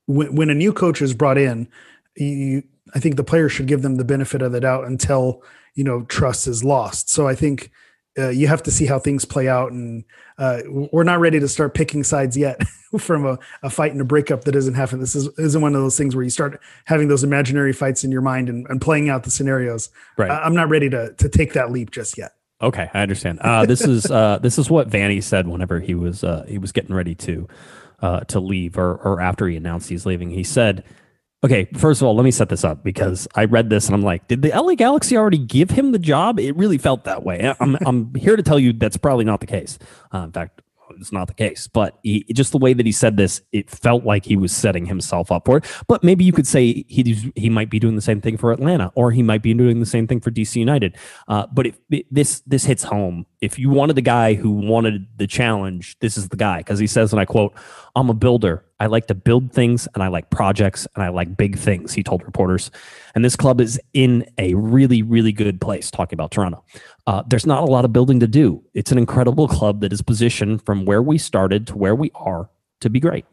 when, 0.06 0.36
when 0.36 0.50
a 0.50 0.56
new 0.56 0.74
coach 0.74 1.02
is 1.02 1.14
brought 1.14 1.38
in, 1.38 1.68
you, 2.16 2.64
I 2.94 3.00
think 3.00 3.16
the 3.16 3.24
players 3.24 3.52
should 3.52 3.68
give 3.68 3.82
them 3.82 3.96
the 3.96 4.06
benefit 4.06 4.42
of 4.42 4.52
the 4.52 4.62
doubt 4.62 4.86
until 4.86 5.44
you 5.74 5.84
know 5.84 6.04
trust 6.04 6.48
is 6.48 6.64
lost. 6.64 7.10
So 7.10 7.28
I 7.28 7.36
think 7.36 7.72
uh, 8.18 8.30
you 8.30 8.48
have 8.48 8.64
to 8.64 8.72
see 8.72 8.86
how 8.86 9.00
things 9.00 9.26
play 9.26 9.48
out. 9.48 9.72
And 9.72 10.04
uh, 10.38 10.62
we're 10.70 11.04
not 11.04 11.20
ready 11.20 11.40
to 11.40 11.48
start 11.48 11.74
picking 11.74 12.04
sides 12.04 12.38
yet 12.38 12.62
from 13.00 13.26
a, 13.26 13.40
a, 13.64 13.70
fight 13.70 13.92
and 13.92 14.02
a 14.02 14.06
breakup 14.06 14.46
that 14.46 14.56
isn't 14.56 14.74
happening 14.74 15.02
this 15.02 15.16
is, 15.16 15.28
isn't 15.38 15.62
one 15.62 15.76
of 15.76 15.82
those 15.82 15.98
things 15.98 16.16
where 16.16 16.24
you 16.24 16.30
start 16.30 16.62
having 16.86 17.08
those 17.08 17.24
imaginary 17.24 17.74
fights 17.74 18.04
in 18.04 18.12
your 18.12 18.22
mind 18.22 18.50
and, 18.50 18.66
and 18.70 18.82
playing 18.82 19.10
out 19.10 19.24
the 19.24 19.32
scenarios. 19.32 19.90
Right. 20.18 20.32
I'm 20.32 20.56
not 20.56 20.70
ready 20.70 20.90
to, 20.90 21.14
to 21.14 21.30
take 21.30 21.54
that 21.54 21.72
leap 21.72 21.92
just 21.92 22.18
yet. 22.18 22.34
Okay 22.62 22.90
i 22.94 23.02
understand. 23.02 23.40
Uh, 23.40 23.66
this 23.66 23.82
is 23.82 24.10
uh, 24.10 24.38
this 24.42 24.58
is 24.58 24.70
what 24.70 24.90
vanney 24.90 25.22
said 25.22 25.46
whenever 25.46 25.82
he 25.82 25.94
was 25.94 26.24
uh, 26.24 26.46
he 26.48 26.58
was 26.58 26.72
getting 26.72 26.96
ready 26.96 27.14
to 27.14 27.48
uh, 28.02 28.22
to 28.22 28.40
leave 28.40 28.78
or, 28.78 28.96
or 28.96 29.20
after 29.22 29.48
he 29.48 29.58
announced 29.58 29.90
he's 29.90 30.06
leaving. 30.06 30.30
He 30.30 30.44
said 30.44 30.84
Okay, 31.44 31.68
first 31.76 32.02
of 32.02 32.08
all, 32.08 32.16
let 32.16 32.24
me 32.24 32.32
set 32.32 32.50
this 32.50 32.64
up 32.64 32.84
because 32.84 33.28
I 33.36 33.46
read 33.46 33.70
this 33.70 33.86
and 33.86 33.94
I'm 33.94 34.02
like, 34.02 34.28
did 34.28 34.42
the 34.42 34.50
LA 34.50 34.74
Galaxy 34.74 35.16
already 35.16 35.38
give 35.38 35.70
him 35.70 35.92
the 35.92 36.00
job? 36.00 36.40
It 36.40 36.56
really 36.56 36.80
felt 36.80 37.04
that 37.04 37.24
way. 37.24 37.54
I'm, 37.60 37.78
I'm 37.86 38.16
here 38.16 38.36
to 38.36 38.42
tell 38.42 38.58
you 38.58 38.74
that's 38.74 38.98
probably 38.98 39.26
not 39.26 39.42
the 39.42 39.46
case. 39.46 39.78
Uh, 40.12 40.20
in 40.20 40.32
fact, 40.32 40.62
it's 41.00 41.12
not 41.12 41.28
the 41.28 41.34
case. 41.34 41.68
But 41.68 42.00
he, 42.04 42.26
just 42.34 42.52
the 42.52 42.58
way 42.58 42.74
that 42.74 42.86
he 42.86 42.92
said 42.92 43.18
this, 43.18 43.42
it 43.52 43.70
felt 43.70 44.04
like 44.04 44.26
he 44.26 44.36
was 44.36 44.56
setting 44.56 44.86
himself 44.86 45.32
up 45.32 45.46
for 45.46 45.58
it. 45.58 45.66
But 45.88 46.04
maybe 46.04 46.24
you 46.24 46.32
could 46.32 46.48
say 46.48 46.86
he 46.88 47.32
he 47.36 47.50
might 47.50 47.70
be 47.70 47.80
doing 47.80 47.96
the 47.96 48.02
same 48.02 48.22
thing 48.22 48.38
for 48.38 48.52
Atlanta, 48.52 48.92
or 48.96 49.12
he 49.12 49.24
might 49.24 49.42
be 49.42 49.54
doing 49.54 49.80
the 49.80 49.86
same 49.86 50.08
thing 50.08 50.20
for 50.20 50.32
DC 50.32 50.56
United. 50.56 50.98
Uh, 51.28 51.48
but 51.52 51.68
it, 51.68 51.76
it, 51.90 52.06
this 52.12 52.42
this 52.42 52.66
hits 52.66 52.84
home. 52.84 53.26
If 53.42 53.60
you 53.60 53.70
wanted 53.70 53.96
the 53.96 54.02
guy 54.02 54.34
who 54.34 54.52
wanted 54.52 55.08
the 55.18 55.28
challenge, 55.28 55.98
this 56.00 56.18
is 56.18 56.30
the 56.30 56.38
guy 56.38 56.58
because 56.58 56.80
he 56.80 56.88
says, 56.88 57.14
and 57.14 57.20
I 57.20 57.26
quote, 57.26 57.54
"I'm 57.96 58.10
a 58.10 58.14
builder. 58.14 58.65
I 58.80 58.88
like 58.88 59.08
to 59.08 59.16
build 59.16 59.54
things, 59.54 59.88
and 59.94 60.04
I 60.04 60.08
like 60.08 60.30
projects, 60.30 60.88
and 60.96 61.04
I 61.04 61.10
like 61.10 61.38
big 61.38 61.58
things." 61.58 61.94
He 61.94 62.04
told 62.04 62.24
reporters, 62.24 62.72
and 63.14 63.24
this 63.24 63.36
club 63.36 63.62
is 63.62 63.80
in 63.94 64.26
a 64.38 64.54
really 64.56 65.02
really 65.02 65.32
good 65.32 65.62
place. 65.62 65.92
Talking 65.92 66.18
about 66.18 66.32
Toronto, 66.32 66.64
uh, 67.08 67.24
there's 67.28 67.46
not 67.46 67.64
a 67.64 67.72
lot 67.72 67.86
of 67.86 67.94
building 67.94 68.20
to 68.20 68.28
do. 68.28 68.64
It's 68.74 68.92
an 68.92 68.98
incredible 68.98 69.48
club 69.48 69.82
that 69.82 69.94
is 69.94 70.02
positioned 70.02 70.62
from 70.66 70.86
where 70.86 71.02
we 71.02 71.18
started 71.18 71.68
to 71.68 71.78
where 71.78 71.96
we 71.96 72.12
are 72.16 72.50
to 72.82 72.90
be 72.90 73.00
great. 73.00 73.26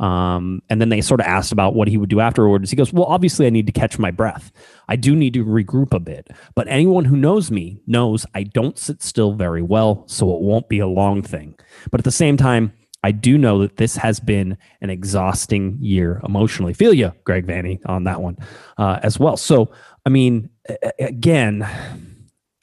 Um, 0.00 0.62
and 0.70 0.80
then 0.80 0.88
they 0.88 1.02
sort 1.02 1.20
of 1.20 1.26
asked 1.26 1.52
about 1.52 1.74
what 1.74 1.86
he 1.86 1.98
would 1.98 2.08
do 2.08 2.20
afterwards. 2.20 2.70
He 2.70 2.76
goes, 2.76 2.92
Well, 2.92 3.04
obviously, 3.04 3.46
I 3.46 3.50
need 3.50 3.66
to 3.66 3.72
catch 3.72 3.98
my 3.98 4.10
breath. 4.10 4.50
I 4.88 4.96
do 4.96 5.14
need 5.14 5.34
to 5.34 5.44
regroup 5.44 5.92
a 5.92 6.00
bit. 6.00 6.28
But 6.54 6.68
anyone 6.68 7.04
who 7.04 7.16
knows 7.16 7.50
me 7.50 7.80
knows 7.86 8.24
I 8.34 8.44
don't 8.44 8.78
sit 8.78 9.02
still 9.02 9.34
very 9.34 9.62
well, 9.62 10.04
so 10.06 10.34
it 10.34 10.40
won't 10.40 10.70
be 10.70 10.78
a 10.78 10.86
long 10.86 11.22
thing. 11.22 11.54
But 11.90 12.00
at 12.00 12.04
the 12.04 12.10
same 12.10 12.38
time, 12.38 12.72
I 13.02 13.12
do 13.12 13.38
know 13.38 13.60
that 13.60 13.76
this 13.76 13.96
has 13.96 14.20
been 14.20 14.58
an 14.80 14.90
exhausting 14.90 15.78
year 15.80 16.20
emotionally. 16.24 16.74
Feel 16.74 16.92
you, 16.92 17.12
Greg 17.24 17.46
Vanney, 17.46 17.80
on 17.86 18.04
that 18.04 18.20
one 18.20 18.36
uh, 18.76 19.00
as 19.02 19.18
well. 19.18 19.36
So, 19.36 19.70
I 20.04 20.10
mean, 20.10 20.50
again, 20.98 21.66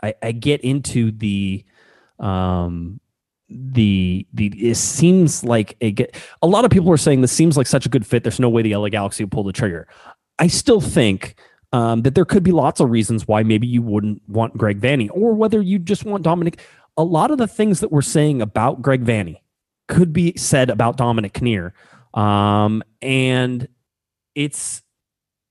I, 0.01 0.13
I 0.21 0.31
get 0.31 0.61
into 0.61 1.11
the 1.11 1.65
um 2.19 2.99
the 3.49 4.27
the 4.33 4.47
it 4.57 4.75
seems 4.75 5.43
like 5.43 5.77
a 5.81 5.95
a 6.41 6.47
lot 6.47 6.65
of 6.65 6.71
people 6.71 6.91
are 6.91 6.97
saying 6.97 7.21
this 7.21 7.31
seems 7.31 7.57
like 7.57 7.67
such 7.67 7.85
a 7.85 7.89
good 7.89 8.05
fit. 8.05 8.23
There's 8.23 8.39
no 8.39 8.49
way 8.49 8.61
the 8.61 8.75
LA 8.75 8.89
Galaxy 8.89 9.23
will 9.23 9.29
pull 9.29 9.43
the 9.43 9.53
trigger. 9.53 9.87
I 10.39 10.47
still 10.47 10.81
think 10.81 11.35
um, 11.71 12.01
that 12.03 12.13
there 12.13 12.25
could 12.25 12.43
be 12.43 12.51
lots 12.51 12.79
of 12.79 12.89
reasons 12.89 13.27
why 13.27 13.43
maybe 13.43 13.65
you 13.65 13.81
wouldn't 13.81 14.21
want 14.27 14.57
Greg 14.57 14.79
Vanney, 14.81 15.09
or 15.11 15.33
whether 15.33 15.61
you 15.61 15.79
just 15.79 16.05
want 16.05 16.23
Dominic. 16.23 16.59
A 16.99 17.03
lot 17.03 17.29
of 17.29 17.37
the 17.37 17.47
things 17.47 17.79
that 17.81 17.91
we're 17.91 18.01
saying 18.01 18.41
about 18.41 18.81
Greg 18.81 19.05
Vanney 19.05 19.37
could 19.87 20.13
be 20.13 20.33
said 20.37 20.69
about 20.69 20.97
Dominic 20.97 21.33
Kinnear. 21.33 21.73
Um, 22.13 22.83
and 23.01 23.67
it's 24.35 24.81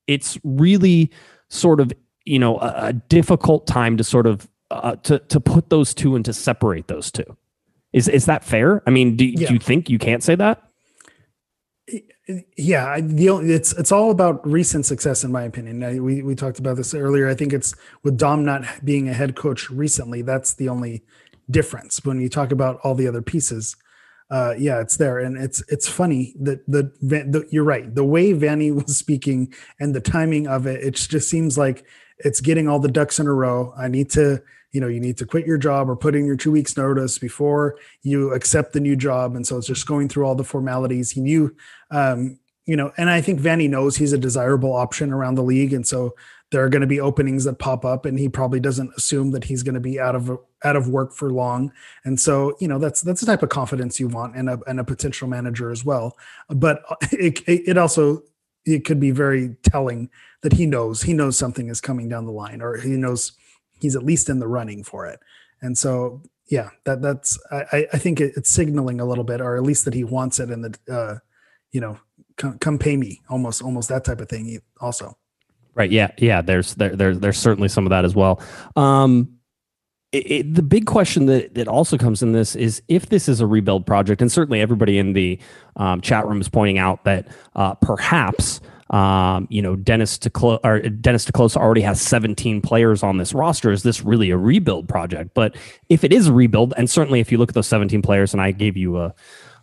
it's 0.07 0.39
really 0.45 1.11
sort 1.49 1.81
of 1.81 1.93
you 2.25 2.39
know 2.39 2.59
a, 2.59 2.89
a 2.89 2.93
difficult 2.93 3.67
time 3.67 3.97
to 3.97 4.05
sort 4.05 4.27
of 4.27 4.49
uh, 4.71 4.97
to 4.97 5.19
to 5.19 5.41
put 5.41 5.71
those 5.71 5.95
two 5.95 6.17
and 6.17 6.25
to 6.25 6.33
separate 6.33 6.89
those 6.89 7.11
two. 7.11 7.37
Is 7.93 8.09
is 8.09 8.27
that 8.27 8.45
fair? 8.45 8.83
I 8.87 8.91
mean, 8.91 9.17
do, 9.17 9.25
yeah. 9.25 9.49
do 9.49 9.55
you 9.55 9.61
think 9.61 9.89
you 9.89 9.99
can't 9.99 10.23
say 10.23 10.35
that? 10.35 10.63
Yeah, 12.57 13.01
the 13.01 13.29
it's 13.45 13.73
it's 13.75 13.93
all 13.93 14.11
about 14.11 14.45
recent 14.47 14.85
success, 14.85 15.23
in 15.23 15.31
my 15.31 15.43
opinion. 15.43 16.03
we 16.03 16.23
we 16.23 16.35
talked 16.35 16.59
about 16.59 16.77
this 16.77 16.95
earlier. 16.95 17.29
I 17.29 17.35
think 17.35 17.53
it's 17.53 17.75
with 18.03 18.19
Dom 18.19 18.45
not 18.45 18.65
being 18.85 19.09
a 19.09 19.15
head 19.15 19.37
coach 19.37 19.71
recently. 19.71 20.23
That's 20.23 20.55
the 20.55 20.69
only 20.69 21.05
difference 21.49 22.05
when 22.05 22.21
you 22.21 22.29
talk 22.29 22.51
about 22.51 22.81
all 22.83 22.97
the 22.97 23.07
other 23.07 23.23
pieces. 23.23 23.77
Uh, 24.29 24.55
yeah, 24.59 24.81
it's 24.81 24.97
there, 24.97 25.21
and 25.21 25.37
it's 25.37 25.63
it's 25.69 25.87
funny 25.87 26.35
that 26.41 26.67
the, 26.67 26.93
the 27.01 27.47
you're 27.51 27.63
right. 27.63 27.95
The 27.95 28.05
way 28.05 28.33
Vanney 28.33 28.75
was 28.75 28.97
speaking 28.97 29.55
and 29.79 29.95
the 29.95 30.01
timing 30.01 30.49
of 30.49 30.67
it, 30.67 30.83
it 30.83 30.95
just 30.95 31.31
seems 31.31 31.57
like 31.57 31.85
it's 32.19 32.41
getting 32.41 32.67
all 32.69 32.81
the 32.81 32.89
ducks 32.89 33.21
in 33.21 33.27
a 33.27 33.33
row. 33.33 33.73
I 33.79 33.89
need 33.89 34.11
to, 34.11 34.43
you 34.73 34.81
know, 34.81 34.89
you 34.89 35.01
need 35.01 35.17
to 35.19 35.27
quit 35.27 35.47
your 35.47 35.59
job 35.59 35.89
or 35.89 35.97
put 35.97 36.15
in 36.15 36.27
your 36.27 36.37
two 36.37 36.51
weeks 36.51 36.77
notice 36.77 37.19
before 37.19 37.77
you 38.03 38.33
accept 38.33 38.73
the 38.73 38.81
new 38.81 38.97
job. 38.97 39.37
And 39.37 39.47
so 39.47 39.59
it's 39.59 39.67
just 39.67 39.87
going 39.87 40.09
through 40.09 40.25
all 40.25 40.35
the 40.35 40.45
formalities. 40.45 41.11
He 41.11 41.21
knew, 41.21 41.55
um, 41.91 42.39
you 42.65 42.75
know, 42.75 42.91
and 42.97 43.09
I 43.11 43.21
think 43.21 43.41
Vanney 43.41 43.69
knows 43.69 43.97
he's 43.97 44.13
a 44.13 44.19
desirable 44.19 44.73
option 44.73 45.13
around 45.13 45.37
the 45.37 45.43
league. 45.43 45.73
And 45.73 45.87
so 45.87 46.15
there 46.53 46.65
are 46.65 46.69
going 46.69 46.81
to 46.81 46.87
be 46.87 47.01
openings 47.01 47.45
that 47.45 47.59
pop 47.59 47.85
up 47.85 48.07
and 48.07 48.19
he 48.19 48.29
probably 48.29 48.61
doesn't 48.61 48.93
assume 48.97 49.33
that 49.33 49.45
he's 49.45 49.63
going 49.63 49.75
to 49.75 49.81
be 49.81 49.99
out 49.99 50.15
of 50.15 50.39
out 50.65 50.77
of 50.77 50.89
work 50.89 51.13
for 51.13 51.31
long. 51.31 51.73
And 52.05 52.19
so 52.19 52.57
you 52.61 52.69
know 52.69 52.79
that's 52.79 53.03
that's 53.03 53.21
the 53.21 53.27
type 53.27 53.43
of 53.43 53.49
confidence 53.49 53.99
you 53.99 54.09
want 54.09 54.37
in 54.37 54.49
a, 54.49 54.59
in 54.69 54.79
a 54.79 54.85
potential 54.85 55.29
manager 55.29 55.71
as 55.71 55.85
well. 55.85 56.17
But 56.49 56.83
it, 57.13 57.43
it 57.47 57.79
also 57.79 58.23
it 58.65 58.85
could 58.85 59.01
be 59.01 59.11
very 59.11 59.57
telling 59.63 60.11
that 60.43 60.53
he 60.53 60.67
knows 60.67 61.03
he 61.03 61.13
knows 61.13 61.37
something 61.37 61.69
is 61.69 61.81
coming 61.81 62.09
down 62.09 62.27
the 62.27 62.33
line 62.33 62.61
or 62.63 62.77
he 62.77 62.91
knows 62.91 63.33
he's 63.81 63.97
at 63.97 64.05
least 64.05 64.29
in 64.29 64.39
the 64.39 64.49
running 64.49 64.85
for 64.85 65.07
it. 65.07 65.21
And 65.63 65.77
so 65.77 66.23
yeah 66.49 66.71
that 66.85 67.03
that's 67.03 67.39
i 67.51 67.87
i 67.93 67.99
think 67.99 68.21
it's 68.21 68.51
signaling 68.51 69.01
a 69.01 69.05
little 69.05 69.25
bit 69.25 69.41
or 69.41 69.57
at 69.57 69.63
least 69.63 69.85
that 69.85 69.95
he 69.95 70.05
wants 70.05 70.39
it 70.39 70.51
and 70.51 70.65
that 70.65 70.89
uh 70.89 71.19
you 71.73 71.81
know 71.81 71.99
come, 72.37 72.59
come 72.59 72.79
pay 72.79 72.97
me 72.97 73.21
almost 73.29 73.63
almost 73.63 73.89
that 73.89 74.05
type 74.05 74.21
of 74.21 74.29
thing 74.29 74.61
also 74.81 75.17
right 75.77 75.93
yeah 75.93 76.11
yeah 76.19 76.43
there's 76.43 76.75
there, 76.75 76.97
there 76.97 77.15
there's 77.15 77.39
certainly 77.39 77.69
some 77.69 77.87
of 77.87 77.91
that 77.91 78.05
as 78.05 78.15
well 78.15 78.43
um 78.75 79.29
it, 80.13 80.31
it, 80.31 80.55
the 80.55 80.63
big 80.63 80.87
question 80.87 81.27
that, 81.27 81.55
that 81.55 81.69
also 81.69 81.99
comes 81.99 82.23
in 82.23 82.33
this 82.33 82.57
is 82.57 82.83
if 82.89 83.09
this 83.09 83.29
is 83.29 83.41
a 83.41 83.47
rebuild 83.47 83.87
project, 83.87 84.23
and 84.23 84.31
certainly 84.31 84.61
everybody 84.61 84.99
in 84.99 85.13
the 85.13 85.39
um, 85.75 86.01
chat 86.01 86.27
room 86.27 86.41
is 86.41 86.49
pointing 86.49 86.79
out 86.79 87.05
that 87.05 87.29
uh, 87.57 87.75
perhaps 87.75 88.61
um, 88.91 89.49
you 89.51 89.63
know, 89.63 89.75
Dennis 89.75 90.17
Te 90.17 90.31
or 90.43 90.81
Dennis 90.81 91.25
te 91.25 91.33
Kloese 91.33 91.57
already 91.57 91.81
has 91.81 92.01
17 92.01 92.61
players 92.61 93.03
on 93.03 93.17
this 93.17 93.35
roster. 93.35 93.73
Is 93.73 93.83
this 93.83 94.03
really 94.03 94.31
a 94.31 94.37
rebuild 94.37 94.89
project? 94.89 95.33
But 95.35 95.57
if 95.89 96.05
it 96.05 96.13
is 96.13 96.29
a 96.29 96.33
rebuild, 96.33 96.73
and 96.77 96.89
certainly 96.89 97.21
if 97.21 97.33
you 97.33 97.39
look 97.39 97.49
at 97.49 97.55
those 97.55 97.67
17 97.67 98.01
players, 98.03 98.33
and 98.33 98.41
I 98.41 98.53
gave 98.53 98.77
you 98.77 98.99
a 98.99 99.15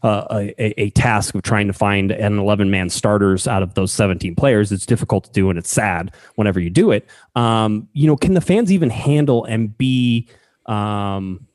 a, 0.04 0.82
a, 0.82 0.90
task 0.92 1.34
of 1.34 1.42
trying 1.44 1.68
to 1.68 1.74
find 1.74 2.12
an 2.12 2.38
11 2.38 2.70
man 2.70 2.90
starters 2.90 3.48
out 3.48 3.64
of 3.64 3.74
those 3.74 3.92
17 3.94 4.36
players. 4.36 4.72
It's 4.72 4.86
difficult 4.86 5.26
to 5.26 5.32
do 5.32 5.50
and 5.50 5.58
it's 5.58 5.72
sad 5.72 6.12
whenever 6.36 6.60
you 6.60 6.70
do 6.70 6.92
it. 6.92 7.08
Um, 7.36 7.88
you 7.94 8.08
know, 8.08 8.18
can 8.18 8.34
the 8.34 8.42
fans 8.42 8.72
even 8.72 8.90
handle 8.90 9.46
and 9.46 9.78
be 9.78 10.28
um, 10.66 11.48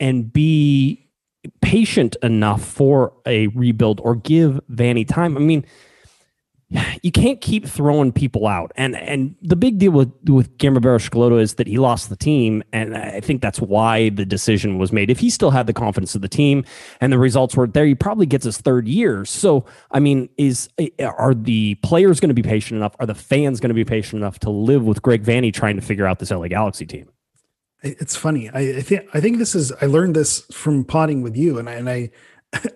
and 0.00 0.32
be 0.32 1.08
patient 1.60 2.16
enough 2.22 2.64
for 2.64 3.12
a 3.26 3.46
rebuild 3.48 4.00
or 4.02 4.16
give 4.16 4.60
Vanney 4.72 5.06
time? 5.06 5.36
I 5.36 5.40
mean, 5.40 5.64
you 7.02 7.12
can't 7.12 7.40
keep 7.40 7.66
throwing 7.66 8.12
people 8.12 8.46
out. 8.46 8.72
And 8.76 8.96
and 8.96 9.34
the 9.42 9.56
big 9.56 9.78
deal 9.78 9.92
with 9.92 10.12
with 10.28 10.56
Barros 10.58 11.08
is 11.40 11.54
that 11.54 11.66
he 11.66 11.78
lost 11.78 12.08
the 12.08 12.16
team, 12.16 12.62
and 12.72 12.96
I 12.96 13.20
think 13.20 13.42
that's 13.42 13.60
why 13.60 14.08
the 14.10 14.24
decision 14.24 14.78
was 14.78 14.92
made. 14.92 15.10
If 15.10 15.20
he 15.20 15.30
still 15.30 15.50
had 15.50 15.66
the 15.66 15.72
confidence 15.72 16.14
of 16.14 16.22
the 16.22 16.28
team 16.28 16.64
and 17.00 17.12
the 17.12 17.18
results 17.18 17.56
were 17.56 17.66
there, 17.66 17.86
he 17.86 17.94
probably 17.94 18.26
gets 18.26 18.44
his 18.44 18.58
third 18.58 18.88
year. 18.88 19.24
So 19.24 19.64
I 19.90 20.00
mean, 20.00 20.28
is 20.36 20.68
are 21.00 21.34
the 21.34 21.76
players 21.76 22.20
going 22.20 22.28
to 22.28 22.34
be 22.34 22.42
patient 22.42 22.78
enough? 22.78 22.96
Are 22.98 23.06
the 23.06 23.14
fans 23.14 23.60
going 23.60 23.70
to 23.70 23.74
be 23.74 23.84
patient 23.84 24.20
enough 24.20 24.38
to 24.40 24.50
live 24.50 24.84
with 24.84 25.02
Greg 25.02 25.22
Vanney 25.22 25.52
trying 25.52 25.76
to 25.76 25.82
figure 25.82 26.06
out 26.06 26.18
this 26.18 26.30
LA 26.30 26.48
Galaxy 26.48 26.86
team? 26.86 27.08
It's 27.82 28.16
funny. 28.16 28.48
I, 28.48 28.78
I 28.78 28.80
think 28.80 29.08
I 29.12 29.20
think 29.20 29.36
this 29.36 29.54
is 29.54 29.70
I 29.82 29.86
learned 29.86 30.16
this 30.16 30.40
from 30.50 30.84
potting 30.84 31.20
with 31.20 31.36
you, 31.36 31.58
and 31.58 31.68
I 31.68 31.74
and 31.74 31.90
I 31.90 32.10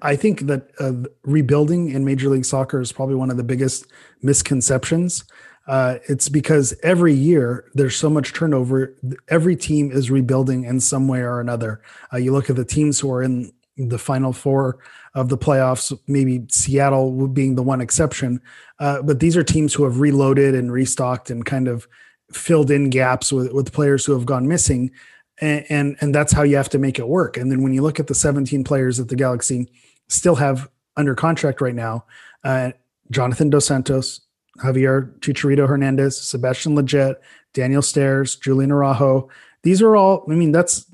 I 0.02 0.16
think 0.16 0.42
that 0.42 0.70
uh, 0.80 1.08
rebuilding 1.22 1.90
in 1.90 2.04
Major 2.04 2.28
League 2.28 2.44
Soccer 2.44 2.80
is 2.80 2.92
probably 2.92 3.14
one 3.14 3.30
of 3.30 3.36
the 3.36 3.44
biggest 3.44 3.86
misconceptions. 4.22 5.24
Uh, 5.66 5.98
it's 6.08 6.28
because 6.30 6.74
every 6.82 7.12
year 7.12 7.70
there's 7.74 7.96
so 7.96 8.08
much 8.08 8.32
turnover. 8.32 8.96
Every 9.28 9.54
team 9.54 9.90
is 9.92 10.10
rebuilding 10.10 10.64
in 10.64 10.80
some 10.80 11.08
way 11.08 11.20
or 11.20 11.40
another. 11.40 11.82
Uh, 12.12 12.16
you 12.16 12.32
look 12.32 12.48
at 12.48 12.56
the 12.56 12.64
teams 12.64 12.98
who 12.98 13.12
are 13.12 13.22
in 13.22 13.52
the 13.76 13.98
final 13.98 14.32
four 14.32 14.78
of 15.14 15.28
the 15.28 15.38
playoffs, 15.38 15.96
maybe 16.06 16.44
Seattle 16.48 17.28
being 17.28 17.54
the 17.54 17.62
one 17.62 17.80
exception. 17.80 18.40
Uh, 18.78 19.02
but 19.02 19.20
these 19.20 19.36
are 19.36 19.44
teams 19.44 19.74
who 19.74 19.84
have 19.84 20.00
reloaded 20.00 20.54
and 20.54 20.72
restocked 20.72 21.30
and 21.30 21.44
kind 21.44 21.68
of 21.68 21.86
filled 22.32 22.70
in 22.70 22.90
gaps 22.90 23.32
with, 23.32 23.52
with 23.52 23.72
players 23.72 24.04
who 24.04 24.12
have 24.12 24.26
gone 24.26 24.48
missing 24.48 24.90
and, 25.40 25.64
and, 25.68 25.96
and 26.00 26.14
that's 26.14 26.32
how 26.32 26.42
you 26.42 26.56
have 26.56 26.68
to 26.70 26.78
make 26.78 26.98
it 26.98 27.08
work. 27.08 27.36
And 27.36 27.50
then 27.50 27.62
when 27.62 27.72
you 27.72 27.82
look 27.82 28.00
at 28.00 28.06
the 28.06 28.14
17 28.14 28.64
players 28.64 28.96
that 28.96 29.08
the 29.08 29.16
Galaxy 29.16 29.70
still 30.08 30.34
have 30.36 30.68
under 30.96 31.14
contract 31.14 31.60
right 31.60 31.74
now, 31.74 32.04
uh, 32.44 32.72
Jonathan 33.10 33.50
Dos 33.50 33.66
Santos, 33.66 34.20
Javier 34.58 35.18
Chicharito 35.20 35.68
Hernandez, 35.68 36.20
Sebastian 36.20 36.74
Lletget, 36.74 37.16
Daniel 37.54 37.82
Steres, 37.82 38.40
Julian 38.40 38.72
Araujo. 38.72 39.28
These 39.62 39.82
are 39.82 39.96
all. 39.96 40.24
I 40.28 40.34
mean, 40.34 40.52
that's 40.52 40.84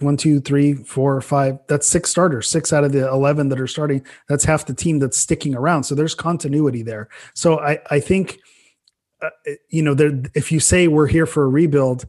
one, 0.00 0.16
two, 0.16 0.40
three, 0.40 0.74
four, 0.74 1.20
five. 1.20 1.58
That's 1.66 1.86
six 1.86 2.10
starters. 2.10 2.48
Six 2.48 2.72
out 2.72 2.84
of 2.84 2.92
the 2.92 3.08
eleven 3.08 3.48
that 3.48 3.60
are 3.60 3.66
starting. 3.66 4.04
That's 4.28 4.44
half 4.44 4.66
the 4.66 4.74
team 4.74 4.98
that's 4.98 5.16
sticking 5.16 5.54
around. 5.54 5.84
So 5.84 5.94
there's 5.94 6.14
continuity 6.14 6.82
there. 6.82 7.08
So 7.34 7.58
I 7.58 7.78
I 7.90 8.00
think. 8.00 8.38
Uh, 9.22 9.30
you 9.70 9.80
know, 9.80 9.94
there, 9.94 10.12
if 10.34 10.52
you 10.52 10.60
say 10.60 10.88
we're 10.88 11.06
here 11.06 11.24
for 11.24 11.44
a 11.44 11.48
rebuild, 11.48 12.04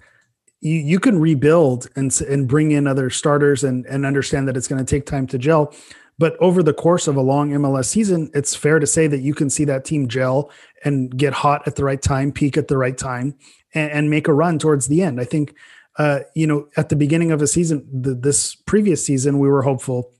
you, 0.61 0.75
you 0.75 0.99
can 0.99 1.19
rebuild 1.19 1.87
and 1.95 2.19
and 2.21 2.47
bring 2.47 2.71
in 2.71 2.87
other 2.87 3.09
starters 3.09 3.63
and 3.63 3.85
and 3.85 4.05
understand 4.05 4.47
that 4.47 4.57
it's 4.57 4.67
going 4.67 4.83
to 4.83 4.89
take 4.89 5.05
time 5.05 5.27
to 5.27 5.37
gel. 5.37 5.73
But 6.19 6.35
over 6.39 6.63
the 6.63 6.73
course 6.73 7.07
of 7.07 7.15
a 7.15 7.21
long 7.21 7.51
MLS 7.51 7.85
season, 7.85 8.31
it's 8.33 8.55
fair 8.55 8.79
to 8.79 8.87
say 8.87 9.05
that 9.07 9.19
you 9.19 9.35
can 9.35 9.49
see 9.49 9.65
that 9.65 9.85
team 9.85 10.07
gel 10.07 10.49
and 10.83 11.15
get 11.15 11.33
hot 11.33 11.67
at 11.67 11.75
the 11.75 11.83
right 11.83 12.01
time, 12.01 12.31
peak 12.31 12.57
at 12.57 12.67
the 12.67 12.77
right 12.77 12.97
time, 12.97 13.35
and, 13.75 13.91
and 13.91 14.09
make 14.09 14.27
a 14.27 14.33
run 14.33 14.57
towards 14.57 14.87
the 14.87 15.03
end. 15.03 15.21
I 15.21 15.25
think, 15.25 15.53
uh, 15.99 16.21
you 16.33 16.47
know, 16.47 16.67
at 16.75 16.89
the 16.89 16.95
beginning 16.95 17.31
of 17.31 17.41
a 17.43 17.47
season, 17.47 17.87
the, 17.91 18.15
this 18.15 18.55
previous 18.55 19.05
season, 19.05 19.37
we 19.37 19.47
were 19.47 19.61
hopeful 19.61 20.11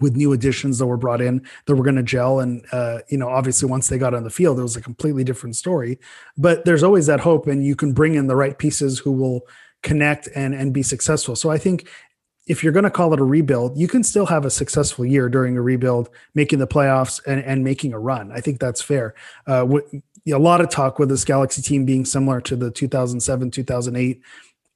with 0.00 0.16
new 0.16 0.32
additions 0.32 0.78
that 0.78 0.86
were 0.86 0.96
brought 0.96 1.20
in 1.20 1.44
that 1.66 1.74
were 1.74 1.84
going 1.84 1.96
to 1.96 2.02
gel. 2.02 2.40
And, 2.40 2.64
uh, 2.72 2.98
you 3.08 3.18
know, 3.18 3.28
obviously 3.28 3.68
once 3.68 3.88
they 3.88 3.98
got 3.98 4.14
on 4.14 4.24
the 4.24 4.30
field, 4.30 4.58
it 4.58 4.62
was 4.62 4.76
a 4.76 4.82
completely 4.82 5.24
different 5.24 5.56
story. 5.56 5.98
But 6.36 6.64
there's 6.64 6.82
always 6.82 7.06
that 7.06 7.20
hope, 7.20 7.46
and 7.46 7.64
you 7.64 7.76
can 7.76 7.92
bring 7.92 8.14
in 8.14 8.26
the 8.26 8.36
right 8.36 8.56
pieces 8.56 8.98
who 8.98 9.12
will 9.12 9.46
connect 9.84 10.28
and 10.34 10.54
and 10.54 10.74
be 10.74 10.82
successful. 10.82 11.36
So 11.36 11.50
I 11.50 11.58
think 11.58 11.88
if 12.46 12.62
you're 12.62 12.72
going 12.72 12.84
to 12.84 12.90
call 12.90 13.14
it 13.14 13.20
a 13.20 13.24
rebuild, 13.24 13.78
you 13.78 13.88
can 13.88 14.02
still 14.02 14.26
have 14.26 14.44
a 14.44 14.50
successful 14.50 15.06
year 15.06 15.28
during 15.28 15.56
a 15.56 15.62
rebuild, 15.62 16.10
making 16.34 16.58
the 16.58 16.66
playoffs 16.66 17.20
and, 17.26 17.42
and 17.42 17.64
making 17.64 17.92
a 17.92 17.98
run. 17.98 18.32
I 18.32 18.40
think 18.40 18.60
that's 18.60 18.82
fair. 18.82 19.14
Uh, 19.46 19.66
a 20.26 20.38
lot 20.38 20.60
of 20.60 20.68
talk 20.68 20.98
with 20.98 21.08
this 21.08 21.24
Galaxy 21.24 21.62
team 21.62 21.84
being 21.84 22.04
similar 22.04 22.40
to 22.42 22.56
the 22.56 22.70
2007 22.70 23.50
2008 23.50 24.20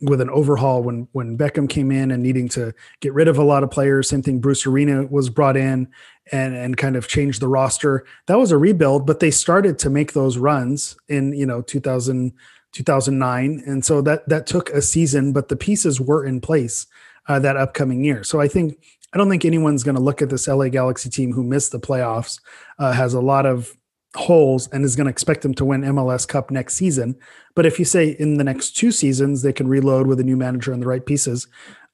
with 0.01 0.21
an 0.21 0.31
overhaul 0.31 0.83
when 0.83 1.09
when 1.13 1.37
Beckham 1.37 1.69
came 1.69 1.91
in 1.91 2.11
and 2.11 2.23
needing 2.23 2.49
to 2.51 2.73
get 3.01 3.13
rid 3.15 3.29
of 3.29 3.39
a 3.39 3.43
lot 3.43 3.63
of 3.63 3.71
players. 3.71 4.09
Same 4.09 4.23
thing, 4.23 4.41
Bruce 4.41 4.67
Arena 4.67 5.05
was 5.07 5.29
brought 5.29 5.57
in 5.57 5.89
and 6.31 6.55
and 6.55 6.77
kind 6.77 6.97
of 6.97 7.09
changed 7.09 7.41
the 7.41 7.49
roster. 7.49 8.05
That 8.27 8.39
was 8.39 8.53
a 8.53 8.59
rebuild, 8.59 9.07
but 9.07 9.21
they 9.21 9.31
started 9.31 9.79
to 9.81 9.91
make 9.91 10.13
those 10.13 10.39
runs 10.39 10.97
in 11.09 11.33
you 11.33 11.47
know 11.47 11.63
2000 11.63 12.33
2009 12.79 13.63
and 13.67 13.85
so 13.85 14.01
that 14.01 14.29
that 14.29 14.47
took 14.47 14.71
a 14.71 14.81
season 14.81 15.33
but 15.33 15.49
the 15.49 15.57
pieces 15.57 16.01
were 16.01 16.25
in 16.25 16.41
place 16.41 16.87
uh, 17.27 17.39
that 17.39 17.57
upcoming 17.57 18.05
year. 18.05 18.23
So 18.23 18.41
i 18.41 18.47
think 18.47 18.79
i 19.13 19.19
don't 19.19 19.29
think 19.29 19.45
anyone's 19.45 19.83
going 19.83 19.97
to 19.97 20.03
look 20.03 20.23
at 20.23 20.31
this 20.31 20.47
la 20.47 20.69
galaxy 20.69 21.11
team 21.11 21.33
who 21.33 21.43
missed 21.43 21.73
the 21.73 21.81
playoffs 21.81 22.41
uh, 22.79 22.93
has 22.93 23.15
a 23.15 23.21
lot 23.21 23.47
of 23.47 23.77
holes 24.15 24.69
and 24.69 24.85
is 24.85 24.97
going 24.97 25.07
to 25.07 25.11
expect 25.11 25.43
them 25.43 25.55
to 25.55 25.65
win 25.65 25.83
mls 25.83 26.27
cup 26.27 26.51
next 26.51 26.75
season. 26.75 27.15
But 27.55 27.67
if 27.67 27.79
you 27.79 27.85
say 27.85 28.17
in 28.19 28.39
the 28.39 28.45
next 28.45 28.77
two 28.77 28.93
seasons 28.93 29.43
they 29.43 29.53
can 29.53 29.69
reload 29.69 30.07
with 30.07 30.21
a 30.21 30.25
new 30.25 30.37
manager 30.37 30.73
and 30.73 30.81
the 30.81 30.87
right 30.87 31.05
pieces 31.05 31.49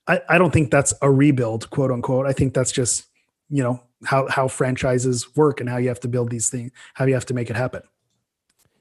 i, 0.07 0.21
I 0.29 0.37
don't 0.39 0.53
think 0.53 0.71
that's 0.71 0.93
a 1.01 1.11
rebuild 1.11 1.71
quote 1.71 1.91
unquote. 1.91 2.27
I 2.27 2.33
think 2.33 2.53
that's 2.53 2.73
just 2.73 3.07
you 3.49 3.63
know 3.63 3.83
how 4.05 4.29
how 4.29 4.49
franchises 4.49 5.35
work 5.35 5.61
and 5.61 5.69
how 5.69 5.79
you 5.79 5.89
have 5.89 6.01
to 6.01 6.09
build 6.09 6.31
these 6.31 6.51
things 6.51 6.71
how 6.95 7.05
you 7.07 7.15
have 7.15 7.27
to 7.27 7.35
make 7.35 7.51
it 7.51 7.57
happen 7.57 7.83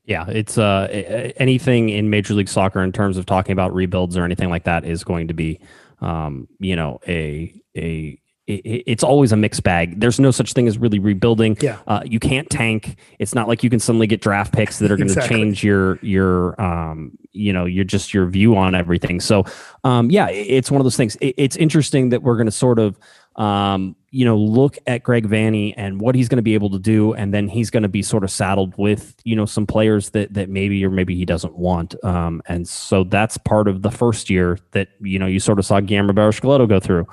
yeah, 0.06 0.26
it's 0.28 0.58
uh, 0.58 1.34
anything 1.38 1.90
in 1.90 2.10
Major 2.10 2.34
League 2.34 2.50
Soccer 2.50 2.84
in 2.84 2.92
terms 2.92 3.18
of 3.18 3.26
talking 3.26 3.54
about 3.54 3.74
rebuilds 3.74 4.18
or 4.18 4.26
anything 4.26 4.50
like 4.50 4.66
that 4.66 4.84
is 4.84 5.04
going 5.04 5.30
to 5.30 5.34
be, 5.34 5.60
um, 6.02 6.48
you 6.60 6.76
know, 6.76 7.00
a 7.08 7.54
a 7.76 8.20
it's 8.46 9.04
always 9.04 9.32
a 9.32 9.38
mixed 9.38 9.64
bag. 9.64 10.02
There's 10.02 10.20
no 10.20 10.30
such 10.30 10.52
thing 10.52 10.68
as 10.68 10.78
really 10.78 11.00
rebuilding. 11.00 11.58
Yeah. 11.62 11.80
Uh, 11.88 12.02
you 12.04 12.20
can't 12.20 12.50
tank. 12.50 12.98
It's 13.18 13.34
not 13.34 13.48
like 13.48 13.64
you 13.64 13.70
can 13.70 13.80
suddenly 13.80 14.06
get 14.06 14.20
draft 14.20 14.52
picks 14.52 14.80
that 14.80 14.92
are 14.92 14.98
going 14.98 15.08
to 15.08 15.14
exactly. 15.14 15.38
change 15.38 15.64
your 15.64 15.98
your 16.02 16.60
um 16.62 17.18
you 17.32 17.54
know 17.54 17.64
your 17.64 17.86
just 17.86 18.14
your 18.14 18.26
view 18.26 18.58
on 18.58 18.76
everything. 18.76 19.22
So 19.22 19.46
um 19.86 20.12
yeah, 20.12 20.28
it's 20.30 20.70
one 20.70 20.82
of 20.82 20.86
those 20.86 20.98
things. 20.98 21.16
It's 21.22 21.56
interesting 21.56 22.10
that 22.10 22.22
we're 22.22 22.36
going 22.36 22.48
to 22.48 22.52
sort 22.52 22.80
of 22.80 23.00
um, 23.36 23.96
you 24.12 24.26
know, 24.26 24.38
look 24.38 24.78
at 24.86 25.04
Greg 25.04 25.28
Vanney 25.28 25.74
and 25.76 26.00
what 26.00 26.14
he's 26.14 26.30
going 26.30 26.38
to 26.38 26.44
be 26.44 26.54
able 26.54 26.70
to 26.70 26.80
do, 26.80 27.14
and 27.14 27.34
then 27.34 27.48
he's 27.48 27.70
going 27.70 27.84
to 27.84 27.90
be 27.90 28.04
sort 28.04 28.24
of 28.24 28.32
saddled 28.32 28.78
with 28.78 29.16
you 29.24 29.36
know 29.36 29.46
some 29.46 29.66
players 29.66 30.12
that 30.12 30.34
that 30.34 30.50
maybe 30.50 30.86
or 30.86 30.90
maybe 30.90 31.16
he 31.16 31.26
doesn't 31.26 31.56
want, 31.56 31.96
um, 32.04 32.42
and 32.46 32.68
so 32.68 33.04
that's 33.04 33.38
part 33.38 33.68
of 33.68 33.82
the 33.82 33.92
first 33.92 34.30
year 34.30 34.60
that 34.72 34.90
you 35.02 35.18
know 35.18 35.26
you 35.26 35.40
sort 35.40 35.60
of 35.60 35.66
saw 35.66 35.80
Guillermo 35.80 36.14
Barros 36.14 36.40
go 36.40 36.80
through 36.80 37.08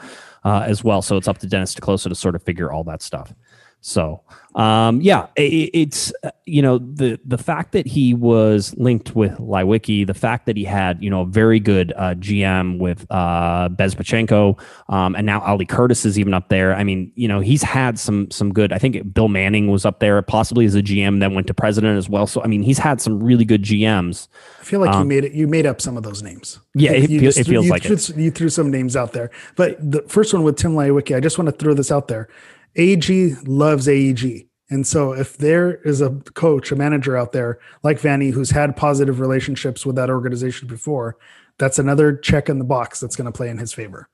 uh, 0.45 0.65
as 0.67 0.85
well. 0.85 1.03
So 1.03 1.17
it's 1.17 1.29
up 1.29 1.39
to 1.39 1.47
Dennis 1.47 1.75
te 1.75 1.81
Kloese 1.81 2.09
to 2.09 2.15
sort 2.15 2.35
of 2.35 2.43
figure 2.43 2.71
all 2.73 2.85
that 2.85 3.03
stuff. 3.03 3.33
So 3.81 4.23
um, 4.55 5.01
yeah, 5.01 5.29
it, 5.37 5.71
it's 5.73 6.13
uh, 6.25 6.31
you 6.45 6.61
know 6.61 6.79
the 6.79 7.21
the 7.25 7.39
fact 7.39 7.71
that 7.73 7.87
he 7.87 8.15
was 8.15 8.75
linked 8.77 9.15
with 9.15 9.39
Leiweke, 9.39 10.07
the 10.07 10.15
fact 10.15 10.47
that 10.47 10.57
he 10.57 10.65
had 10.65 11.03
you 11.03 11.09
know 11.09 11.23
a 11.23 11.27
very 11.27 11.61
good 11.61 11.93
uh, 11.97 12.15
GM 12.15 12.79
with 12.79 13.07
uh, 13.11 13.69
Bezbatchenko, 13.69 14.61
um, 14.89 15.15
and 15.15 15.25
now 15.25 15.41
Ali 15.43 15.67
Curtis 15.67 16.05
is 16.05 16.19
even 16.19 16.35
up 16.35 16.49
there. 16.49 16.75
I 16.75 16.83
mean, 16.83 17.13
you 17.15 17.29
know, 17.29 17.39
he's 17.39 17.63
had 17.63 17.97
some 17.99 18.29
some 18.33 18.53
good. 18.53 18.73
I 18.73 18.79
think 18.79 19.15
Bill 19.15 19.29
Manning 19.29 19.69
was 19.71 19.85
up 19.87 20.01
there, 20.01 20.21
possibly 20.23 20.65
as 20.65 20.75
a 20.75 20.83
GM, 20.83 21.21
then 21.21 21.35
went 21.35 21.47
to 21.47 21.55
president 21.55 21.97
as 21.97 22.09
well. 22.09 22.27
So 22.27 22.43
I 22.43 22.49
mean, 22.49 22.63
he's 22.63 22.79
had 22.79 23.01
some 23.01 23.23
really 23.23 23.45
good 23.45 23.63
GMs. 23.63 24.27
I 24.61 24.65
feel 24.65 24.81
like 24.81 24.91
um, 24.91 25.03
you 25.03 25.09
made 25.09 25.25
it. 25.25 25.33
You 25.33 25.47
made 25.47 25.67
up 25.67 25.81
some 25.81 25.97
of 25.97 26.03
those 26.03 26.25
names. 26.25 26.59
Yeah, 26.75 26.93
it, 26.93 27.09
it 27.11 27.47
feels 27.47 27.67
you 27.67 27.71
like 27.71 27.85
threw, 27.85 27.95
it. 27.95 28.17
You 28.17 28.33
threw 28.33 28.49
some 28.49 28.73
names 28.73 28.97
out 28.97 29.13
there, 29.13 29.31
but 29.55 29.79
the 29.79 30.03
first 30.09 30.35
one 30.35 30.43
with 30.43 30.57
Tim 30.57 30.73
Leiweke, 30.73 31.17
I 31.17 31.21
just 31.21 31.39
want 31.39 31.47
to 31.47 31.53
throw 31.53 31.75
this 31.75 31.93
out 31.93 32.09
there. 32.09 32.29
AG 32.77 33.35
loves 33.47 33.89
AEG. 33.89 34.47
And 34.71 34.87
so 34.87 35.13
if 35.13 35.37
there 35.37 35.75
is 35.83 36.01
a 36.01 36.11
coach, 36.35 36.71
a 36.71 36.77
manager 36.77 37.17
out 37.17 37.33
there 37.33 37.59
like 37.83 38.01
Vanney 38.01 38.33
who's 38.33 38.51
had 38.51 38.77
positive 38.77 39.19
relationships 39.19 39.85
with 39.85 39.97
that 39.97 40.11
organization 40.11 40.69
before, 40.69 41.17
that's 41.59 41.79
another 41.79 42.17
check 42.17 42.49
in 42.49 42.59
the 42.59 42.65
box 42.65 43.01
that's 43.01 43.17
going 43.17 43.27
to 43.27 43.37
play 43.37 43.49
in 43.49 43.59
his 43.59 43.73
favor. 43.73 44.09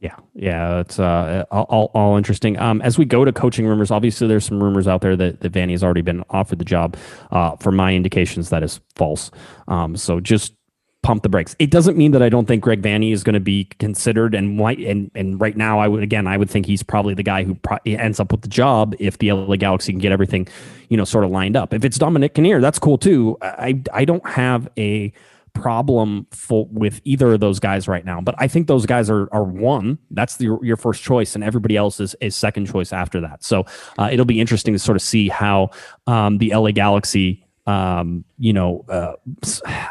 Yeah, 0.00 0.16
yeah, 0.34 0.80
it's 0.80 0.98
uh, 0.98 1.44
all, 1.52 1.90
all 1.94 2.16
interesting. 2.16 2.58
Um, 2.58 2.82
as 2.82 2.98
we 2.98 3.04
go 3.04 3.24
to 3.24 3.32
coaching 3.32 3.66
rumors, 3.68 3.92
obviously 3.92 4.26
there's 4.26 4.44
some 4.44 4.60
rumors 4.60 4.88
out 4.88 5.00
there 5.00 5.14
that, 5.14 5.40
that 5.40 5.52
Vanney 5.52 5.70
has 5.70 5.84
already 5.84 6.02
been 6.02 6.24
offered 6.28 6.58
the 6.58 6.64
job. 6.64 6.96
Uh, 7.30 7.54
for 7.56 7.70
my 7.70 7.94
indications, 7.94 8.50
that 8.50 8.64
is 8.64 8.80
false. 8.96 9.30
Um, 9.68 9.96
so 9.96 10.18
just 10.18 10.54
pump 11.02 11.22
the 11.22 11.28
brakes. 11.28 11.56
It 11.58 11.70
doesn't 11.70 11.96
mean 11.96 12.12
that 12.12 12.22
I 12.22 12.28
don't 12.28 12.46
think 12.46 12.62
Greg 12.62 12.80
Vanney 12.80 13.12
is 13.12 13.24
going 13.24 13.34
to 13.34 13.40
be 13.40 13.64
considered 13.78 14.34
and 14.34 14.58
white 14.58 14.78
and 14.78 15.10
and 15.14 15.40
right 15.40 15.56
now 15.56 15.78
I 15.80 15.88
would 15.88 16.02
again 16.02 16.26
I 16.26 16.36
would 16.36 16.48
think 16.48 16.66
he's 16.66 16.82
probably 16.82 17.14
the 17.14 17.22
guy 17.22 17.44
who 17.44 17.54
pro- 17.56 17.78
ends 17.84 18.20
up 18.20 18.30
with 18.32 18.42
the 18.42 18.48
job 18.48 18.94
if 18.98 19.18
the 19.18 19.32
LA 19.32 19.56
Galaxy 19.56 19.92
can 19.92 20.00
get 20.00 20.12
everything 20.12 20.48
you 20.88 20.96
know 20.96 21.04
sort 21.04 21.24
of 21.24 21.30
lined 21.30 21.56
up. 21.56 21.74
If 21.74 21.84
it's 21.84 21.98
Dominic 21.98 22.34
Kinnear, 22.34 22.60
that's 22.60 22.78
cool 22.78 22.98
too. 22.98 23.36
I 23.42 23.82
I 23.92 24.04
don't 24.04 24.26
have 24.28 24.68
a 24.78 25.12
problem 25.54 26.26
for, 26.30 26.66
with 26.70 27.00
either 27.04 27.34
of 27.34 27.40
those 27.40 27.60
guys 27.60 27.86
right 27.86 28.04
now, 28.04 28.20
but 28.20 28.34
I 28.38 28.48
think 28.48 28.68
those 28.68 28.86
guys 28.86 29.10
are 29.10 29.28
are 29.32 29.44
one. 29.44 29.98
That's 30.10 30.36
the, 30.36 30.58
your 30.62 30.76
first 30.76 31.02
choice, 31.02 31.34
and 31.34 31.42
everybody 31.42 31.76
else 31.76 32.00
is 32.00 32.14
is 32.20 32.36
second 32.36 32.66
choice 32.66 32.92
after 32.92 33.20
that. 33.22 33.42
So 33.42 33.66
uh, 33.98 34.08
it'll 34.12 34.24
be 34.24 34.40
interesting 34.40 34.72
to 34.72 34.78
sort 34.78 34.96
of 34.96 35.02
see 35.02 35.28
how 35.28 35.70
um, 36.06 36.38
the 36.38 36.54
LA 36.54 36.70
Galaxy 36.70 37.44
um, 37.66 38.24
you 38.38 38.52
know, 38.52 38.84
uh, 38.88 39.14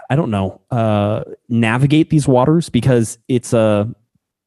I 0.09 0.15
don't 0.15 0.31
know, 0.31 0.61
uh, 0.71 1.23
navigate 1.49 2.09
these 2.09 2.27
waters 2.27 2.69
because 2.69 3.17
it's 3.27 3.53
a 3.53 3.93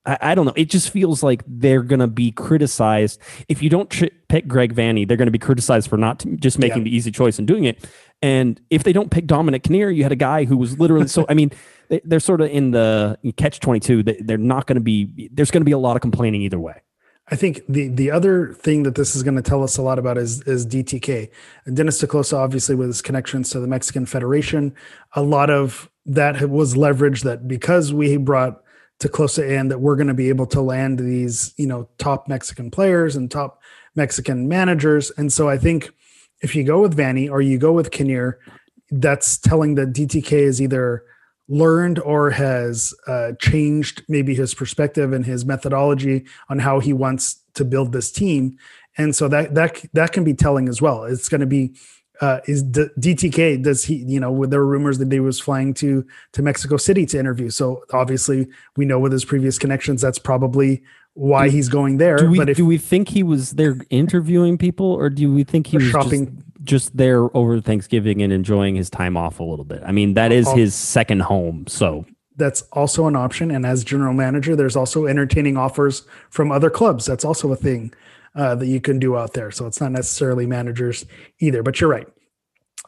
I, 0.07 0.18
I 0.20 0.35
don't 0.35 0.45
know. 0.45 0.53
It 0.57 0.68
just 0.70 0.91
feels 0.91 1.22
like 1.22 1.43
they're 1.47 1.83
going 1.83 2.01
to 2.01 2.07
be 2.07 2.31
criticized. 2.31 3.20
If 3.49 3.62
you 3.62 3.70
don't 3.70 3.89
tr- 3.89 4.07
pick 4.29 4.47
Greg 4.47 4.75
Vanney, 4.75 5.09
they're 5.09 5.16
going 5.16 5.27
to 5.27 5.33
be 5.33 5.39
criticized 5.39 5.89
for 5.89 5.97
not 5.97 6.18
t- 6.20 6.37
just 6.37 6.59
making 6.59 6.79
Yeah. 6.79 6.85
the 6.85 6.97
easy 6.97 7.11
choice 7.11 7.39
and 7.39 7.49
doing 7.49 7.64
it. 7.64 7.87
And 8.20 8.61
if 8.70 8.85
they 8.85 8.93
don't 8.93 9.11
pick 9.11 9.27
Dominic 9.27 9.62
Kinnear, 9.62 9.91
you 9.91 10.03
had 10.03 10.12
a 10.12 10.16
guy 10.16 10.45
who 10.45 10.57
was 10.57 10.79
literally 10.79 11.09
so. 11.09 11.27
I 11.29 11.35
mean, 11.35 11.51
they, 11.89 12.01
they're 12.05 12.20
sort 12.20 12.41
of 12.41 12.51
in 12.51 12.70
the 12.70 13.18
catch 13.37 13.61
twenty 13.61 13.81
two. 13.81 14.03
They, 14.03 14.16
they're 14.20 14.39
not 14.39 14.66
going 14.66 14.77
to 14.77 14.83
be. 14.83 15.29
There's 15.33 15.51
going 15.51 15.62
to 15.62 15.66
be 15.66 15.72
a 15.72 15.79
lot 15.79 15.97
of 15.97 16.03
complaining 16.03 16.43
either 16.43 16.59
way. 16.61 16.83
I 17.29 17.37
think 17.37 17.62
the 17.68 17.89
the 17.89 18.11
other 18.11 18.53
thing 18.53 18.83
that 18.83 18.97
this 18.97 19.16
is 19.16 19.22
going 19.22 19.37
to 19.37 19.43
tell 19.43 19.62
us 19.62 19.79
a 19.79 19.83
lot 19.83 19.99
about 19.99 20.18
is 20.18 20.43
is 20.43 20.66
DTK. 20.66 21.31
And 21.64 21.77
Dennis 21.77 21.99
te 21.99 22.07
Kloese, 22.07 22.37
obviously, 22.37 22.75
with 22.75 22.89
his 22.89 23.01
connections 23.01 23.49
to 23.51 23.61
the 23.61 23.66
Mexican 23.66 24.05
Federation, 24.05 24.75
a 25.14 25.22
lot 25.22 25.49
of 25.49 25.89
that 26.07 26.51
was 26.51 26.77
leverage 26.77 27.22
that 27.22 27.49
because 27.49 27.95
we 27.95 28.18
brought 28.18 28.62
te 28.99 29.09
Kloese 29.09 29.49
in, 29.49 29.68
that 29.68 29.81
we're 29.81 29.97
going 29.97 30.09
to 30.09 30.14
be 30.14 30.29
able 30.29 30.47
to 30.49 30.61
land 30.61 30.99
these 30.99 31.55
you 31.57 31.66
know 31.66 31.89
top 31.97 32.29
Mexican 32.29 32.70
players 32.70 33.16
and 33.16 33.31
top 33.31 33.62
Mexican 33.95 34.47
managers. 34.47 35.11
And 35.16 35.33
so 35.33 35.49
I 35.49 35.57
think 35.57 35.91
if 36.43 36.55
you 36.55 36.62
go 36.62 36.83
with 36.83 36.95
Vanney 36.95 37.31
or 37.31 37.41
you 37.41 37.57
go 37.57 37.72
with 37.72 37.91
Kinnear, 37.91 38.39
that's 38.91 39.39
telling 39.39 39.77
that 39.77 39.95
DTK 39.95 40.33
is 40.33 40.61
either 40.61 41.05
learned 41.49 41.99
or 41.99 42.30
has 42.30 42.95
uh, 43.07 43.32
changed 43.38 44.03
maybe 44.09 44.34
his 44.34 44.55
perspective 44.55 45.12
and 45.12 45.26
his 45.26 45.45
methodology 45.45 46.24
on 46.49 46.59
how 46.59 46.80
he 46.80 46.92
wants 46.92 47.42
to 47.55 47.64
build 47.64 47.92
this 47.92 48.11
team 48.11 48.57
and 48.97 49.14
so 49.14 49.28
that 49.28 49.55
that 49.55 49.84
that 49.92 50.12
can 50.12 50.24
be 50.24 50.34
telling 50.34 50.68
as 50.68 50.80
well 50.80 51.05
it's 51.05 51.28
going 51.28 51.40
to 51.40 51.47
be 51.47 51.74
uh, 52.20 52.40
is 52.47 52.62
D- 52.62 52.86
DTK 52.99 53.62
does 53.62 53.84
he 53.84 53.97
you 53.97 54.20
know 54.20 54.32
with 54.32 54.51
there 54.51 54.61
were 54.61 54.66
rumors 54.66 54.99
that 54.99 55.12
he 55.12 55.20
was 55.20 55.38
flying 55.38 55.74
to 55.74 56.07
to 56.32 56.42
Mexico 56.42 56.76
City 56.76 57.05
to 57.07 57.18
interview 57.18 57.51
so 57.51 57.84
obviously 57.92 58.47
we 58.76 58.84
know 58.84 58.99
with 58.99 59.12
his 59.12 59.24
previous 59.24 59.59
connections 59.59 60.01
that's 60.01 60.18
probably 60.18 60.82
why 61.14 61.47
Do- 61.47 61.57
he's 61.57 61.68
going 61.68 61.99
there 61.99 62.16
Do 62.16 62.30
we 62.30 62.38
but 62.38 62.49
if 62.49 62.57
do 62.57 62.64
we 62.66 62.78
think 62.78 63.09
he 63.09 63.22
was 63.22 63.53
there 63.53 63.76
interviewing 63.90 64.59
people, 64.59 64.86
or 64.86 65.11
do 65.11 65.32
we 65.32 65.45
think 65.45 65.66
he 65.68 65.76
was 65.76 65.86
shopping. 65.86 66.26
just, 66.26 66.53
just 66.65 66.97
there 66.97 67.35
over 67.37 67.61
Thanksgiving 67.61 68.23
and 68.23 68.33
enjoying 68.33 68.75
his 68.75 68.91
time 68.91 69.17
off 69.17 69.41
a 69.41 69.45
little 69.45 69.65
bit? 69.65 69.83
I 69.85 69.93
mean, 69.93 70.15
that 70.15 70.33
is 70.33 70.51
his 70.53 70.75
second 70.75 71.21
home. 71.21 71.67
So 71.67 72.05
that's 72.37 72.62
also 72.73 73.07
an 73.07 73.17
option. 73.17 73.51
And 73.51 73.65
as 73.65 73.85
general 73.85 74.15
manager, 74.15 74.57
there's 74.57 74.77
also 74.77 75.07
entertaining 75.07 75.57
offers 75.57 76.03
from 76.31 76.51
other 76.51 76.71
clubs. 76.71 77.07
That's 77.07 77.25
also 77.25 77.53
a 77.53 77.57
thing 77.57 77.93
uh, 78.35 78.55
that 78.57 78.67
you 78.67 78.81
can 78.81 78.99
do 78.99 79.17
out 79.17 79.35
there. 79.35 79.51
So 79.51 79.67
it's 79.67 79.81
not 79.81 79.93
necessarily 79.93 80.47
managers 80.47 81.07
either. 81.39 81.62
But 81.62 81.81
you're 81.81 81.91
right. 81.91 82.07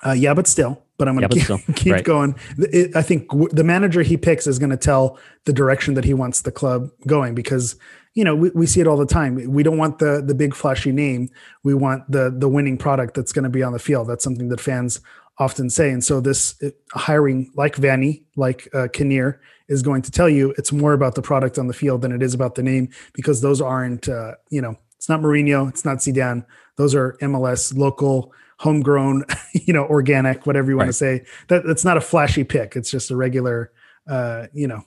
Uh, 0.05 0.12
yeah, 0.12 0.35
but 0.35 0.47
still. 0.47 0.83
But 0.99 1.09
I'm 1.09 1.16
going 1.16 1.29
to 1.29 1.59
keep, 1.59 1.77
keep 1.77 1.93
right. 1.93 2.05
going. 2.05 2.35
It, 2.59 2.97
I 2.97 3.03
think 3.03 3.29
w- 3.29 3.49
the 3.51 3.64
manager 3.64 4.03
he 4.03 4.16
picks 4.16 4.47
is 4.47 4.59
going 4.59 4.70
to 4.70 4.77
tell 4.77 5.18
the 5.45 5.53
direction 5.53 5.95
that 5.95 6.05
he 6.05 6.14
wants 6.14 6.41
the 6.43 6.53
club 6.53 6.91
going 7.07 7.35
because 7.35 7.77
you 8.16 8.24
know 8.24 8.34
we, 8.34 8.50
we 8.50 8.66
see 8.66 8.80
it 8.80 8.88
all 8.88 8.96
the 8.96 9.06
time. 9.06 9.36
We 9.58 9.62
don't 9.62 9.78
want 9.78 9.98
the 10.00 10.22
the 10.26 10.34
big 10.34 10.54
flashy 10.54 10.90
name. 10.90 11.28
We 11.62 11.74
want 11.74 12.10
the 12.10 12.34
the 12.36 12.48
winning 12.48 12.78
product 12.78 13.14
that's 13.14 13.32
going 13.32 13.44
to 13.44 13.50
be 13.50 13.62
on 13.62 13.72
the 13.72 13.78
field. 13.78 14.08
That's 14.08 14.24
something 14.24 14.48
that 14.48 14.60
fans 14.60 15.00
often 15.38 15.68
say. 15.70 15.90
And 15.90 16.02
so 16.02 16.20
this 16.20 16.60
hiring 16.92 17.50
like 17.54 17.76
Vanney, 17.76 18.24
like 18.36 18.68
uh, 18.74 18.88
Kinnear, 18.92 19.38
is 19.68 19.82
going 19.82 20.00
to 20.02 20.10
tell 20.10 20.30
you 20.30 20.54
it's 20.58 20.72
more 20.72 20.94
about 20.94 21.14
the 21.14 21.22
product 21.22 21.58
on 21.58 21.66
the 21.68 21.74
field 21.74 22.00
than 22.02 22.10
it 22.10 22.22
is 22.22 22.32
about 22.34 22.54
the 22.54 22.62
name 22.62 22.88
because 23.12 23.42
those 23.42 23.60
aren't 23.60 24.08
uh, 24.08 24.32
you 24.50 24.62
know 24.62 24.74
it's 24.96 25.08
not 25.10 25.20
Mourinho, 25.20 25.68
it's 25.68 25.84
not 25.84 25.98
Zidane. 25.98 26.44
Those 26.76 26.94
are 26.94 27.16
MLS 27.20 27.76
local, 27.76 28.32
homegrown, 28.58 29.24
you 29.52 29.74
know, 29.74 29.84
organic, 29.84 30.46
whatever 30.46 30.70
you 30.70 30.76
want 30.78 30.86
Right. 30.86 30.92
to 30.92 30.92
say. 30.94 31.24
That 31.48 31.64
that's 31.66 31.84
not 31.84 31.98
a 31.98 32.00
flashy 32.00 32.44
pick. 32.44 32.76
It's 32.76 32.90
just 32.90 33.10
a 33.10 33.16
regular, 33.16 33.70
uh, 34.08 34.46
you 34.54 34.66
know, 34.68 34.82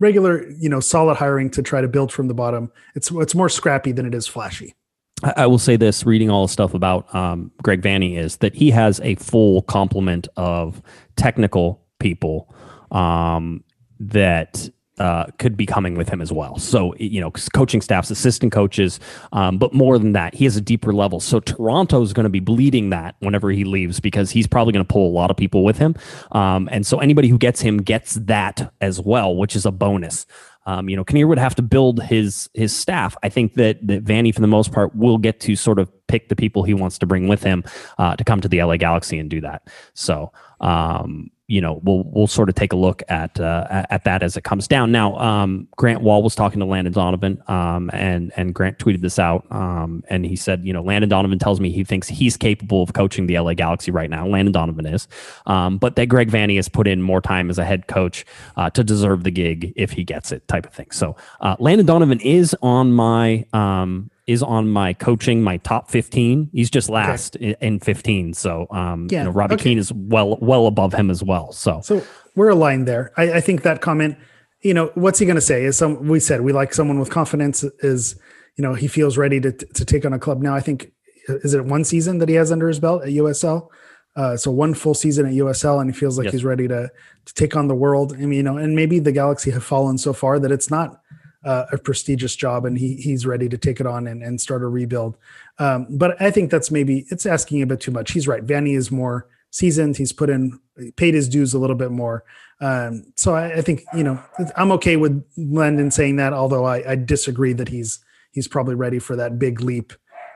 regular, 0.00 0.50
you 0.50 0.68
know, 0.68 0.80
solid 0.80 1.16
hiring 1.16 1.50
to 1.50 1.62
try 1.62 1.80
to 1.80 1.88
build 1.88 2.10
from 2.12 2.26
the 2.26 2.34
bottom. 2.34 2.72
It's 2.94 3.10
it's 3.12 3.34
more 3.34 3.48
scrappy 3.48 3.92
than 3.92 4.06
it 4.06 4.14
is 4.14 4.26
flashy. 4.26 4.74
I, 5.22 5.46
will 5.46 5.58
say 5.58 5.76
this: 5.76 6.04
reading 6.04 6.30
all 6.30 6.46
the 6.46 6.52
stuff 6.52 6.74
about 6.74 7.14
um, 7.14 7.52
Greg 7.62 7.82
Vanney 7.82 8.18
is 8.18 8.38
that 8.38 8.54
he 8.54 8.70
has 8.70 9.00
a 9.00 9.14
full 9.16 9.62
complement 9.62 10.26
of 10.36 10.82
technical 11.16 11.84
people 12.00 12.52
um, 12.90 13.62
that. 14.00 14.68
Uh, 15.00 15.24
could 15.38 15.56
be 15.56 15.64
coming 15.64 15.94
with 15.94 16.10
him 16.10 16.20
as 16.20 16.30
well. 16.30 16.58
So, 16.58 16.94
you 16.96 17.22
know, 17.22 17.30
coaching 17.54 17.80
staffs, 17.80 18.10
assistant 18.10 18.52
coaches, 18.52 19.00
um, 19.32 19.56
but 19.56 19.72
more 19.72 19.98
than 19.98 20.12
that, 20.12 20.34
he 20.34 20.44
has 20.44 20.56
a 20.56 20.60
deeper 20.60 20.92
level. 20.92 21.20
So, 21.20 21.40
Toronto 21.40 22.02
is 22.02 22.12
going 22.12 22.24
to 22.24 22.30
be 22.30 22.38
bleeding 22.38 22.90
that 22.90 23.16
whenever 23.20 23.50
he 23.50 23.64
leaves 23.64 23.98
because 23.98 24.30
he's 24.30 24.46
probably 24.46 24.74
going 24.74 24.84
to 24.84 24.92
pull 24.92 25.08
a 25.08 25.14
lot 25.14 25.30
of 25.30 25.38
people 25.38 25.64
with 25.64 25.78
him. 25.78 25.94
Um, 26.32 26.68
and 26.70 26.86
so, 26.86 26.98
anybody 26.98 27.28
who 27.28 27.38
gets 27.38 27.62
him 27.62 27.78
gets 27.78 28.16
that 28.16 28.74
as 28.82 29.00
well, 29.00 29.34
which 29.34 29.56
is 29.56 29.64
a 29.64 29.70
bonus. 29.70 30.26
Um, 30.66 30.88
you 30.88 30.96
know, 30.96 31.04
Kinnear 31.04 31.26
would 31.26 31.38
have 31.38 31.54
to 31.56 31.62
build 31.62 32.02
his 32.02 32.50
his 32.54 32.76
staff. 32.76 33.16
I 33.22 33.28
think 33.28 33.54
that 33.54 33.84
that 33.86 34.04
Vanney, 34.04 34.34
for 34.34 34.40
the 34.40 34.46
most 34.46 34.72
part, 34.72 34.94
will 34.94 35.18
get 35.18 35.40
to 35.40 35.56
sort 35.56 35.78
of 35.78 35.90
pick 36.06 36.28
the 36.28 36.36
people 36.36 36.62
he 36.62 36.74
wants 36.74 36.98
to 36.98 37.06
bring 37.06 37.28
with 37.28 37.42
him 37.42 37.64
uh, 37.98 38.16
to 38.16 38.24
come 38.24 38.40
to 38.42 38.48
the 38.48 38.62
LA 38.62 38.76
Galaxy 38.76 39.18
and 39.18 39.30
do 39.30 39.40
that. 39.40 39.66
So, 39.94 40.32
um, 40.60 41.30
you 41.50 41.60
know, 41.60 41.80
we'll 41.82 42.04
we'll 42.06 42.28
sort 42.28 42.48
of 42.48 42.54
take 42.54 42.72
a 42.72 42.76
look 42.76 43.02
at 43.08 43.40
uh, 43.40 43.66
at 43.68 43.86
at 43.90 44.04
that 44.04 44.22
as 44.22 44.36
it 44.36 44.44
comes 44.44 44.68
down. 44.68 44.92
Now, 44.92 45.18
um, 45.18 45.66
Grant 45.76 46.00
Wahl 46.00 46.22
was 46.22 46.36
talking 46.36 46.60
to 46.60 46.64
Landon 46.64 46.92
Donovan, 46.92 47.42
um, 47.48 47.90
and 47.92 48.32
and 48.36 48.54
Grant 48.54 48.78
tweeted 48.78 49.00
this 49.00 49.18
out, 49.18 49.44
um, 49.50 50.04
and 50.08 50.24
he 50.24 50.36
said, 50.36 50.64
you 50.64 50.72
know, 50.72 50.80
Landon 50.80 51.08
Donovan 51.08 51.40
tells 51.40 51.58
me 51.58 51.72
he 51.72 51.82
thinks 51.82 52.06
he's 52.06 52.36
capable 52.36 52.84
of 52.84 52.92
coaching 52.92 53.26
the 53.26 53.36
LA 53.36 53.54
Galaxy 53.54 53.90
right 53.90 54.08
now. 54.08 54.28
Landon 54.28 54.52
Donovan 54.52 54.86
is, 54.86 55.08
um, 55.46 55.76
but 55.76 55.96
that 55.96 56.06
Greg 56.06 56.30
Vanney 56.30 56.54
has 56.54 56.68
put 56.68 56.86
in 56.86 57.02
more 57.02 57.20
time 57.20 57.50
as 57.50 57.58
a 57.58 57.64
head 57.64 57.88
coach 57.88 58.24
uh, 58.56 58.70
to 58.70 58.84
deserve 58.84 59.24
the 59.24 59.32
gig 59.32 59.72
if 59.74 59.90
he 59.90 60.04
gets 60.04 60.30
it, 60.30 60.46
type 60.46 60.66
of 60.66 60.72
thing. 60.72 60.92
So, 60.92 61.16
uh, 61.40 61.56
Landon 61.58 61.84
Donovan 61.84 62.20
is 62.20 62.54
on 62.62 62.92
my 62.92 63.44
um, 63.52 64.08
is 64.30 64.42
on 64.42 64.68
my 64.70 64.92
coaching, 64.92 65.42
my 65.42 65.56
top 65.58 65.90
15. 65.90 66.50
He's 66.52 66.70
just 66.70 66.88
last 66.88 67.36
in, 67.36 67.56
in 67.60 67.80
15. 67.80 68.34
So, 68.34 68.66
um, 68.70 69.08
Yeah, 69.10 69.18
you 69.20 69.24
know, 69.24 69.30
Robbie 69.30 69.54
okay. 69.54 69.64
Keane 69.64 69.78
is 69.78 69.92
well, 69.92 70.38
well 70.40 70.66
above 70.66 70.94
him 70.94 71.10
as 71.10 71.22
well. 71.22 71.52
So, 71.52 71.80
So 71.82 72.04
we're 72.36 72.50
aligned 72.50 72.86
there. 72.86 73.12
I, 73.16 73.32
I 73.34 73.40
think 73.40 73.62
that 73.62 73.80
comment, 73.80 74.16
you 74.62 74.72
know, 74.74 74.90
what's 74.94 75.18
he 75.18 75.26
going 75.26 75.36
to 75.36 75.40
say? 75.40 75.64
Is 75.64 75.76
some 75.76 76.06
we 76.06 76.20
said 76.20 76.42
we 76.42 76.52
like 76.52 76.72
someone 76.74 76.98
with 77.00 77.10
confidence. 77.10 77.64
Is 77.80 78.18
you 78.56 78.62
know 78.62 78.74
he 78.74 78.88
feels 78.88 79.16
ready 79.16 79.40
to 79.40 79.52
to 79.52 79.84
take 79.84 80.04
on 80.04 80.12
a 80.12 80.18
club 80.18 80.42
now. 80.42 80.54
I 80.54 80.60
think 80.60 80.92
is 81.28 81.54
it 81.54 81.64
one 81.64 81.84
season 81.84 82.18
that 82.18 82.28
he 82.28 82.34
has 82.36 82.52
under 82.52 82.68
his 82.68 82.78
belt 82.80 83.02
at 83.02 83.08
USL. 83.08 83.68
Uh, 84.16 84.36
so 84.36 84.50
one 84.50 84.74
full 84.74 84.92
season 84.94 85.24
at 85.26 85.32
USL, 85.32 85.80
and 85.80 85.88
he 85.92 85.98
feels 85.98 86.18
like 86.18 86.24
Yes. 86.26 86.32
he's 86.34 86.44
ready 86.44 86.68
to 86.68 86.90
to 87.26 87.34
take 87.34 87.56
on 87.56 87.68
the 87.68 87.74
world. 87.74 88.12
I 88.12 88.16
mean, 88.26 88.32
you 88.32 88.42
know, 88.42 88.56
and 88.58 88.74
maybe 88.76 88.98
the 88.98 89.12
Galaxy 89.12 89.50
have 89.52 89.64
fallen 89.64 89.98
so 89.98 90.12
far 90.12 90.38
that 90.38 90.52
it's 90.52 90.70
not 90.70 90.99
uh, 91.44 91.64
a 91.72 91.78
prestigious 91.78 92.36
job, 92.36 92.64
and 92.66 92.78
he 92.78 92.96
he's 92.96 93.24
ready 93.26 93.48
to 93.48 93.56
take 93.58 93.80
it 93.80 93.86
on 93.86 94.06
and, 94.06 94.22
and 94.22 94.40
start 94.40 94.62
a 94.62 94.66
rebuild. 94.68 95.16
Um, 95.58 95.86
but 95.90 96.20
I 96.20 96.30
think 96.30 96.50
that's 96.50 96.70
maybe 96.70 97.06
it's 97.10 97.26
asking 97.26 97.62
a 97.62 97.66
bit 97.66 97.80
too 97.80 97.90
much. 97.90 98.12
He's 98.12 98.28
right. 98.28 98.44
Vanney 98.44 98.76
is 98.76 98.90
more 98.90 99.26
seasoned. 99.50 99.96
He's 99.96 100.12
put 100.12 100.30
in 100.30 100.58
paid 100.96 101.14
his 101.14 101.28
dues 101.28 101.54
a 101.54 101.58
little 101.58 101.76
bit 101.76 101.90
more. 101.90 102.24
Um, 102.60 103.04
so 103.16 103.34
I, 103.34 103.54
I 103.58 103.62
think 103.62 103.82
you 103.94 104.04
know 104.04 104.22
I'm 104.56 104.70
okay 104.72 104.96
with 104.96 105.24
Landon 105.36 105.90
saying 105.90 106.16
that, 106.16 106.32
although 106.32 106.64
I, 106.66 106.92
I 106.92 106.94
disagree 106.96 107.54
that 107.54 107.68
he's 107.68 108.00
he's 108.32 108.46
probably 108.48 108.74
ready 108.74 108.98
for 108.98 109.16
that 109.16 109.38
big 109.38 109.60
leap. 109.62 109.92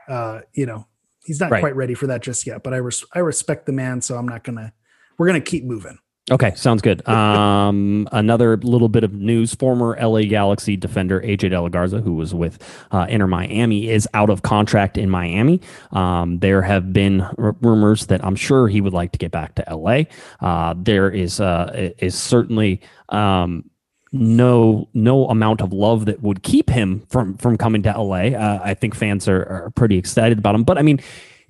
Uh, 0.07 0.41
you 0.53 0.65
know, 0.65 0.85
he's 1.23 1.39
not 1.39 1.51
Right. 1.51 1.59
quite 1.61 1.75
ready 1.75 1.93
for 1.93 2.07
that 2.07 2.21
just 2.21 2.45
yet. 2.47 2.63
But 2.63 2.73
I 2.73 2.77
res- 2.77 3.05
I 3.13 3.19
respect 3.19 3.65
the 3.67 3.71
man, 3.73 4.01
so 4.01 4.17
I'm 4.17 4.27
not 4.27 4.43
gonna. 4.43 4.73
We're 5.17 5.27
gonna 5.27 5.39
keep 5.41 5.63
moving. 5.65 5.99
Okay, 6.31 6.53
sounds 6.55 6.81
good. 6.81 7.07
Um, 7.07 8.07
another 8.11 8.57
little 8.57 8.89
bit 8.89 9.03
of 9.03 9.13
news: 9.13 9.53
former 9.53 9.97
LA 10.01 10.21
Galaxy 10.21 10.75
defender 10.75 11.21
AJ 11.21 11.51
De 11.51 11.61
La 11.61 11.69
Garza, 11.69 12.01
who 12.01 12.13
was 12.13 12.33
with 12.33 12.57
uh, 12.91 13.05
Inter 13.09 13.27
Miami, 13.27 13.89
is 13.89 14.07
out 14.13 14.29
of 14.29 14.41
contract 14.41 14.97
in 14.97 15.09
Miami. 15.09 15.61
Um, 15.91 16.39
there 16.39 16.61
have 16.61 16.93
been 16.93 17.21
r- 17.21 17.55
rumors 17.61 18.07
that 18.07 18.23
I'm 18.23 18.35
sure 18.35 18.67
he 18.67 18.81
would 18.81 18.93
like 18.93 19.11
to 19.13 19.17
get 19.17 19.31
back 19.31 19.55
to 19.55 19.75
LA. 19.75 20.03
Uh, 20.41 20.75
there 20.77 21.09
is 21.09 21.39
uh, 21.39 21.91
is 21.99 22.15
certainly. 22.15 22.81
Um, 23.09 23.69
no 24.11 24.87
no 24.93 25.27
amount 25.27 25.59
of 25.59 25.73
love 25.73 26.05
that 26.05 26.21
would 26.21 26.41
keep 26.41 26.69
him 26.69 27.01
from 27.09 27.35
from 27.37 27.57
coming 27.57 27.83
to 27.83 27.91
LA. 27.91 28.27
Uh, 28.27 28.61
I 28.63 28.73
think 28.73 28.95
fans 28.95 29.27
are, 29.27 29.43
are 29.45 29.71
pretty 29.75 29.97
excited 29.97 30.37
about 30.39 30.55
him. 30.55 30.63
But 30.63 30.77
I 30.77 30.83
mean, 30.83 31.01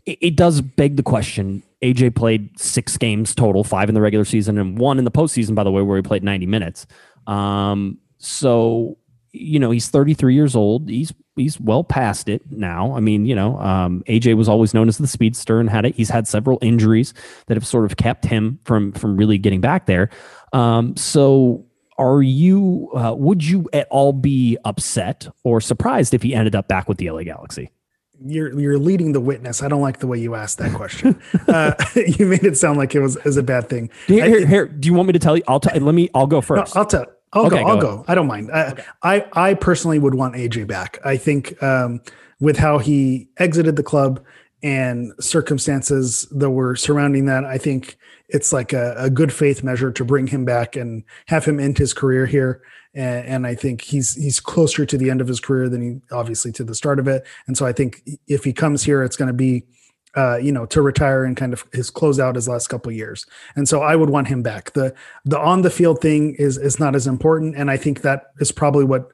it, 0.05 0.17
it 0.21 0.35
does 0.35 0.61
beg 0.61 0.97
the 0.97 1.03
question. 1.03 1.63
AJ 1.85 2.15
played 2.15 2.59
six 2.59 2.97
games 2.97 3.35
total, 3.35 3.63
five 3.63 3.89
in 3.89 3.95
the 3.95 4.01
regular 4.01 4.25
season 4.25 4.57
and 4.57 4.77
one 4.77 4.97
in 4.97 5.05
the 5.05 5.11
postseason, 5.11 5.53
by 5.53 5.63
the 5.63 5.71
way, 5.71 5.83
where 5.83 5.97
he 5.97 6.01
played 6.01 6.23
90 6.23 6.47
minutes. 6.47 6.87
Um, 7.27 7.99
so 8.17 8.97
you 9.31 9.59
know 9.59 9.71
he's 9.71 9.89
33 9.89 10.33
years 10.33 10.55
old. 10.55 10.89
He's 10.89 11.13
he's 11.35 11.59
well 11.59 11.83
past 11.83 12.29
it 12.29 12.41
now. 12.49 12.95
I 12.95 13.01
mean, 13.01 13.25
you 13.25 13.35
know, 13.35 13.59
um, 13.59 14.03
AJ 14.07 14.37
was 14.37 14.49
always 14.49 14.73
known 14.73 14.87
as 14.87 14.97
the 14.97 15.07
speedster 15.07 15.59
and 15.59 15.69
had 15.69 15.85
it. 15.85 15.95
He's 15.95 16.09
had 16.09 16.27
several 16.27 16.57
injuries 16.61 17.13
that 17.47 17.55
have 17.55 17.67
sort 17.67 17.85
of 17.85 17.97
kept 17.97 18.25
him 18.25 18.59
from 18.63 18.93
from 18.93 19.17
really 19.17 19.37
getting 19.37 19.61
back 19.61 19.85
there. 19.85 20.09
Um, 20.53 20.95
so 20.95 21.65
are 21.97 22.21
you 22.21 22.89
uh, 22.95 23.13
would 23.15 23.43
you 23.43 23.69
at 23.73 23.87
all 23.91 24.13
be 24.13 24.57
upset 24.65 25.27
or 25.43 25.61
surprised 25.61 26.13
if 26.13 26.23
he 26.23 26.33
ended 26.33 26.55
up 26.55 26.67
back 26.67 26.87
with 26.87 26.97
the 26.97 27.09
LA 27.11 27.23
Galaxy? 27.23 27.69
You're 28.23 28.57
you're 28.59 28.77
leading 28.77 29.11
the 29.11 29.19
witness. 29.19 29.61
I 29.63 29.67
don't 29.67 29.81
like 29.81 29.99
the 29.99 30.07
way 30.07 30.19
you 30.19 30.35
asked 30.35 30.57
that 30.59 30.73
question. 30.73 31.19
uh, 31.47 31.73
you 31.95 32.25
made 32.25 32.43
it 32.43 32.57
sound 32.57 32.77
like 32.77 32.95
it 32.95 32.99
was 33.01 33.15
as 33.17 33.37
a 33.37 33.43
bad 33.43 33.69
thing. 33.69 33.89
Here, 34.07 34.25
here, 34.27 34.45
here, 34.47 34.65
do 34.67 34.87
you 34.87 34.93
want 34.93 35.07
me 35.07 35.13
to 35.13 35.19
tell 35.19 35.35
you? 35.37 35.43
I'll 35.47 35.59
tell. 35.59 35.79
Let 35.79 35.95
me. 35.95 36.09
I'll 36.13 36.27
go 36.27 36.37
No, 36.37 36.41
first. 36.41 36.75
I'll 36.77 36.85
tell. 36.85 37.05
I'll 37.33 37.47
Okay, 37.47 37.61
go. 37.61 37.69
I'll 37.69 37.75
go 37.77 37.97
go. 37.97 38.05
I 38.07 38.15
don't 38.15 38.27
mind. 38.27 38.51
I, 38.51 38.83
I 39.03 39.25
I 39.33 39.53
personally 39.55 39.99
would 39.99 40.15
want 40.15 40.35
AJ 40.35 40.67
back. 40.67 40.99
I 41.03 41.17
think 41.17 41.61
um, 41.61 42.01
with 42.39 42.57
how 42.57 42.77
he 42.77 43.27
exited 43.37 43.75
the 43.75 43.83
club 43.83 44.23
and 44.63 45.13
circumstances 45.19 46.27
that 46.31 46.49
were 46.49 46.75
surrounding 46.75 47.25
that, 47.25 47.45
I 47.45 47.57
think 47.57 47.97
it's 48.29 48.51
like 48.51 48.73
a, 48.73 48.95
a 48.97 49.09
good 49.09 49.31
faith 49.31 49.63
measure 49.63 49.91
to 49.91 50.05
bring 50.05 50.27
him 50.27 50.45
back 50.45 50.75
and 50.75 51.03
have 51.27 51.45
him 51.45 51.59
end 51.59 51.77
his 51.77 51.93
career 51.93 52.25
here. 52.25 52.61
And, 52.93 53.27
and 53.27 53.47
I 53.47 53.55
think 53.55 53.81
he's 53.81 54.15
he's 54.15 54.39
closer 54.39 54.85
to 54.85 54.97
the 54.97 55.09
end 55.09 55.21
of 55.21 55.27
his 55.27 55.39
career 55.39 55.69
than 55.69 55.81
he 55.81 56.15
obviously 56.15 56.51
to 56.53 56.63
the 56.63 56.75
start 56.75 56.99
of 56.99 57.07
it. 57.07 57.25
And 57.47 57.57
so 57.57 57.65
I 57.65 57.73
think 57.73 58.01
if 58.27 58.43
he 58.43 58.53
comes 58.53 58.83
here, 58.83 59.03
it's 59.03 59.17
going 59.17 59.27
to 59.27 59.33
be 59.33 59.65
uh, 60.15 60.37
you 60.37 60.51
know, 60.51 60.65
to 60.65 60.81
retire 60.81 61.25
and 61.25 61.35
kind 61.35 61.53
of 61.53 61.65
his 61.73 61.89
close 61.89 62.19
out 62.19 62.35
his 62.35 62.47
last 62.47 62.67
couple 62.67 62.91
years. 62.91 63.25
And 63.55 63.67
so 63.67 63.81
I 63.81 63.95
would 63.95 64.09
want 64.09 64.27
him 64.27 64.41
back. 64.41 64.71
The 64.71 64.95
the 65.25 65.37
on 65.37 65.61
the 65.61 65.69
field 65.69 65.99
thing 66.01 66.35
is 66.35 66.57
is 66.57 66.79
not 66.79 66.95
as 66.95 67.05
important, 67.05 67.55
and 67.55 67.69
I 67.69 67.77
think 67.77 68.01
that 68.01 68.27
is 68.39 68.51
probably 68.51 68.85
what 68.85 69.11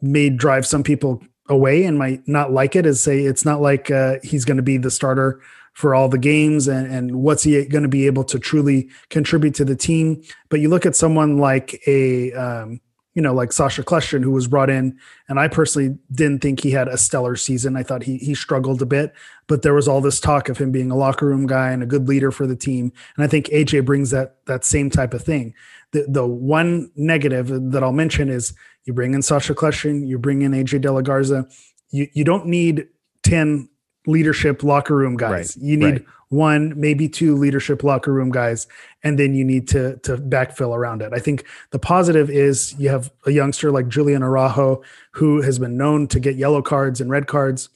may 0.00 0.30
drive 0.30 0.66
some 0.66 0.82
people 0.82 1.22
away 1.48 1.84
and 1.84 1.98
might 1.98 2.26
not 2.26 2.52
like 2.52 2.76
it. 2.76 2.86
Is 2.86 3.02
say 3.02 3.20
it's 3.20 3.44
not 3.44 3.60
like 3.60 3.90
uh, 3.90 4.16
he's 4.22 4.44
going 4.44 4.56
to 4.56 4.62
be 4.62 4.76
the 4.76 4.90
starter 4.90 5.40
for 5.72 5.94
all 5.94 6.08
the 6.08 6.18
games, 6.18 6.68
and 6.68 6.92
and 6.92 7.22
what's 7.22 7.42
he 7.42 7.64
going 7.66 7.82
to 7.82 7.88
be 7.88 8.06
able 8.06 8.24
to 8.24 8.38
truly 8.38 8.88
contribute 9.10 9.54
to 9.54 9.64
the 9.64 9.76
team. 9.76 10.22
But 10.48 10.60
you 10.60 10.68
look 10.68 10.86
at 10.86 10.96
someone 10.96 11.38
like 11.38 11.80
a 11.86 12.32
um, 12.32 12.80
you 13.18 13.22
know, 13.22 13.34
like 13.34 13.52
Sacha 13.52 13.82
Kljestan, 13.82 14.22
who 14.22 14.30
was 14.30 14.46
brought 14.46 14.70
in, 14.70 14.96
and 15.28 15.40
I 15.40 15.48
personally 15.48 15.98
didn't 16.12 16.40
think 16.40 16.60
he 16.60 16.70
had 16.70 16.86
a 16.86 16.96
stellar 16.96 17.34
season. 17.34 17.76
I 17.76 17.82
thought 17.82 18.04
he 18.04 18.16
he 18.18 18.32
struggled 18.32 18.80
a 18.80 18.86
bit, 18.86 19.12
but 19.48 19.62
there 19.62 19.74
was 19.74 19.88
all 19.88 20.00
this 20.00 20.20
talk 20.20 20.48
of 20.48 20.58
him 20.58 20.70
being 20.70 20.92
a 20.92 20.96
locker 20.96 21.26
room 21.26 21.44
guy 21.44 21.72
and 21.72 21.82
a 21.82 21.86
good 21.86 22.06
leader 22.06 22.30
for 22.30 22.46
the 22.46 22.54
team. 22.54 22.92
And 23.16 23.24
I 23.24 23.26
think 23.26 23.46
AJ 23.46 23.84
brings 23.84 24.10
that 24.10 24.36
that 24.46 24.64
same 24.64 24.88
type 24.88 25.14
of 25.14 25.24
thing. 25.24 25.52
The 25.90 26.06
the 26.08 26.24
one 26.24 26.92
negative 26.94 27.48
that 27.72 27.82
I'll 27.82 27.92
mention 27.92 28.28
is 28.28 28.54
you 28.88 28.94
bring 28.94 29.12
in 29.12 29.20
Sacha 29.20 29.54
Kljestan, 29.54 30.08
you 30.08 30.18
bring 30.18 30.40
in 30.42 30.52
AJ 30.52 30.80
De 30.80 30.90
La 30.90 31.02
Garza. 31.02 31.46
You 31.90 32.08
you 32.14 32.24
don't 32.24 32.46
need 32.46 32.88
10 33.22 33.68
leadership 34.06 34.62
locker 34.62 34.96
room 34.96 35.16
guys. 35.16 35.56
Right, 35.56 35.64
you 35.64 35.76
need 35.76 35.92
right. 35.92 36.04
one, 36.30 36.72
maybe 36.80 37.06
two 37.06 37.36
leadership 37.36 37.84
locker 37.84 38.12
room 38.12 38.30
guys, 38.30 38.66
and 39.04 39.18
then 39.18 39.34
you 39.34 39.44
need 39.44 39.68
to 39.68 39.98
to 39.98 40.16
backfill 40.16 40.74
around 40.74 41.02
it. 41.02 41.12
I 41.12 41.18
think 41.18 41.44
the 41.70 41.78
positive 41.78 42.30
is 42.30 42.74
you 42.78 42.88
have 42.88 43.12
a 43.26 43.30
youngster 43.30 43.70
like 43.70 43.88
Julian 43.88 44.22
Araujo 44.22 44.82
who 45.12 45.42
has 45.42 45.58
been 45.58 45.76
known 45.76 46.08
to 46.08 46.18
get 46.18 46.36
yellow 46.36 46.62
cards 46.62 47.00
and 47.00 47.10
red 47.10 47.26
cards. 47.26 47.68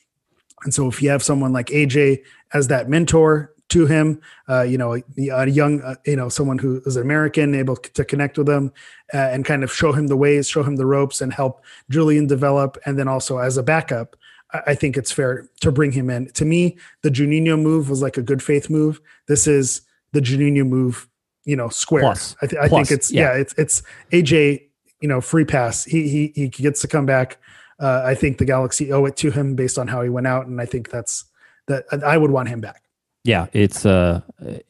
And 0.64 0.72
so 0.72 0.88
if 0.88 1.02
you 1.02 1.10
have 1.10 1.22
someone 1.22 1.52
like 1.52 1.66
AJ 1.66 2.22
as 2.54 2.68
that 2.68 2.88
mentor 2.88 3.52
to 3.72 3.86
him, 3.86 4.20
uh, 4.48 4.62
you 4.62 4.76
know, 4.76 4.94
a, 4.94 5.02
a 5.16 5.46
young, 5.46 5.80
uh, 5.80 5.94
you 6.04 6.16
know, 6.16 6.28
someone 6.28 6.58
who 6.58 6.82
is 6.84 6.96
American, 6.96 7.54
able 7.54 7.76
to 7.76 8.04
connect 8.04 8.36
with 8.36 8.48
him 8.48 8.70
uh, 9.14 9.16
and 9.16 9.46
kind 9.46 9.64
of 9.64 9.72
show 9.72 9.92
him 9.92 10.08
the 10.08 10.16
ways, 10.16 10.46
show 10.46 10.62
him 10.62 10.76
the 10.76 10.84
ropes, 10.84 11.22
and 11.22 11.32
help 11.32 11.64
Julian 11.88 12.26
develop. 12.26 12.76
And 12.84 12.98
then 12.98 13.08
also 13.08 13.38
as 13.38 13.56
a 13.56 13.62
backup, 13.62 14.14
I, 14.52 14.60
I 14.68 14.74
think 14.74 14.98
it's 14.98 15.10
fair 15.10 15.48
to 15.60 15.72
bring 15.72 15.92
him 15.92 16.10
in. 16.10 16.30
To 16.32 16.44
me, 16.44 16.76
the 17.02 17.10
Juninho 17.10 17.60
move 17.60 17.88
was 17.88 18.02
like 18.02 18.18
a 18.18 18.22
good 18.22 18.42
faith 18.42 18.68
move. 18.68 19.00
This 19.26 19.46
is 19.46 19.80
the 20.12 20.20
Juninho 20.20 20.66
move, 20.66 21.08
you 21.44 21.56
know, 21.56 21.70
square. 21.70 22.02
Plus. 22.02 22.36
I, 22.42 22.46
th- 22.46 22.62
I 22.62 22.68
Plus, 22.68 22.88
think 22.88 22.98
it's 22.98 23.10
yeah. 23.10 23.32
yeah, 23.32 23.40
it's 23.40 23.54
it's 23.56 23.82
AJ, 24.12 24.68
you 25.00 25.08
know, 25.08 25.22
free 25.22 25.46
pass. 25.46 25.84
He 25.84 26.08
he 26.08 26.32
he 26.34 26.48
gets 26.48 26.82
to 26.82 26.88
come 26.88 27.06
back. 27.06 27.38
Uh, 27.80 28.02
I 28.04 28.14
think 28.14 28.36
the 28.36 28.44
Galaxy 28.44 28.92
owe 28.92 29.06
it 29.06 29.16
to 29.16 29.30
him 29.30 29.56
based 29.56 29.78
on 29.78 29.88
how 29.88 30.02
he 30.02 30.10
went 30.10 30.26
out, 30.26 30.46
and 30.46 30.60
I 30.60 30.66
think 30.66 30.90
that's 30.90 31.24
that. 31.68 31.84
I 32.04 32.18
would 32.18 32.30
want 32.30 32.50
him 32.50 32.60
back. 32.60 32.82
Yeah, 33.24 33.46
it's 33.52 33.86
uh, 33.86 34.22
it, 34.40 34.64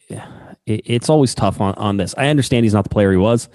it's 0.66 1.08
always 1.08 1.34
tough 1.34 1.60
on 1.60 1.74
on 1.74 1.96
this. 1.96 2.14
I 2.18 2.28
understand 2.28 2.64
he's 2.64 2.74
not 2.74 2.84
the 2.84 2.90
player 2.90 3.10
he 3.10 3.16
was. 3.16 3.48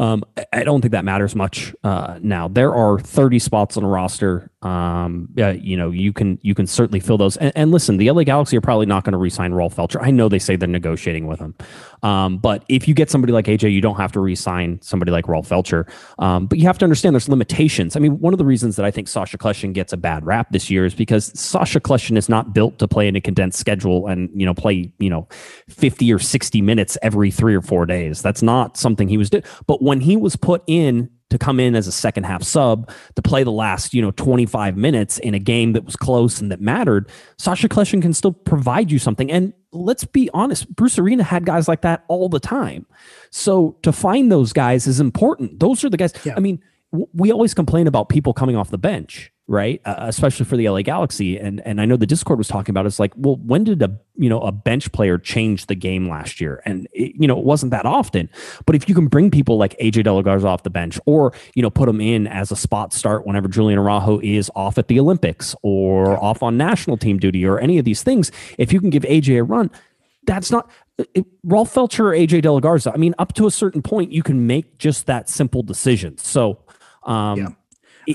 Um, 0.00 0.24
I- 0.52 0.64
don't 0.64 0.80
think 0.80 0.92
that 0.92 1.04
matters 1.04 1.36
much 1.36 1.74
uh, 1.84 2.18
now. 2.22 2.48
There 2.48 2.74
are 2.74 2.98
30 2.98 3.38
spots 3.38 3.76
on 3.76 3.84
a 3.84 3.88
roster. 3.88 4.50
Um, 4.62 5.28
you 5.36 5.76
know, 5.76 5.90
you 5.90 6.12
can 6.12 6.38
you 6.42 6.54
can 6.54 6.66
certainly 6.66 7.00
fill 7.00 7.16
those. 7.16 7.36
And, 7.38 7.52
and 7.56 7.70
listen, 7.70 7.96
the 7.96 8.10
LA 8.10 8.24
Galaxy 8.24 8.56
are 8.56 8.60
probably 8.60 8.86
not 8.86 9.04
going 9.04 9.12
to 9.12 9.18
re-sign 9.18 9.52
Rolf 9.52 9.74
Feltscher. 9.76 10.02
I 10.02 10.10
know 10.10 10.28
they 10.28 10.38
say 10.38 10.56
they're 10.56 10.68
negotiating 10.68 11.26
with 11.26 11.40
him, 11.40 11.54
um, 12.02 12.38
but 12.38 12.64
if 12.68 12.86
you 12.86 12.94
get 12.94 13.10
somebody 13.10 13.32
like 13.32 13.46
AJ, 13.46 13.72
you 13.72 13.80
don't 13.80 13.96
have 13.96 14.12
to 14.12 14.20
re-sign 14.20 14.80
somebody 14.82 15.12
like 15.12 15.28
Rolf 15.28 15.48
Feltscher. 15.48 15.90
Um, 16.18 16.46
but 16.46 16.58
you 16.58 16.66
have 16.66 16.78
to 16.78 16.84
understand 16.84 17.14
there's 17.14 17.28
limitations. 17.28 17.96
I 17.96 18.00
mean, 18.00 18.20
one 18.20 18.34
of 18.34 18.38
the 18.38 18.44
reasons 18.44 18.76
that 18.76 18.84
I 18.84 18.90
think 18.90 19.08
Sacha 19.08 19.38
Kljestan 19.38 19.72
gets 19.72 19.92
a 19.92 19.96
bad 19.96 20.26
rap 20.26 20.48
this 20.50 20.70
year 20.70 20.84
is 20.84 20.94
because 20.94 21.38
Sacha 21.38 21.80
Kljestan 21.80 22.18
is 22.18 22.28
not 22.28 22.52
built 22.52 22.78
to 22.80 22.88
play 22.88 23.08
in 23.08 23.16
a 23.16 23.20
condensed 23.20 23.58
schedule 23.58 24.06
and 24.06 24.30
you 24.34 24.46
know 24.46 24.54
play 24.54 24.92
you 24.98 25.10
know 25.10 25.26
50 25.68 26.12
or 26.12 26.18
60 26.18 26.60
minutes 26.62 26.98
every 27.02 27.30
three 27.30 27.54
or 27.54 27.62
four 27.62 27.86
days. 27.86 28.20
That's 28.22 28.42
not 28.42 28.76
something 28.76 29.08
he 29.08 29.16
was 29.16 29.30
doing. 29.30 29.44
But 29.66 29.82
when 29.90 30.00
he 30.00 30.16
was 30.16 30.36
put 30.36 30.62
in 30.68 31.10
to 31.30 31.36
come 31.36 31.58
in 31.58 31.74
as 31.74 31.88
a 31.88 31.92
second 31.92 32.22
half 32.22 32.44
sub 32.44 32.88
to 33.16 33.22
play 33.22 33.42
the 33.42 33.50
last, 33.50 33.92
you 33.92 34.00
know, 34.00 34.12
25 34.12 34.76
minutes 34.76 35.18
in 35.18 35.34
a 35.34 35.40
game 35.40 35.72
that 35.72 35.84
was 35.84 35.96
close 35.96 36.40
and 36.40 36.52
that 36.52 36.60
mattered, 36.60 37.10
Sacha 37.38 37.68
Kljestan 37.68 38.00
can 38.00 38.12
still 38.12 38.30
provide 38.30 38.92
you 38.92 39.00
something. 39.00 39.32
And 39.32 39.52
let's 39.72 40.04
be 40.04 40.30
honest, 40.32 40.72
Bruce 40.76 40.96
Arena 40.96 41.24
had 41.24 41.44
guys 41.44 41.66
like 41.66 41.80
that 41.80 42.04
all 42.06 42.28
the 42.28 42.38
time. 42.38 42.86
So 43.30 43.78
to 43.82 43.90
find 43.90 44.30
those 44.30 44.52
guys 44.52 44.86
is 44.86 45.00
important. 45.00 45.58
Those 45.58 45.82
are 45.82 45.90
the 45.90 45.96
guys. 45.96 46.12
Yeah. 46.22 46.34
I 46.36 46.40
mean, 46.40 46.62
w- 46.92 47.08
we 47.12 47.32
always 47.32 47.52
complain 47.52 47.88
about 47.88 48.08
people 48.08 48.32
coming 48.32 48.54
off 48.54 48.70
the 48.70 48.78
bench, 48.78 49.32
right? 49.50 49.80
Uh, 49.84 49.96
especially 49.98 50.46
for 50.46 50.56
the 50.56 50.68
LA 50.68 50.80
Galaxy. 50.82 51.36
And 51.36 51.60
and 51.66 51.80
I 51.80 51.84
know 51.84 51.96
the 51.96 52.06
Discord 52.06 52.38
was 52.38 52.46
talking 52.46 52.72
about. 52.72 52.86
It's 52.86 53.00
like, 53.00 53.12
well, 53.16 53.34
when 53.36 53.64
did 53.64 53.82
a 53.82 53.98
you 54.14 54.28
know 54.28 54.40
a 54.40 54.52
bench 54.52 54.92
player 54.92 55.18
change 55.18 55.66
the 55.66 55.74
game 55.74 56.08
last 56.08 56.40
year? 56.40 56.62
And 56.64 56.86
it, 56.92 57.16
you 57.16 57.26
know 57.26 57.36
it 57.36 57.44
wasn't 57.44 57.72
that 57.72 57.84
often. 57.84 58.30
But 58.64 58.76
if 58.76 58.88
you 58.88 58.94
can 58.94 59.08
bring 59.08 59.28
people 59.28 59.58
like 59.58 59.76
AJ 59.78 60.04
De 60.04 60.12
La 60.12 60.22
Garza 60.22 60.46
off 60.46 60.62
the 60.62 60.70
bench, 60.70 61.00
or 61.04 61.32
you 61.54 61.62
know 61.62 61.70
put 61.70 61.86
them 61.86 62.00
in 62.00 62.28
as 62.28 62.52
a 62.52 62.56
spot 62.56 62.92
start 62.92 63.26
whenever 63.26 63.48
Julian 63.48 63.80
Araujo 63.80 64.20
is 64.20 64.52
off 64.54 64.78
at 64.78 64.86
the 64.86 65.00
Olympics 65.00 65.56
or 65.62 66.16
off 66.22 66.44
on 66.44 66.56
national 66.56 66.96
team 66.96 67.18
duty 67.18 67.44
or 67.44 67.58
any 67.58 67.76
of 67.78 67.84
these 67.84 68.04
things, 68.04 68.30
if 68.56 68.72
you 68.72 68.80
can 68.80 68.88
give 68.88 69.02
AJ 69.02 69.40
a 69.40 69.42
run, 69.42 69.68
that's 70.26 70.52
not 70.52 70.70
it, 71.12 71.26
Rolf 71.42 71.74
Feltscher 71.74 72.04
or 72.04 72.12
AJ 72.12 72.42
De 72.42 72.52
La 72.52 72.60
Garza. 72.60 72.92
I 72.94 72.98
mean, 72.98 73.16
up 73.18 73.34
to 73.34 73.48
a 73.48 73.50
certain 73.50 73.82
point, 73.82 74.12
you 74.12 74.22
can 74.22 74.46
make 74.46 74.78
just 74.78 75.06
that 75.06 75.28
simple 75.28 75.64
decision. 75.64 76.18
So, 76.18 76.60
um, 77.02 77.38
Yeah. 77.40 77.48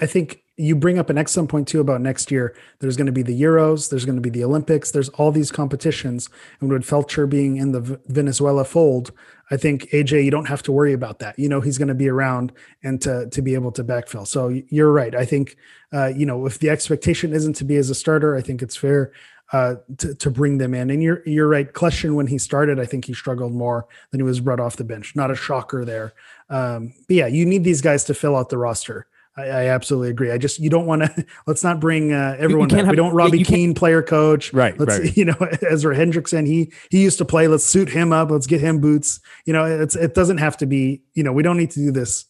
I 0.01 0.07
think 0.07 0.41
you 0.57 0.75
bring 0.75 0.97
up 0.97 1.09
an 1.09 1.17
excellent 1.17 1.49
point 1.49 1.67
too 1.67 1.81
about 1.81 2.01
next 2.01 2.31
year. 2.31 2.55
There's 2.79 2.95
going 2.95 3.07
to 3.07 3.11
be 3.11 3.23
the 3.23 3.39
Euros, 3.39 3.89
there's 3.89 4.05
going 4.05 4.15
to 4.15 4.21
be 4.21 4.29
the 4.29 4.43
Olympics, 4.43 4.91
there's 4.91 5.09
all 5.09 5.31
these 5.31 5.51
competitions. 5.51 6.29
And 6.59 6.69
with 6.69 6.83
Feltscher 6.83 7.29
being 7.29 7.57
in 7.57 7.71
the 7.71 7.81
V- 7.81 7.97
Venezuela 8.07 8.63
fold, 8.63 9.11
I 9.51 9.57
think 9.57 9.89
AJ, 9.91 10.23
you 10.23 10.31
don't 10.31 10.47
have 10.47 10.63
to 10.63 10.71
worry 10.71 10.93
about 10.93 11.19
that. 11.19 11.37
You 11.37 11.49
know, 11.49 11.61
he's 11.61 11.77
going 11.77 11.89
to 11.89 11.93
be 11.93 12.09
around 12.09 12.51
and 12.83 13.01
to 13.01 13.29
to 13.29 13.41
be 13.41 13.53
able 13.53 13.71
to 13.73 13.83
backfill. 13.83 14.25
So 14.25 14.47
you're 14.69 14.91
right. 14.91 15.13
I 15.13 15.25
think, 15.25 15.57
uh, 15.93 16.07
you 16.07 16.25
know, 16.25 16.45
if 16.45 16.59
the 16.59 16.69
expectation 16.69 17.33
isn't 17.33 17.53
to 17.57 17.63
be 17.65 17.75
as 17.75 17.89
a 17.89 17.95
starter, 17.95 18.35
I 18.35 18.41
think 18.41 18.61
it's 18.61 18.75
fair 18.75 19.11
uh, 19.51 19.75
to, 19.97 20.15
to 20.15 20.31
bring 20.31 20.57
them 20.57 20.73
in. 20.73 20.89
And 20.89 21.03
you're 21.03 21.21
you're 21.25 21.47
right. 21.47 21.71
Kljestan, 21.71 22.15
when 22.15 22.27
he 22.27 22.37
started, 22.37 22.79
I 22.79 22.85
think 22.85 23.05
he 23.05 23.13
struggled 23.13 23.53
more 23.53 23.87
than 24.11 24.19
he 24.19 24.23
was 24.23 24.39
brought 24.39 24.59
off 24.59 24.77
the 24.77 24.83
bench. 24.83 25.15
Not 25.15 25.31
a 25.31 25.35
shocker 25.35 25.85
there. 25.85 26.13
Um, 26.49 26.93
but 27.07 27.15
yeah, 27.15 27.27
you 27.27 27.45
need 27.45 27.63
these 27.63 27.81
guys 27.81 28.03
to 28.05 28.13
fill 28.13 28.35
out 28.35 28.49
the 28.49 28.57
roster. 28.57 29.07
I, 29.37 29.43
I 29.43 29.65
absolutely 29.67 30.09
agree. 30.09 30.31
I 30.31 30.37
just 30.37 30.59
you 30.59 30.69
don't 30.69 30.85
want 30.85 31.01
to. 31.03 31.25
Let's 31.47 31.63
not 31.63 31.79
bring 31.79 32.13
uh, 32.13 32.35
everyone. 32.39 32.69
have- 32.69 32.87
we 32.87 32.95
don't 32.95 33.13
Robbie 33.13 33.43
Keane 33.43 33.73
player 33.73 34.01
coach. 34.01 34.53
Right, 34.53 34.79
Let's 34.79 34.99
right. 34.99 35.17
you 35.17 35.25
know 35.25 35.35
Ezra 35.69 35.95
Hendrickson. 35.95 36.47
He 36.47 36.71
he 36.89 37.01
used 37.03 37.17
to 37.17 37.25
play. 37.25 37.47
Let's 37.47 37.65
suit 37.65 37.89
him 37.89 38.13
up. 38.13 38.31
Let's 38.31 38.47
get 38.47 38.61
him 38.61 38.79
boots. 38.79 39.19
You 39.45 39.53
know, 39.53 39.65
it's 39.65 39.95
it 39.95 40.15
doesn't 40.15 40.37
have 40.37 40.57
to 40.57 40.65
be. 40.65 41.01
You 41.13 41.23
know, 41.23 41.33
we 41.33 41.43
don't 41.43 41.57
need 41.57 41.71
to 41.71 41.79
do 41.79 41.91
this 41.91 42.25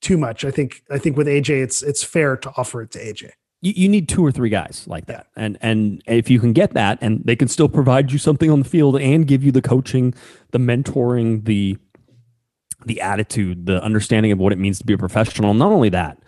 too 0.00 0.18
much. 0.18 0.44
I 0.44 0.50
think 0.50 0.82
I 0.90 0.98
think 0.98 1.16
with 1.16 1.26
AJ, 1.26 1.62
it's 1.62 1.82
it's 1.82 2.02
fair 2.02 2.36
to 2.36 2.50
offer 2.56 2.82
it 2.82 2.90
to 2.92 2.98
AJ. 2.98 3.30
you, 3.62 3.72
you 3.74 3.88
need 3.88 4.06
two 4.08 4.24
or 4.24 4.30
three 4.30 4.50
guys 4.50 4.84
like 4.86 5.06
that. 5.06 5.28
And 5.36 5.56
and 5.62 6.02
if 6.06 6.28
you 6.28 6.38
can 6.40 6.52
get 6.52 6.74
that 6.74 6.98
and 7.00 7.22
they 7.24 7.36
can 7.36 7.48
still 7.48 7.70
provide 7.70 8.12
you 8.12 8.18
something 8.18 8.50
on 8.50 8.58
the 8.58 8.68
field 8.68 8.96
and 9.00 9.26
give 9.26 9.42
you 9.42 9.50
the 9.50 9.62
coaching, 9.62 10.12
the 10.50 10.58
mentoring, 10.58 11.46
the 11.46 11.78
the 12.86 13.00
attitude, 13.00 13.66
the 13.66 13.82
understanding 13.82 14.32
of 14.32 14.38
what 14.38 14.52
it 14.52 14.58
means 14.58 14.78
to 14.78 14.84
be 14.84 14.92
a 14.92 14.98
professional. 14.98 15.54
Not 15.54 15.72
only 15.72 15.88
that, 15.90 16.18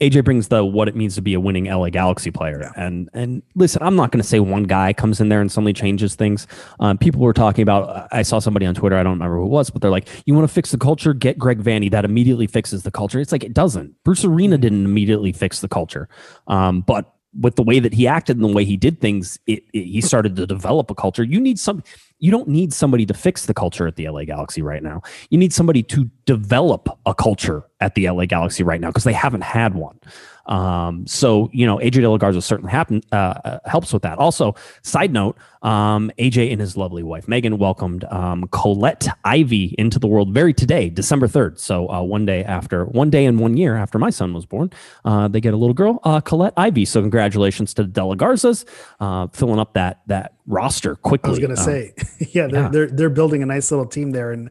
AJ 0.00 0.24
brings 0.24 0.48
the 0.48 0.64
what 0.64 0.88
it 0.88 0.96
means 0.96 1.14
to 1.16 1.22
be 1.22 1.34
a 1.34 1.40
winning 1.40 1.66
LA 1.66 1.90
Galaxy 1.90 2.30
player. 2.30 2.72
And 2.74 3.10
and 3.12 3.42
listen, 3.54 3.82
I'm 3.82 3.96
not 3.96 4.10
going 4.10 4.22
to 4.22 4.26
say 4.26 4.40
one 4.40 4.64
guy 4.64 4.92
comes 4.94 5.20
in 5.20 5.28
there 5.28 5.42
and 5.42 5.52
suddenly 5.52 5.74
changes 5.74 6.14
things. 6.14 6.46
Um, 6.80 6.96
people 6.96 7.20
were 7.20 7.34
talking 7.34 7.62
about. 7.62 8.08
I 8.10 8.22
saw 8.22 8.38
somebody 8.38 8.64
on 8.64 8.74
Twitter. 8.74 8.96
I 8.96 9.02
don't 9.02 9.12
remember 9.12 9.36
who 9.36 9.44
it 9.44 9.50
was, 9.50 9.68
but 9.68 9.82
they're 9.82 9.90
like, 9.90 10.08
"You 10.24 10.34
want 10.34 10.48
to 10.48 10.52
fix 10.52 10.70
the 10.70 10.78
culture? 10.78 11.12
Get 11.12 11.38
Greg 11.38 11.62
Vanney. 11.62 11.90
That 11.90 12.06
immediately 12.06 12.46
fixes 12.46 12.82
the 12.82 12.90
culture." 12.90 13.20
It's 13.20 13.32
like 13.32 13.44
it 13.44 13.52
doesn't. 13.52 13.94
Bruce 14.02 14.24
Arena 14.24 14.56
didn't 14.56 14.86
immediately 14.86 15.32
fix 15.32 15.60
the 15.60 15.68
culture, 15.68 16.08
um, 16.46 16.80
but 16.80 17.14
with 17.38 17.56
the 17.56 17.62
way 17.62 17.78
that 17.78 17.94
he 17.94 18.06
acted 18.08 18.36
and 18.36 18.44
the 18.44 18.52
way 18.52 18.64
he 18.64 18.76
did 18.76 19.00
things, 19.00 19.38
it, 19.46 19.62
it- 19.72 19.84
he 19.84 20.00
started 20.00 20.36
to 20.36 20.46
develop 20.46 20.90
a 20.90 20.94
culture. 20.94 21.22
You 21.22 21.40
need 21.40 21.58
some. 21.58 21.82
you 22.18 22.30
don't 22.30 22.48
need 22.48 22.72
somebody 22.72 23.06
to 23.06 23.14
fix 23.14 23.46
the 23.46 23.54
culture 23.54 23.86
at 23.86 23.96
the 23.96 24.08
LA 24.08 24.24
Galaxy 24.24 24.62
right 24.62 24.82
now. 24.82 25.02
You 25.30 25.38
need 25.38 25.52
somebody 25.52 25.82
to 25.84 26.10
develop 26.26 26.88
a 27.06 27.14
culture 27.14 27.64
at 27.80 27.94
the 27.94 28.10
LA 28.10 28.26
Galaxy 28.26 28.62
right 28.62 28.80
now 28.80 28.88
because 28.88 29.04
they 29.04 29.12
haven't 29.12 29.42
had 29.44 29.74
one. 29.74 29.98
Um, 30.50 31.06
so 31.06 31.48
you 31.52 31.64
know, 31.64 31.78
AJ 31.78 31.92
De 31.92 32.10
La 32.10 32.16
Garza 32.16 32.42
certainly 32.42 32.72
happen, 32.72 33.02
uh, 33.12 33.34
uh, 33.44 33.58
helps 33.64 33.92
with 33.92 34.02
that. 34.02 34.18
Also, 34.18 34.56
side 34.82 35.12
note, 35.12 35.36
um, 35.62 36.10
AJ 36.18 36.50
and 36.50 36.60
his 36.60 36.76
lovely 36.76 37.04
wife 37.04 37.28
Megan 37.28 37.56
welcomed 37.56 38.04
um, 38.04 38.48
Colette 38.50 39.06
Ivy 39.24 39.76
into 39.78 40.00
the 40.00 40.08
world 40.08 40.34
very 40.34 40.52
today, 40.52 40.88
December 40.88 41.28
third. 41.28 41.60
So 41.60 41.88
uh, 41.88 42.02
one 42.02 42.26
day 42.26 42.42
after, 42.42 42.84
one 42.84 43.10
day 43.10 43.26
and 43.26 43.38
one 43.38 43.56
year 43.56 43.76
after 43.76 43.98
my 43.98 44.10
son 44.10 44.34
was 44.34 44.44
born, 44.44 44.70
uh, 45.04 45.28
they 45.28 45.40
get 45.40 45.54
a 45.54 45.56
little 45.56 45.74
girl, 45.74 46.00
uh, 46.02 46.20
Colette 46.20 46.54
Ivy. 46.56 46.84
So 46.84 47.00
congratulations 47.00 47.72
to 47.74 47.84
the 47.84 47.88
De 47.88 48.04
La 48.04 48.16
Garzas, 48.16 48.64
uh, 48.98 49.28
filling 49.28 49.60
up 49.60 49.74
that 49.74 50.00
that 50.08 50.34
roster 50.46 50.96
quickly. 50.96 51.28
I 51.28 51.30
was 51.30 51.38
going 51.38 51.54
to 51.54 51.62
say, 51.62 51.94
yeah, 52.32 52.48
they're, 52.48 52.62
yeah, 52.62 52.68
they're 52.68 52.86
they're 52.88 53.10
building 53.10 53.44
a 53.44 53.46
nice 53.46 53.70
little 53.70 53.86
team 53.86 54.10
there, 54.10 54.32
and 54.32 54.50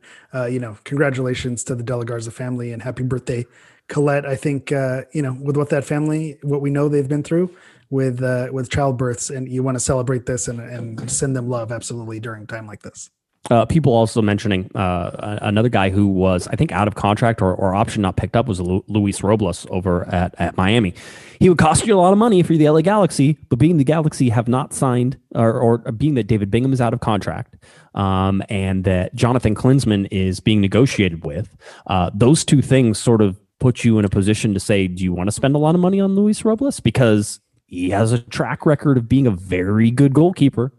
you 0.50 0.60
know, 0.60 0.78
congratulations 0.86 1.66
to 1.66 1.76
the 1.76 1.84
De 1.84 1.96
La 1.96 2.04
Garza 2.04 2.32
family 2.32 2.72
and 2.72 2.84
happy 2.84 3.04
birthday 3.04 3.46
Colette, 3.90 4.26
I 4.26 4.36
think 4.36 4.72
uh, 4.72 5.02
you 5.12 5.22
know 5.22 5.34
with 5.34 5.58
what 5.58 5.70
that 5.70 5.84
family, 5.84 6.38
what 6.42 6.62
we 6.62 6.70
know 6.70 6.88
they've 6.88 7.08
been 7.08 7.24
through 7.24 7.54
with 7.90 8.24
uh, 8.24 8.48
with 8.52 8.70
childbirths, 8.70 9.36
and 9.36 9.50
you 9.50 9.64
want 9.64 9.76
to 9.76 9.80
celebrate 9.80 10.26
this 10.26 10.48
and, 10.48 10.60
and 10.60 11.12
send 11.12 11.36
them 11.36 11.50
love 11.50 11.72
absolutely 11.72 12.20
during 12.20 12.48
time 12.48 12.68
like 12.68 12.82
this. 12.82 13.10
Uh, 13.50 13.66
people 13.66 13.94
also 13.94 14.22
mentioning 14.22 14.70
uh, 14.76 15.40
another 15.42 15.70
guy 15.70 15.90
who 15.90 16.08
was, 16.08 16.48
I 16.50 16.56
think, 16.56 16.74
out 16.74 16.88
of 16.90 16.96
contract 16.96 17.42
or, 17.42 17.56
or 17.56 17.74
option 17.74 18.02
not 18.02 18.18
picked 18.18 18.36
up 18.36 18.48
was 18.48 18.60
Lu- 18.60 18.84
Luis 18.88 19.24
Robles 19.24 19.66
over 19.70 20.08
at, 20.10 20.36
at 20.38 20.58
Miami. 20.58 20.94
He 21.40 21.48
would 21.48 21.58
cost 21.58 21.88
you 21.88 21.96
a 21.96 21.98
lot 21.98 22.12
of 22.12 22.20
money 22.20 22.42
if 22.42 22.50
you're 22.50 22.60
the 22.60 22.70
LA 22.70 22.82
Galaxy, 22.82 23.38
but 23.48 23.58
being 23.58 23.78
the 23.78 23.86
Galaxy 23.86 24.30
have 24.30 24.50
not 24.50 24.74
signed, 24.74 25.18
or, 25.34 25.54
or 25.54 25.78
being 25.94 26.16
that 26.16 26.28
David 26.28 26.52
Bingham 26.52 26.74
is 26.74 26.82
out 26.82 26.94
of 26.94 27.00
contract, 27.00 27.56
um, 27.96 28.44
and 28.50 28.84
that 28.84 29.16
Jonathan 29.16 29.56
Klinsmann 29.56 30.10
is 30.12 30.42
being 30.42 30.60
negotiated 30.60 31.26
with, 31.26 31.56
uh, 31.88 32.12
those 32.14 32.44
two 32.44 32.62
things 32.62 33.00
sort 33.00 33.22
of 33.22 33.40
put 33.60 33.84
you 33.84 34.00
in 34.00 34.06
a 34.06 34.10
position 34.10 34.54
to 34.54 34.60
say, 34.60 34.88
do 34.88 35.04
you 35.04 35.14
want 35.14 35.28
to 35.28 35.32
spend 35.32 35.56
a 35.56 35.60
lot 35.60 35.76
of 35.76 35.82
money 35.82 36.00
on 36.00 36.16
Luis 36.16 36.44
Robles? 36.44 36.80
Because 36.80 37.40
he 37.68 37.90
has 37.92 38.12
a 38.12 38.20
track 38.20 38.66
record 38.66 38.98
of 38.98 39.08
being 39.08 39.28
a 39.28 39.32
very 39.32 39.92
good 39.92 40.14
goalkeeper. 40.14 40.74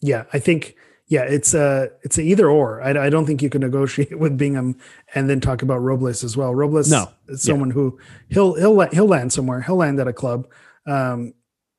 Yeah, 0.00 0.24
I 0.32 0.38
think 0.38 0.76
yeah, 1.12 1.22
it's 1.22 1.54
a 1.54 1.90
it's 2.02 2.18
a 2.18 2.22
either 2.22 2.50
or. 2.50 2.82
I, 2.82 3.06
I 3.06 3.10
don't 3.10 3.26
think 3.26 3.42
you 3.42 3.50
can 3.50 3.60
negotiate 3.60 4.18
with 4.18 4.36
Bingham 4.36 4.76
and 5.14 5.28
then 5.28 5.40
talk 5.40 5.62
about 5.62 5.78
Robles 5.78 6.24
as 6.24 6.36
well. 6.36 6.54
Robles 6.54 6.90
no. 6.90 7.08
is 7.28 7.42
someone 7.42 7.68
yeah. 7.68 7.74
who 7.74 7.98
he'll 8.28 8.54
he'll 8.54 8.80
he'll 8.90 9.06
land 9.06 9.32
somewhere. 9.32 9.62
He'll 9.62 9.76
land 9.76 10.00
at 10.00 10.08
a 10.08 10.12
club. 10.12 10.48
Um, 10.86 11.34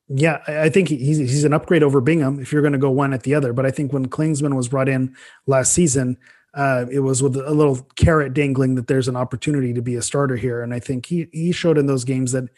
yeah, 0.07 0.43
I 0.47 0.69
think 0.69 0.89
he's 0.89 1.17
he's 1.17 1.43
an 1.45 1.53
upgrade 1.53 1.83
over 1.83 2.01
Bingham 2.01 2.39
if 2.39 2.51
you're 2.51 2.61
going 2.61 2.73
to 2.73 2.79
go 2.79 2.91
one 2.91 3.13
at 3.13 3.23
the 3.23 3.33
other. 3.33 3.53
But 3.53 3.65
I 3.65 3.71
think 3.71 3.91
when 3.91 4.07
Klinsmann 4.07 4.55
was 4.55 4.67
brought 4.67 4.89
in 4.89 5.15
last 5.47 5.73
season, 5.73 6.17
uh, 6.53 6.85
it 6.91 6.99
was 6.99 7.23
with 7.23 7.35
a 7.35 7.51
little 7.51 7.81
carrot 7.95 8.33
dangling 8.33 8.75
that 8.75 8.87
there's 8.87 9.07
an 9.07 9.15
opportunity 9.15 9.73
to 9.73 9.81
be 9.81 9.95
a 9.95 10.01
starter 10.01 10.35
here, 10.35 10.61
and 10.61 10.73
I 10.73 10.79
think 10.79 11.05
he 11.05 11.27
he 11.31 11.51
showed 11.51 11.77
in 11.77 11.87
those 11.87 12.03
games 12.03 12.31
that 12.33 12.49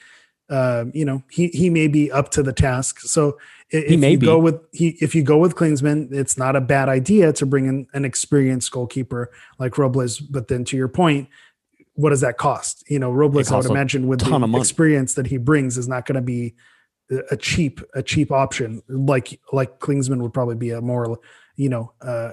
uh, 0.50 0.86
you 0.94 1.06
know 1.06 1.24
he 1.30 1.48
he 1.48 1.70
may 1.70 1.88
be 1.88 2.12
up 2.12 2.30
to 2.32 2.44
the 2.44 2.52
task. 2.52 3.00
So 3.00 3.38
if 3.70 4.00
may 4.00 4.12
you 4.12 4.18
be. 4.18 4.26
go 4.26 4.38
with 4.38 4.60
he 4.74 4.98
if 5.00 5.16
you 5.16 5.24
go 5.24 5.38
with 5.38 5.56
Klinsmann, 5.56 6.14
it's 6.14 6.38
not 6.38 6.56
a 6.56 6.62
bad 6.62 6.90
idea 6.90 7.32
to 7.34 7.46
bring 7.46 7.68
in 7.68 7.88
an 7.94 8.04
experienced 8.04 8.72
goalkeeper 8.72 9.32
like 9.60 9.78
Robles. 9.78 10.20
But 10.20 10.50
then 10.50 10.66
to 10.66 10.78
your 10.78 10.90
point, 10.90 11.30
what 11.94 12.10
does 12.10 12.22
that 12.22 12.38
cost? 12.38 12.84
You 12.90 13.00
know, 13.00 13.12
Robles, 13.12 13.50
I 13.50 13.58
would 13.58 13.66
imagine 13.66 14.08
with 14.08 14.20
the 14.20 14.58
experience 14.58 15.14
that 15.14 15.28
he 15.28 15.38
brings, 15.38 15.78
is 15.78 15.88
not 15.88 16.06
going 16.06 16.16
to 16.16 16.22
be 16.22 16.56
a 17.32 17.38
cheap 17.38 17.82
a 17.94 18.02
cheap 18.02 18.32
option 18.32 18.82
like 18.90 19.40
like 19.54 19.80
Klinsmann 19.80 20.22
would 20.22 20.34
probably 20.34 20.56
be 20.56 20.72
a 20.72 20.82
more 20.82 21.20
you 21.56 21.70
know 21.70 21.94
uh, 22.02 22.32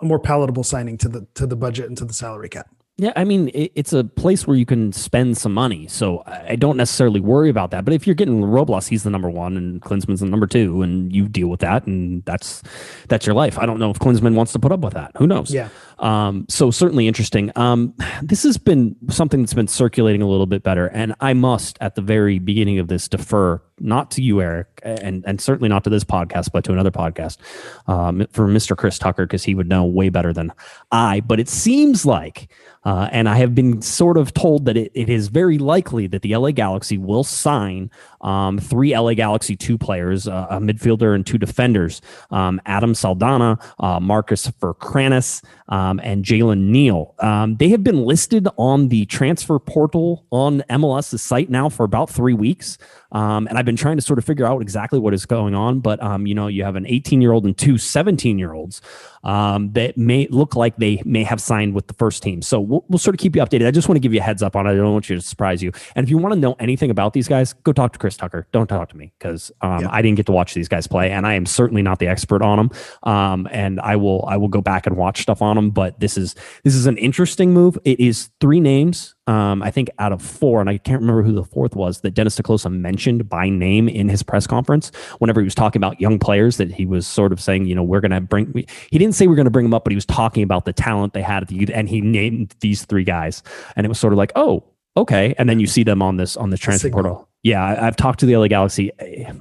a 0.00 0.04
more 0.04 0.18
palatable 0.18 0.64
signing 0.64 0.98
to 0.98 1.08
the 1.08 1.26
to 1.34 1.46
the 1.46 1.56
budget 1.56 1.86
and 1.86 1.96
to 1.98 2.04
the 2.04 2.14
salary 2.14 2.48
cap. 2.48 2.68
Yeah, 2.98 3.12
I 3.14 3.24
mean, 3.24 3.48
it, 3.48 3.72
it's 3.74 3.92
a 3.92 4.04
place 4.04 4.46
where 4.46 4.56
you 4.56 4.64
can 4.64 4.90
spend 4.90 5.36
some 5.36 5.52
money, 5.52 5.86
so 5.86 6.22
I 6.26 6.56
don't 6.56 6.78
necessarily 6.78 7.20
worry 7.20 7.50
about 7.50 7.70
that. 7.72 7.84
But 7.84 7.92
if 7.92 8.06
you're 8.06 8.14
getting 8.14 8.42
Robles, 8.42 8.86
he's 8.86 9.02
the 9.02 9.10
number 9.10 9.28
one, 9.28 9.58
and 9.58 9.82
Klinsmann's 9.82 10.20
the 10.20 10.26
number 10.26 10.46
two, 10.46 10.80
and 10.80 11.14
you 11.14 11.28
deal 11.28 11.48
with 11.48 11.60
that, 11.60 11.86
and 11.86 12.24
that's 12.24 12.62
that's 13.08 13.26
your 13.26 13.34
life. 13.34 13.58
I 13.58 13.66
don't 13.66 13.78
know 13.78 13.90
if 13.90 13.98
Klinsmann 13.98 14.34
wants 14.34 14.52
to 14.52 14.58
put 14.58 14.72
up 14.72 14.80
with 14.80 14.94
that. 14.94 15.12
Who 15.18 15.26
knows? 15.26 15.52
Yeah. 15.52 15.68
Um, 15.98 16.46
so 16.48 16.70
certainly 16.70 17.08
interesting. 17.08 17.50
Um, 17.56 17.94
this 18.22 18.42
has 18.42 18.58
been 18.58 18.96
something 19.10 19.42
that's 19.42 19.54
been 19.54 19.68
circulating 19.68 20.22
a 20.22 20.28
little 20.28 20.46
bit 20.46 20.62
better, 20.62 20.86
and 20.88 21.14
I 21.20 21.32
must 21.32 21.78
at 21.80 21.94
the 21.94 22.02
very 22.02 22.38
beginning 22.38 22.78
of 22.78 22.88
this 22.88 23.08
defer 23.08 23.62
not 23.78 24.10
to 24.12 24.22
you, 24.22 24.40
Eric, 24.40 24.80
and 24.82 25.24
and 25.26 25.40
certainly 25.40 25.68
not 25.68 25.84
to 25.84 25.90
this 25.90 26.04
podcast, 26.04 26.50
but 26.52 26.64
to 26.64 26.72
another 26.72 26.90
podcast 26.90 27.38
um, 27.86 28.26
for 28.30 28.46
Mr. 28.46 28.76
Chris 28.76 28.98
Tucker 28.98 29.26
because 29.26 29.44
he 29.44 29.54
would 29.54 29.68
know 29.68 29.84
way 29.84 30.08
better 30.08 30.32
than 30.32 30.52
I. 30.92 31.20
But 31.20 31.40
it 31.40 31.48
seems 31.48 32.06
like 32.06 32.48
uh, 32.86 33.08
and 33.10 33.28
I 33.28 33.34
have 33.38 33.52
been 33.52 33.82
sort 33.82 34.16
of 34.16 34.32
told 34.32 34.64
that 34.66 34.76
it, 34.76 34.92
it 34.94 35.08
is 35.10 35.26
very 35.26 35.58
likely 35.58 36.06
that 36.06 36.22
the 36.22 36.36
LA 36.36 36.52
Galaxy 36.52 36.96
will 36.96 37.24
sign 37.24 37.90
um, 38.20 38.60
three 38.60 38.96
LA 38.96 39.14
Galaxy 39.14 39.56
two 39.56 39.76
players, 39.76 40.28
uh, 40.28 40.46
a 40.50 40.60
midfielder 40.60 41.12
and 41.12 41.26
two 41.26 41.36
defenders, 41.36 42.00
um, 42.30 42.60
Adam 42.64 42.94
Saldana, 42.94 43.58
uh, 43.80 43.98
Marcus 43.98 44.46
Ferkranus, 44.60 45.42
um, 45.86 46.00
and 46.02 46.24
Jalen 46.24 46.68
Neal. 46.68 47.14
Um, 47.18 47.56
they 47.56 47.68
have 47.70 47.84
been 47.84 48.04
listed 48.04 48.48
on 48.56 48.88
the 48.88 49.06
transfer 49.06 49.58
portal 49.58 50.26
on 50.30 50.62
MLS's 50.68 51.22
site 51.22 51.50
now 51.50 51.68
for 51.68 51.84
about 51.84 52.10
three 52.10 52.34
weeks. 52.34 52.78
Um, 53.12 53.46
and 53.46 53.56
I've 53.56 53.64
been 53.64 53.76
trying 53.76 53.96
to 53.96 54.02
sort 54.02 54.18
of 54.18 54.24
figure 54.24 54.46
out 54.46 54.60
exactly 54.60 54.98
what 54.98 55.14
is 55.14 55.26
going 55.26 55.54
on. 55.54 55.80
But, 55.80 56.02
um, 56.02 56.26
you 56.26 56.34
know, 56.34 56.48
you 56.48 56.64
have 56.64 56.76
an 56.76 56.86
18 56.86 57.20
year 57.20 57.32
old 57.32 57.44
and 57.44 57.56
two 57.56 57.78
17 57.78 58.38
year 58.38 58.52
olds 58.52 58.82
um, 59.24 59.72
that 59.72 59.96
may 59.96 60.26
look 60.28 60.54
like 60.54 60.76
they 60.76 61.02
may 61.04 61.22
have 61.22 61.40
signed 61.40 61.74
with 61.74 61.86
the 61.86 61.94
first 61.94 62.22
team. 62.22 62.42
So 62.42 62.60
we'll, 62.60 62.84
we'll, 62.88 62.98
sort 62.98 63.14
of 63.14 63.18
keep 63.18 63.36
you 63.36 63.42
updated. 63.42 63.66
I 63.66 63.70
just 63.70 63.88
want 63.88 63.96
to 63.96 64.00
give 64.00 64.12
you 64.12 64.20
a 64.20 64.22
heads 64.22 64.42
up 64.42 64.56
on 64.56 64.66
it. 64.66 64.70
I 64.70 64.74
don't 64.74 64.92
want 64.92 65.08
you 65.08 65.16
to 65.16 65.22
surprise 65.22 65.62
you. 65.62 65.72
And 65.94 66.04
if 66.04 66.10
you 66.10 66.18
want 66.18 66.34
to 66.34 66.40
know 66.40 66.56
anything 66.58 66.90
about 66.90 67.12
these 67.12 67.28
guys, 67.28 67.52
go 67.52 67.72
talk 67.72 67.92
to 67.92 67.98
Chris 67.98 68.16
Tucker. 68.16 68.46
Don't 68.52 68.66
talk 68.66 68.88
to 68.90 68.96
me 68.96 69.12
because 69.18 69.50
um, 69.62 69.82
yeah. 69.82 69.88
I 69.90 70.02
didn't 70.02 70.16
get 70.16 70.26
to 70.26 70.32
watch 70.32 70.54
these 70.54 70.68
guys 70.68 70.86
play, 70.86 71.10
and 71.10 71.26
I 71.26 71.34
am 71.34 71.46
certainly 71.46 71.82
not 71.82 71.98
the 71.98 72.08
expert 72.08 72.42
on 72.42 72.56
them. 72.56 72.70
Um, 73.02 73.48
and 73.50 73.80
I 73.80 73.96
will 73.96 74.24
I 74.28 74.36
will 74.36 74.48
go 74.48 74.60
back 74.60 74.86
and 74.86 74.96
watch 74.96 75.22
stuff 75.22 75.42
on 75.42 75.56
them. 75.56 75.70
But 75.76 76.00
this 76.00 76.16
is 76.16 76.34
this 76.64 76.74
is 76.74 76.86
an 76.86 76.96
interesting 76.96 77.52
move. 77.52 77.78
It 77.84 78.00
is 78.00 78.30
three 78.40 78.58
names 78.58 79.14
um, 79.28 79.62
I 79.62 79.70
think 79.72 79.90
out 79.98 80.12
of 80.12 80.22
four, 80.22 80.60
and 80.60 80.70
I 80.70 80.78
can't 80.78 81.00
remember 81.00 81.22
who 81.22 81.32
the 81.32 81.42
fourth 81.42 81.74
was, 81.74 82.00
that 82.02 82.12
Dennis 82.12 82.36
te 82.36 82.42
Kloese 82.44 82.70
mentioned 82.70 83.28
by 83.28 83.48
name 83.48 83.88
in 83.88 84.08
his 84.08 84.22
press 84.22 84.46
conference 84.46 84.92
whenever 85.18 85.40
he 85.40 85.44
was 85.44 85.54
talking 85.54 85.80
about 85.80 86.00
young 86.00 86.18
players 86.18 86.58
that 86.58 86.72
he 86.72 86.86
was 86.86 87.06
sort 87.06 87.32
of 87.32 87.40
saying, 87.40 87.66
you 87.66 87.74
know, 87.74 87.82
we're 87.82 88.00
going 88.00 88.12
to 88.12 88.20
bring, 88.20 88.52
he 88.90 88.98
didn't 88.98 89.14
say 89.16 89.26
we're 89.26 89.34
going 89.34 89.46
to 89.46 89.50
bring 89.50 89.64
them 89.64 89.74
up, 89.74 89.84
but 89.84 89.90
he 89.90 89.96
was 89.96 90.06
talking 90.06 90.44
about 90.44 90.64
the 90.64 90.72
talent 90.72 91.12
they 91.12 91.22
had 91.22 91.42
at 91.42 91.48
the 91.48 91.56
youth, 91.56 91.70
and 91.74 91.88
he 91.88 92.00
named 92.00 92.54
these 92.60 92.84
three 92.84 93.04
guys. 93.04 93.42
And 93.74 93.84
it 93.84 93.88
was 93.88 93.98
sort 93.98 94.12
of 94.12 94.16
like, 94.16 94.30
oh, 94.36 94.62
okay. 94.96 95.34
And 95.38 95.48
then 95.48 95.58
you 95.58 95.66
see 95.66 95.82
them 95.82 96.02
on 96.02 96.16
this, 96.16 96.36
on 96.36 96.50
the 96.50 96.56
transfer 96.56 96.90
portal 96.90 97.28
yeah, 97.46 97.64
I, 97.64 97.84
have 97.84 97.94
talked 97.94 98.18
to 98.20 98.26
the 98.26 98.36
LA 98.36 98.48
Galaxy. 98.48 98.90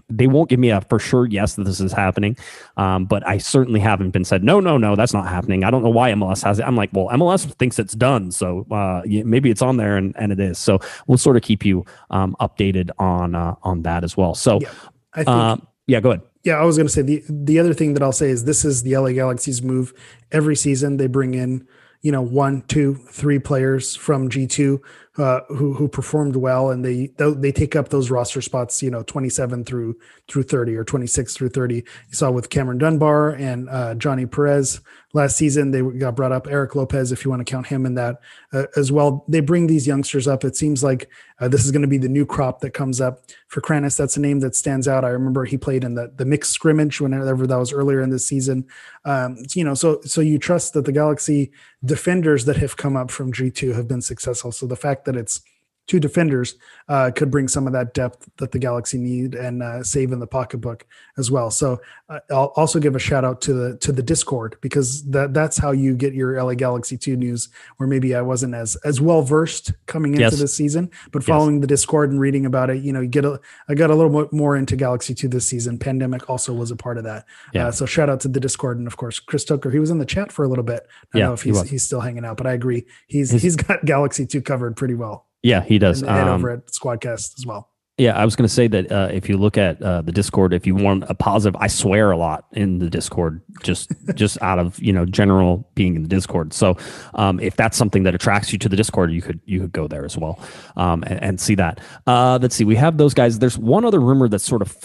They 0.10 0.28
won't 0.28 0.48
give 0.48 0.60
me 0.60 0.70
a 0.70 0.82
for 0.82 1.00
sure 1.00 1.26
yes 1.26 1.56
that 1.56 1.64
this 1.64 1.80
is 1.80 1.92
happening, 1.92 2.38
um, 2.78 3.06
but 3.06 3.28
I 3.28 3.40
certainly 3.40 3.80
haven't 3.80 4.12
been 4.12 4.24
said 4.24 4.44
no, 4.44 4.60
no, 4.60 4.78
no, 4.78 4.96
that's 4.96 5.12
not 5.12 5.28
happening. 5.28 5.64
I 5.64 5.72
don't 5.72 5.82
know 5.82 5.90
why 5.90 6.12
MLS 6.12 6.44
has 6.44 6.60
it. 6.60 6.68
I'm 6.68 6.76
like, 6.76 6.92
well, 6.94 7.08
MLS 7.08 7.52
thinks 7.56 7.80
it's 7.80 7.96
done, 7.96 8.32
so 8.32 8.68
uh, 8.70 9.02
maybe 9.06 9.50
it's 9.50 9.64
on 9.64 9.78
there, 9.78 9.98
and, 9.98 10.16
and 10.20 10.32
it 10.32 10.40
is. 10.40 10.60
So 10.60 10.78
we'll 11.08 11.18
sort 11.18 11.36
of 11.36 11.42
keep 11.42 11.66
you 11.66 11.84
um, 12.12 12.36
updated 12.40 12.92
on 13.00 13.34
uh, 13.34 13.56
on 13.64 13.82
that 13.82 14.04
as 14.04 14.16
well. 14.16 14.36
So, 14.36 14.60
yeah, 14.62 14.70
I 15.14 15.18
think, 15.18 15.28
uh, 15.30 15.58
yeah, 15.88 16.00
go 16.00 16.12
ahead. 16.12 16.22
Yeah, 16.44 16.60
I 16.60 16.64
was 16.64 16.78
going 16.78 16.88
to 16.88 16.94
say 16.94 17.02
the 17.02 17.24
the 17.28 17.58
other 17.58 17.74
thing 17.74 17.96
that 17.96 18.04
I'll 18.04 18.12
say 18.12 18.30
is 18.30 18.46
this 18.46 18.64
is 18.64 18.84
the 18.84 18.96
LA 18.96 19.14
Galaxy's 19.14 19.64
move. 19.64 19.96
Every 20.32 20.56
season 20.56 20.98
they 20.98 21.08
bring 21.08 21.34
in 21.34 21.68
you 22.06 22.12
know 22.12 22.22
one, 22.22 22.62
two, 22.68 22.94
three 23.10 23.40
players 23.40 23.96
from 23.96 24.30
G 24.30 24.46
two 24.46 24.80
uh, 25.18 25.42
who 25.48 25.74
who 25.74 25.88
performed 25.88 26.36
well, 26.36 26.72
and 26.72 26.84
they 26.84 27.12
they 27.18 27.52
take 27.52 27.76
up 27.76 27.90
those 27.90 28.10
roster 28.10 28.42
spots. 28.42 28.84
You 28.84 28.92
know, 28.92 29.04
twenty 29.04 29.30
seven 29.30 29.64
through 29.64 29.98
through 30.28 30.44
thirty 30.44 30.76
or 30.76 30.84
twenty 30.84 31.08
six 31.08 31.34
through 31.34 31.50
thirty. 31.50 31.76
You 31.76 32.14
saw 32.14 32.32
with 32.32 32.50
Cameron 32.50 32.78
Dunbar 32.78 33.32
and 33.32 33.70
uh, 33.70 33.96
Johnny 33.96 34.26
Perez 34.26 34.82
last 35.14 35.38
season. 35.38 35.72
They 35.72 35.82
got 35.82 36.16
brought 36.16 36.32
up. 36.34 36.48
Eric 36.48 36.76
Lopez, 36.76 37.12
if 37.12 37.24
you 37.24 37.32
want 37.32 37.46
to 37.46 37.50
count 37.50 37.68
him 37.68 37.86
in 37.86 37.96
that 37.96 38.20
uh, 38.52 38.66
as 38.76 38.92
well. 38.92 39.24
They 39.28 39.40
bring 39.40 39.68
these 39.68 39.88
youngsters 39.88 40.28
up. 40.28 40.44
It 40.44 40.58
seems 40.58 40.84
like 40.84 41.10
uh, 41.40 41.48
this 41.48 41.64
is 41.66 41.72
going 41.72 41.82
to 41.82 41.88
be 41.88 41.98
the 41.98 42.10
new 42.10 42.26
crop 42.26 42.60
that 42.62 42.72
comes 42.72 43.00
up 43.00 43.24
Ferkranus. 43.50 43.98
That's 43.98 44.18
a 44.18 44.22
name 44.22 44.40
that 44.42 44.56
stands 44.56 44.88
out. 44.88 45.06
I 45.06 45.10
remember 45.10 45.46
he 45.46 45.58
played 45.58 45.84
in 45.84 45.96
the 45.96 46.12
the 46.16 46.26
mixed 46.26 46.52
scrimmage 46.52 47.00
whenever 47.00 47.48
that 47.48 47.56
was 47.56 47.72
earlier 47.72 48.02
in 48.02 48.10
the 48.10 48.20
season. 48.20 48.66
Um, 49.06 49.38
you 49.54 49.64
know, 49.64 49.76
so 49.76 50.02
so 50.02 50.20
you 50.20 50.38
trust 50.38 50.74
that 50.74 50.86
the 50.86 50.92
Galaxy 50.92 51.52
defenders 51.84 52.46
that 52.46 52.58
have 52.58 52.76
come 52.76 52.98
up 52.98 53.12
from 53.12 53.32
G 53.32 53.52
two 53.52 53.72
have 53.74 53.88
been 53.88 54.02
successful. 54.02 54.52
So 54.52 54.66
the 54.66 54.76
fact 54.76 55.05
that 55.06 55.16
it's 55.16 55.42
two 55.88 56.00
defenders 56.00 56.56
uh, 56.90 57.12
could 57.16 57.30
bring 57.30 57.48
some 57.48 57.68
of 57.68 57.74
that 57.74 57.94
depth 57.94 58.28
that 58.38 58.52
the 58.52 58.58
Galaxy 58.60 58.98
need 58.98 59.36
and 59.36 59.62
uh, 59.62 59.84
save 59.84 60.12
in 60.12 60.20
the 60.20 60.26
pocketbook 60.28 60.86
as 61.18 61.30
well. 61.30 61.52
So 61.52 61.80
uh, 62.10 62.20
I'll 62.32 62.54
also 62.56 62.80
give 62.80 62.96
a 62.96 63.00
shout 63.00 63.24
out 63.24 63.40
to 63.42 63.54
the 63.54 63.78
to 63.78 63.92
the 63.92 64.02
Discord 64.04 64.58
because 64.62 65.04
that 65.12 65.34
that's 65.34 65.58
how 65.58 65.72
you 65.72 65.96
get 65.96 66.14
your 66.14 66.42
LA 66.44 66.54
Galaxy 66.56 66.98
two 66.98 67.16
news. 67.16 67.50
Where 67.78 67.88
maybe 67.88 68.16
I 68.16 68.22
wasn't 68.22 68.56
as 68.56 68.76
as 68.78 69.00
well 69.02 69.22
versed 69.22 69.74
coming 69.86 70.14
into 70.14 70.22
Yes. 70.22 70.40
this 70.40 70.56
season, 70.56 70.90
but 71.12 71.24
following 71.24 71.62
the 71.62 71.68
Discord 71.68 72.10
and 72.12 72.20
reading 72.20 72.46
about 72.46 72.70
it, 72.70 72.82
you 72.84 72.92
know, 72.94 73.02
you 73.02 73.08
get 73.08 73.26
a 73.26 73.40
I 73.70 73.74
got 73.76 73.90
a 73.90 73.96
little 73.96 74.24
bit 74.24 74.34
more 74.34 74.56
into 74.56 74.76
Galaxy 74.76 75.14
two 75.14 75.28
this 75.28 75.46
season. 75.48 75.78
Pandemic 75.78 76.30
also 76.30 76.54
was 76.54 76.72
a 76.72 76.76
part 76.76 76.98
of 76.98 77.04
that. 77.04 77.26
Yeah. 77.54 77.68
Uh, 77.68 77.72
so 77.72 77.86
shout 77.86 78.10
out 78.10 78.20
to 78.22 78.28
the 78.28 78.40
Discord 78.40 78.78
and 78.78 78.88
of 78.88 78.98
course 78.98 79.20
Chris 79.20 79.46
Tucker. 79.46 79.70
He 79.72 79.80
was 79.80 79.90
in 79.92 79.98
the 80.00 80.06
chat 80.06 80.32
for 80.32 80.46
a 80.46 80.48
little 80.48 80.64
bit. 80.64 80.82
I 80.90 81.06
don't 81.14 81.20
Yeah, 81.20 81.28
know 81.28 81.34
if 81.34 81.44
he's 81.44 81.60
was. 81.60 81.70
he's 81.70 81.84
still 81.84 82.02
hanging 82.02 82.26
out, 82.26 82.38
but 82.38 82.48
I 82.48 82.54
agree. 82.54 82.86
He's 83.08 83.32
His- 83.32 83.42
he's 83.44 83.56
got 83.56 83.86
Galaxy 83.86 84.26
two 84.26 84.42
covered 84.42 84.76
pretty 84.76 84.96
well 84.96 85.26
Yeah, 85.46 85.62
he 85.62 85.78
does. 85.78 86.02
and, 86.02 86.10
and 86.10 86.30
Um, 86.30 86.36
over 86.40 86.50
at 86.50 86.68
Squadcast 86.68 87.38
as 87.38 87.46
well. 87.46 87.70
Yeah, 87.98 88.18
I 88.18 88.26
was 88.26 88.36
going 88.36 88.48
to 88.48 88.54
say 88.54 88.68
that 88.68 88.92
uh, 88.92 89.10
if 89.14 89.30
you 89.30 89.38
look 89.38 89.58
at 89.58 89.82
uh, 89.82 90.02
the 90.02 90.12
Discord, 90.12 90.54
if 90.54 90.68
you 90.68 90.76
want 90.76 91.06
a 91.08 91.14
positive, 91.14 91.56
I 91.62 91.68
swear 91.68 92.12
a 92.12 92.18
lot 92.18 92.46
in 92.52 92.80
the 92.80 92.90
Discord, 92.90 93.42
just 93.64 93.92
just 94.16 94.42
out 94.42 94.58
of 94.60 94.82
you 94.82 94.92
know 94.92 95.06
general 95.06 95.70
being 95.76 95.96
in 95.96 96.02
the 96.02 96.10
Discord. 96.10 96.52
So 96.52 96.78
um, 97.14 97.40
if 97.40 97.56
that's 97.56 97.78
something 97.78 98.04
that 98.04 98.16
attracts 98.16 98.52
you 98.52 98.60
to 98.60 98.68
the 98.68 98.76
Discord, 98.76 99.14
you 99.14 99.22
could 99.22 99.40
you 99.46 99.62
could 99.62 99.72
go 99.72 99.88
there 99.88 100.04
as 100.04 100.18
well 100.18 100.40
um, 100.76 101.04
and, 101.04 101.24
and 101.24 101.40
see 101.40 101.56
that. 101.56 101.80
Uh, 102.08 102.40
let's 102.42 102.56
see, 102.56 102.66
we 102.66 102.76
have 102.76 102.98
those 102.98 103.14
guys. 103.14 103.38
There's 103.40 103.58
one 103.58 103.86
other 103.86 104.02
rumor 104.02 104.28
that's 104.28 104.44
sort 104.44 104.64
of 104.64 104.76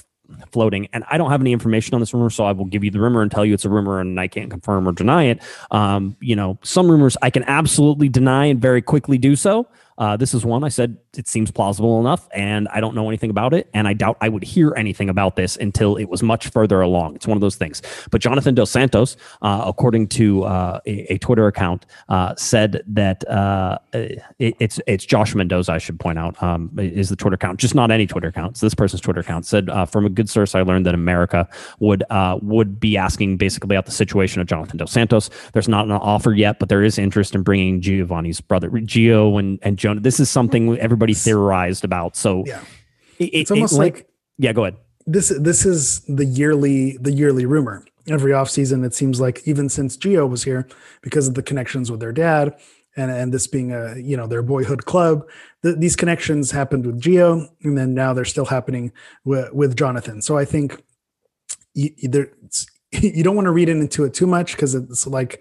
floating, 0.53 0.87
and 0.93 1.03
I 1.11 1.19
don't 1.19 1.31
have 1.31 1.41
any 1.41 1.53
information 1.53 1.95
on 1.95 2.01
this 2.01 2.15
rumor, 2.15 2.31
so 2.31 2.45
I 2.45 2.53
will 2.53 2.67
give 2.67 2.85
you 2.85 2.93
the 2.93 3.01
rumor 3.01 3.23
and 3.23 3.31
tell 3.31 3.45
you 3.45 3.55
it's 3.55 3.65
a 3.65 3.71
rumor, 3.71 3.99
and 3.99 4.21
I 4.21 4.29
can't 4.29 4.51
confirm 4.51 4.87
or 4.87 4.93
deny 4.93 5.25
it. 5.25 5.43
Um, 5.73 6.17
you 6.21 6.37
know, 6.37 6.59
some 6.63 6.89
rumors 6.89 7.17
I 7.23 7.31
can 7.31 7.43
absolutely 7.45 8.09
deny 8.09 8.45
and 8.45 8.61
very 8.61 8.83
quickly 8.83 9.19
do 9.19 9.35
so. 9.35 9.67
Uh, 10.01 10.17
this 10.17 10.33
is 10.33 10.47
one 10.47 10.65
I 10.65 10.71
said 10.71 10.97
it 11.15 11.29
seems 11.29 11.51
plausible 11.51 12.01
enough, 12.01 12.27
and 12.35 12.67
I 12.69 12.81
don't 12.81 12.95
know 12.95 13.09
anything 13.09 13.29
about 13.29 13.53
it, 13.53 13.69
and 13.75 13.87
I 13.87 13.93
doubt 13.93 14.17
I 14.23 14.31
would 14.31 14.43
hear 14.43 14.73
anything 14.75 15.11
about 15.11 15.37
this 15.37 15.59
until 15.59 15.97
it 15.97 16.09
was 16.09 16.23
much 16.23 16.49
further 16.49 16.81
along. 16.81 17.17
It's 17.17 17.27
one 17.27 17.37
of 17.37 17.43
those 17.43 17.57
things. 17.57 17.83
But 18.11 18.23
Jonathan 18.23 18.55
Dos 18.55 18.71
Santos, 18.71 19.19
uh, 19.43 19.63
according 19.67 20.09
to 20.09 20.45
uh, 20.45 20.81
a, 20.87 21.13
a 21.13 21.19
Twitter 21.19 21.47
account, 21.47 21.85
uh, 22.09 22.35
said 22.37 22.83
that 22.87 23.29
uh, 23.29 23.79
it, 23.93 24.55
it's 24.59 24.81
it's 24.87 25.05
Josh 25.05 25.35
Mendoza. 25.35 25.73
I 25.73 25.79
should 25.79 26.01
point 26.01 26.19
out 26.19 26.43
um, 26.43 26.71
is 26.79 27.11
the 27.11 27.17
Twitter 27.17 27.35
account, 27.35 27.61
just 27.61 27.75
not 27.75 27.91
any 27.91 28.07
Twitter 28.07 28.29
account. 28.29 28.53
It's 28.53 28.61
this 28.61 28.75
person's 28.75 29.03
Twitter 29.03 29.21
account. 29.21 29.45
Said 29.45 29.69
uh, 29.69 29.85
from 29.85 30.07
a 30.07 30.11
good 30.11 30.31
source, 30.31 30.55
I 30.55 30.63
learned 30.63 30.87
that 30.87 30.95
America 30.95 31.47
would 31.79 32.05
would 32.41 32.81
be 32.81 32.97
asking 32.97 33.37
basically 33.37 33.77
about 33.77 33.85
the 33.85 33.93
situation 33.93 34.41
of 34.41 34.47
Jonathan 34.47 34.79
Dos 34.79 34.93
Santos. 34.93 35.29
There's 35.53 35.69
not 35.69 35.85
an 35.85 35.93
offer 35.93 36.33
yet, 36.33 36.59
but 36.59 36.71
there 36.71 36.83
is 36.83 36.99
interest 36.99 37.35
in 37.35 37.43
bringing 37.43 37.83
Giovanni's 37.83 38.41
brother 38.41 38.71
Gio 38.71 39.39
and 39.39 39.59
and 39.61 39.77
This 39.95 40.21
is 40.21 40.29
something 40.31 40.79
everybody 40.79 41.15
theorized 41.15 41.85
about. 41.85 42.17
So 42.17 42.45
Yeah. 42.47 42.61
it, 43.19 43.25
it- 43.25 43.35
It's 43.41 43.51
almost 43.51 43.75
it- 43.75 43.79
like 43.79 44.09
yeah. 44.39 44.53
Go 44.53 44.65
ahead. 44.65 44.77
this 45.07 45.29
this 45.41 45.65
is 45.67 46.01
the 46.07 46.25
yearly 46.25 46.97
the 47.01 47.13
yearly 47.13 47.47
rumor 47.47 47.85
every 48.09 48.33
offseason 48.33 48.85
it 48.85 48.95
seems 48.95 49.21
like 49.21 49.43
even 49.47 49.69
since 49.69 49.97
Gio 49.97 50.29
was 50.29 50.45
here 50.45 50.67
because 51.03 51.27
of 51.29 51.35
the 51.35 51.43
connections 51.43 51.91
with 51.91 52.01
their 52.01 52.13
dad 52.13 52.55
and 52.97 53.11
and 53.11 53.33
this 53.33 53.47
being 53.47 53.73
a 53.73 53.97
you 53.97 54.17
know 54.17 54.27
their 54.27 54.43
boyhood 54.43 54.85
club 54.85 55.23
th- 55.63 55.77
these 55.79 55.97
connections 55.97 56.51
happened 56.51 56.85
with 56.87 57.01
Gio 57.01 57.47
and 57.63 57.77
then 57.79 57.95
now 57.95 58.13
they're 58.15 58.25
still 58.35 58.47
happening 58.47 58.93
with, 59.25 59.53
with 59.53 59.77
jonathan 59.77 60.21
so 60.23 60.37
i 60.39 60.45
think 60.45 60.83
you, 61.75 61.91
you 62.93 63.23
don't 63.23 63.37
want 63.37 63.47
to 63.47 63.53
read 63.53 63.69
into 63.69 64.05
it 64.05 64.13
too 64.15 64.27
much 64.27 64.53
because 64.57 64.75
it's 64.75 65.07
like 65.07 65.41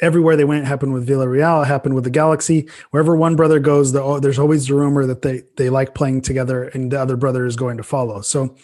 everywhere 0.00 0.36
they 0.36 0.44
went 0.44 0.64
it 0.64 0.66
happened 0.66 0.92
with 0.92 1.08
Villarreal, 1.08 1.62
it 1.62 1.66
happened 1.66 1.94
with 1.94 2.04
the 2.04 2.10
Galaxy. 2.10 2.68
Wherever 2.90 3.16
one 3.16 3.36
brother 3.36 3.58
goes, 3.60 3.92
the, 3.92 4.20
there's 4.20 4.38
always 4.38 4.66
the 4.66 4.74
rumor 4.74 5.06
that 5.06 5.22
they 5.22 5.42
they 5.56 5.70
like 5.70 5.94
playing 5.94 6.22
together, 6.22 6.64
and 6.64 6.90
the 6.90 7.00
other 7.00 7.16
brother 7.16 7.46
is 7.46 7.56
going 7.56 7.76
to 7.76 7.82
follow. 7.82 8.20
So, 8.20 8.56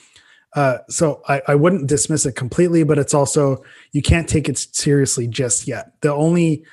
uh, 0.55 0.79
so 0.89 1.23
I, 1.29 1.43
I 1.49 1.55
wouldn't 1.55 1.89
dismiss 1.89 2.27
it 2.27 2.37
completely, 2.37 2.85
but 2.85 2.99
it's 2.99 3.15
also 3.15 3.63
you 3.93 4.03
can't 4.03 4.29
take 4.29 4.49
it 4.49 4.59
seriously 4.59 5.27
just 5.27 5.67
yet. 5.67 5.93
The 6.01 6.13
only 6.13 6.65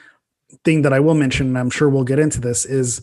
thing 0.64 0.82
that 0.84 0.94
I 0.94 1.00
will 1.00 1.16
mention, 1.16 1.48
and 1.48 1.58
I'm 1.58 1.70
sure 1.70 1.90
we'll 1.90 2.04
get 2.04 2.20
into 2.20 2.42
this, 2.42 2.66
is 2.66 3.02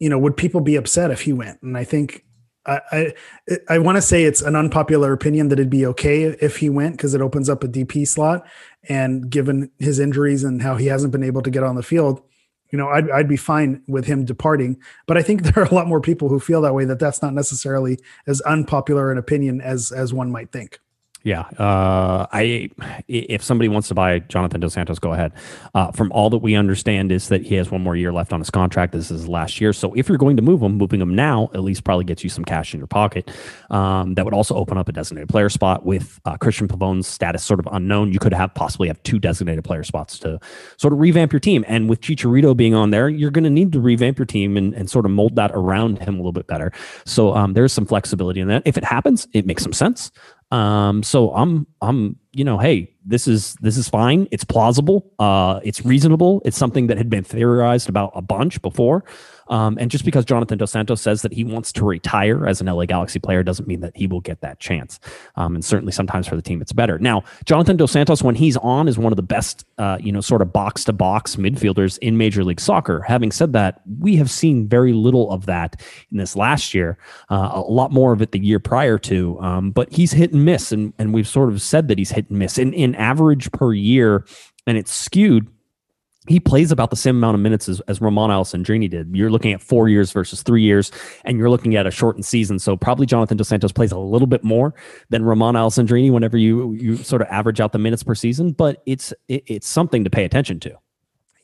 you 0.00 0.08
know 0.08 0.18
would 0.18 0.36
people 0.36 0.60
be 0.60 0.76
upset 0.76 1.10
if 1.10 1.22
he 1.22 1.32
went? 1.32 1.62
And 1.62 1.76
I 1.76 1.84
think. 1.84 2.24
I 2.66 2.80
I, 2.90 3.12
I 3.68 3.78
want 3.78 3.96
to 3.96 4.00
say 4.00 4.24
it's 4.24 4.40
an 4.40 4.56
unpopular 4.56 5.12
opinion 5.12 5.48
that 5.48 5.58
it'd 5.58 5.68
be 5.68 5.84
okay 5.84 6.22
if 6.22 6.56
he 6.56 6.70
went 6.70 6.96
because 6.96 7.12
it 7.12 7.20
opens 7.20 7.50
up 7.50 7.62
a 7.62 7.68
DP 7.68 8.08
slot, 8.08 8.46
and 8.88 9.30
given 9.30 9.70
his 9.78 9.98
injuries 9.98 10.44
and 10.44 10.62
how 10.62 10.76
he 10.76 10.86
hasn't 10.86 11.12
been 11.12 11.22
able 11.22 11.42
to 11.42 11.50
get 11.50 11.62
on 11.62 11.76
the 11.76 11.82
field, 11.82 12.22
you 12.70 12.78
know, 12.78 12.88
I'd, 12.88 13.10
I'd 13.10 13.28
be 13.28 13.36
fine 13.36 13.82
with 13.86 14.06
him 14.06 14.24
departing. 14.24 14.80
But 15.06 15.16
I 15.16 15.22
think 15.22 15.42
there 15.44 15.62
are 15.62 15.68
a 15.68 15.74
lot 15.74 15.86
more 15.86 16.00
people 16.00 16.28
who 16.28 16.40
feel 16.40 16.60
that 16.62 16.74
way. 16.74 16.84
That 16.84 16.98
that's 16.98 17.22
not 17.22 17.34
necessarily 17.34 17.98
as 18.26 18.40
unpopular 18.42 19.12
an 19.12 19.18
opinion 19.18 19.60
as 19.60 19.92
as 19.92 20.12
one 20.12 20.30
might 20.30 20.50
think. 20.52 20.80
Yeah, 21.24 21.40
uh, 21.58 22.26
I 22.32 22.68
if 23.08 23.42
somebody 23.42 23.68
wants 23.68 23.88
to 23.88 23.94
buy 23.94 24.18
Jonathan 24.18 24.60
Dos 24.60 24.74
Santos, 24.74 24.98
go 24.98 25.14
ahead. 25.14 25.32
Uh, 25.74 25.90
from 25.90 26.12
all 26.12 26.28
that 26.28 26.38
we 26.38 26.54
understand 26.54 27.10
is 27.10 27.28
that 27.28 27.40
he 27.42 27.54
has 27.54 27.70
one 27.70 27.82
more 27.82 27.96
year 27.96 28.12
left 28.12 28.34
on 28.34 28.40
his 28.40 28.50
contract. 28.50 28.92
This 28.92 29.10
is 29.10 29.26
last 29.26 29.58
year, 29.58 29.72
so 29.72 29.94
if 29.94 30.06
you're 30.06 30.18
going 30.18 30.36
to 30.36 30.42
move 30.42 30.60
him, 30.60 30.76
moving 30.76 31.00
him 31.00 31.14
now 31.14 31.48
at 31.54 31.62
least 31.62 31.82
probably 31.82 32.04
gets 32.04 32.22
you 32.24 32.28
some 32.28 32.44
cash 32.44 32.74
in 32.74 32.78
your 32.78 32.86
pocket. 32.86 33.30
Um, 33.70 34.12
that 34.14 34.26
would 34.26 34.34
also 34.34 34.54
open 34.54 34.76
up 34.76 34.86
a 34.86 34.92
designated 34.92 35.30
player 35.30 35.48
spot 35.48 35.86
with 35.86 36.20
uh, 36.26 36.36
Cristian 36.36 36.68
Pavón's 36.68 37.06
status 37.06 37.42
sort 37.42 37.58
of 37.58 37.68
unknown. 37.72 38.12
You 38.12 38.18
could 38.18 38.34
have 38.34 38.54
possibly 38.54 38.88
have 38.88 39.02
two 39.02 39.18
designated 39.18 39.64
player 39.64 39.82
spots 39.82 40.18
to 40.18 40.38
sort 40.76 40.92
of 40.92 40.98
revamp 40.98 41.32
your 41.32 41.40
team. 41.40 41.64
And 41.66 41.88
with 41.88 42.02
Chicharito 42.02 42.54
being 42.54 42.74
on 42.74 42.90
there, 42.90 43.08
you're 43.08 43.30
going 43.30 43.44
to 43.44 43.50
need 43.50 43.72
to 43.72 43.80
revamp 43.80 44.18
your 44.18 44.26
team 44.26 44.58
and, 44.58 44.74
and 44.74 44.90
sort 44.90 45.06
of 45.06 45.10
mold 45.10 45.36
that 45.36 45.52
around 45.54 46.00
him 46.00 46.16
a 46.16 46.18
little 46.18 46.32
bit 46.32 46.46
better. 46.46 46.70
So 47.06 47.34
um, 47.34 47.54
there's 47.54 47.72
some 47.72 47.86
flexibility 47.86 48.40
in 48.40 48.48
that. 48.48 48.62
If 48.66 48.76
it 48.76 48.84
happens, 48.84 49.26
it 49.32 49.46
makes 49.46 49.62
some 49.62 49.72
sense. 49.72 50.12
Um, 50.54 51.02
so 51.02 51.34
I'm, 51.34 51.66
I'm, 51.82 52.16
you 52.32 52.44
know, 52.44 52.58
hey, 52.58 52.94
this 53.04 53.26
is 53.26 53.56
this 53.60 53.76
is 53.76 53.88
fine. 53.88 54.28
It's 54.30 54.44
plausible. 54.44 55.12
Uh, 55.18 55.58
it's 55.64 55.84
reasonable. 55.84 56.42
It's 56.44 56.56
something 56.56 56.86
that 56.86 56.96
had 56.96 57.10
been 57.10 57.24
theorized 57.24 57.88
about 57.88 58.12
a 58.14 58.22
bunch 58.22 58.62
before. 58.62 59.04
Um, 59.48 59.76
and 59.80 59.90
just 59.90 60.04
because 60.04 60.24
Jonathan 60.24 60.58
Dos 60.58 60.72
Santos 60.72 61.00
says 61.00 61.22
that 61.22 61.32
he 61.32 61.44
wants 61.44 61.72
to 61.72 61.84
retire 61.84 62.46
as 62.46 62.60
an 62.60 62.66
LA 62.66 62.86
Galaxy 62.86 63.18
player 63.18 63.42
doesn't 63.42 63.68
mean 63.68 63.80
that 63.80 63.96
he 63.96 64.06
will 64.06 64.20
get 64.20 64.40
that 64.40 64.60
chance. 64.60 65.00
Um, 65.36 65.54
and 65.54 65.64
certainly 65.64 65.92
sometimes 65.92 66.26
for 66.26 66.36
the 66.36 66.42
team, 66.42 66.60
it's 66.60 66.72
better. 66.72 66.98
Now, 66.98 67.24
Jonathan 67.44 67.76
Dos 67.76 67.92
Santos, 67.92 68.22
when 68.22 68.34
he's 68.34 68.56
on, 68.58 68.88
is 68.88 68.98
one 68.98 69.12
of 69.12 69.16
the 69.16 69.22
best, 69.22 69.64
uh, 69.78 69.98
you 70.00 70.12
know, 70.12 70.20
sort 70.20 70.42
of 70.42 70.52
box 70.52 70.84
to 70.84 70.92
box 70.92 71.36
midfielders 71.36 71.98
in 71.98 72.16
Major 72.16 72.44
League 72.44 72.60
Soccer. 72.60 73.00
Having 73.02 73.32
said 73.32 73.52
that, 73.52 73.80
we 74.00 74.16
have 74.16 74.30
seen 74.30 74.68
very 74.68 74.92
little 74.92 75.30
of 75.30 75.46
that 75.46 75.80
in 76.10 76.18
this 76.18 76.36
last 76.36 76.74
year. 76.74 76.98
Uh, 77.30 77.50
a 77.54 77.60
lot 77.60 77.92
more 77.92 78.12
of 78.12 78.22
it 78.22 78.32
the 78.32 78.38
year 78.38 78.58
prior 78.58 78.98
to. 78.98 79.38
Um, 79.40 79.70
but 79.70 79.92
he's 79.92 80.12
hit 80.12 80.32
and 80.32 80.44
miss, 80.44 80.72
and 80.72 80.92
and 80.98 81.12
we've 81.12 81.28
sort 81.28 81.50
of 81.50 81.60
said 81.62 81.88
that 81.88 81.98
he's 81.98 82.10
hit 82.10 82.28
and 82.30 82.38
miss. 82.38 82.58
In 82.58 82.72
in 82.72 82.94
average 82.94 83.50
per 83.52 83.72
year, 83.72 84.26
and 84.66 84.78
it's 84.78 84.92
skewed 84.92 85.48
he 86.26 86.40
plays 86.40 86.72
about 86.72 86.90
the 86.90 86.96
same 86.96 87.16
amount 87.16 87.34
of 87.34 87.40
minutes 87.40 87.68
as, 87.68 87.80
as 87.80 88.00
Roman 88.00 88.30
Alessandrini 88.30 88.88
did. 88.88 89.14
You're 89.14 89.30
looking 89.30 89.52
at 89.52 89.60
four 89.60 89.88
years 89.88 90.10
versus 90.10 90.42
three 90.42 90.62
years, 90.62 90.90
and 91.24 91.38
you're 91.38 91.50
looking 91.50 91.76
at 91.76 91.86
a 91.86 91.90
shortened 91.90 92.24
season. 92.24 92.58
So 92.58 92.76
probably 92.76 93.06
Jonathan 93.06 93.36
Dos 93.36 93.48
Santos 93.48 93.72
plays 93.72 93.92
a 93.92 93.98
little 93.98 94.26
bit 94.26 94.42
more 94.42 94.74
than 95.10 95.24
Roman 95.24 95.54
Alessandrini 95.54 96.10
whenever 96.10 96.38
you 96.38 96.72
you 96.72 96.96
sort 96.96 97.22
of 97.22 97.28
average 97.28 97.60
out 97.60 97.72
the 97.72 97.78
minutes 97.78 98.02
per 98.02 98.14
season. 98.14 98.52
But 98.52 98.82
it's 98.86 99.12
it, 99.28 99.44
it's 99.46 99.68
something 99.68 100.04
to 100.04 100.10
pay 100.10 100.24
attention 100.24 100.60
to. 100.60 100.78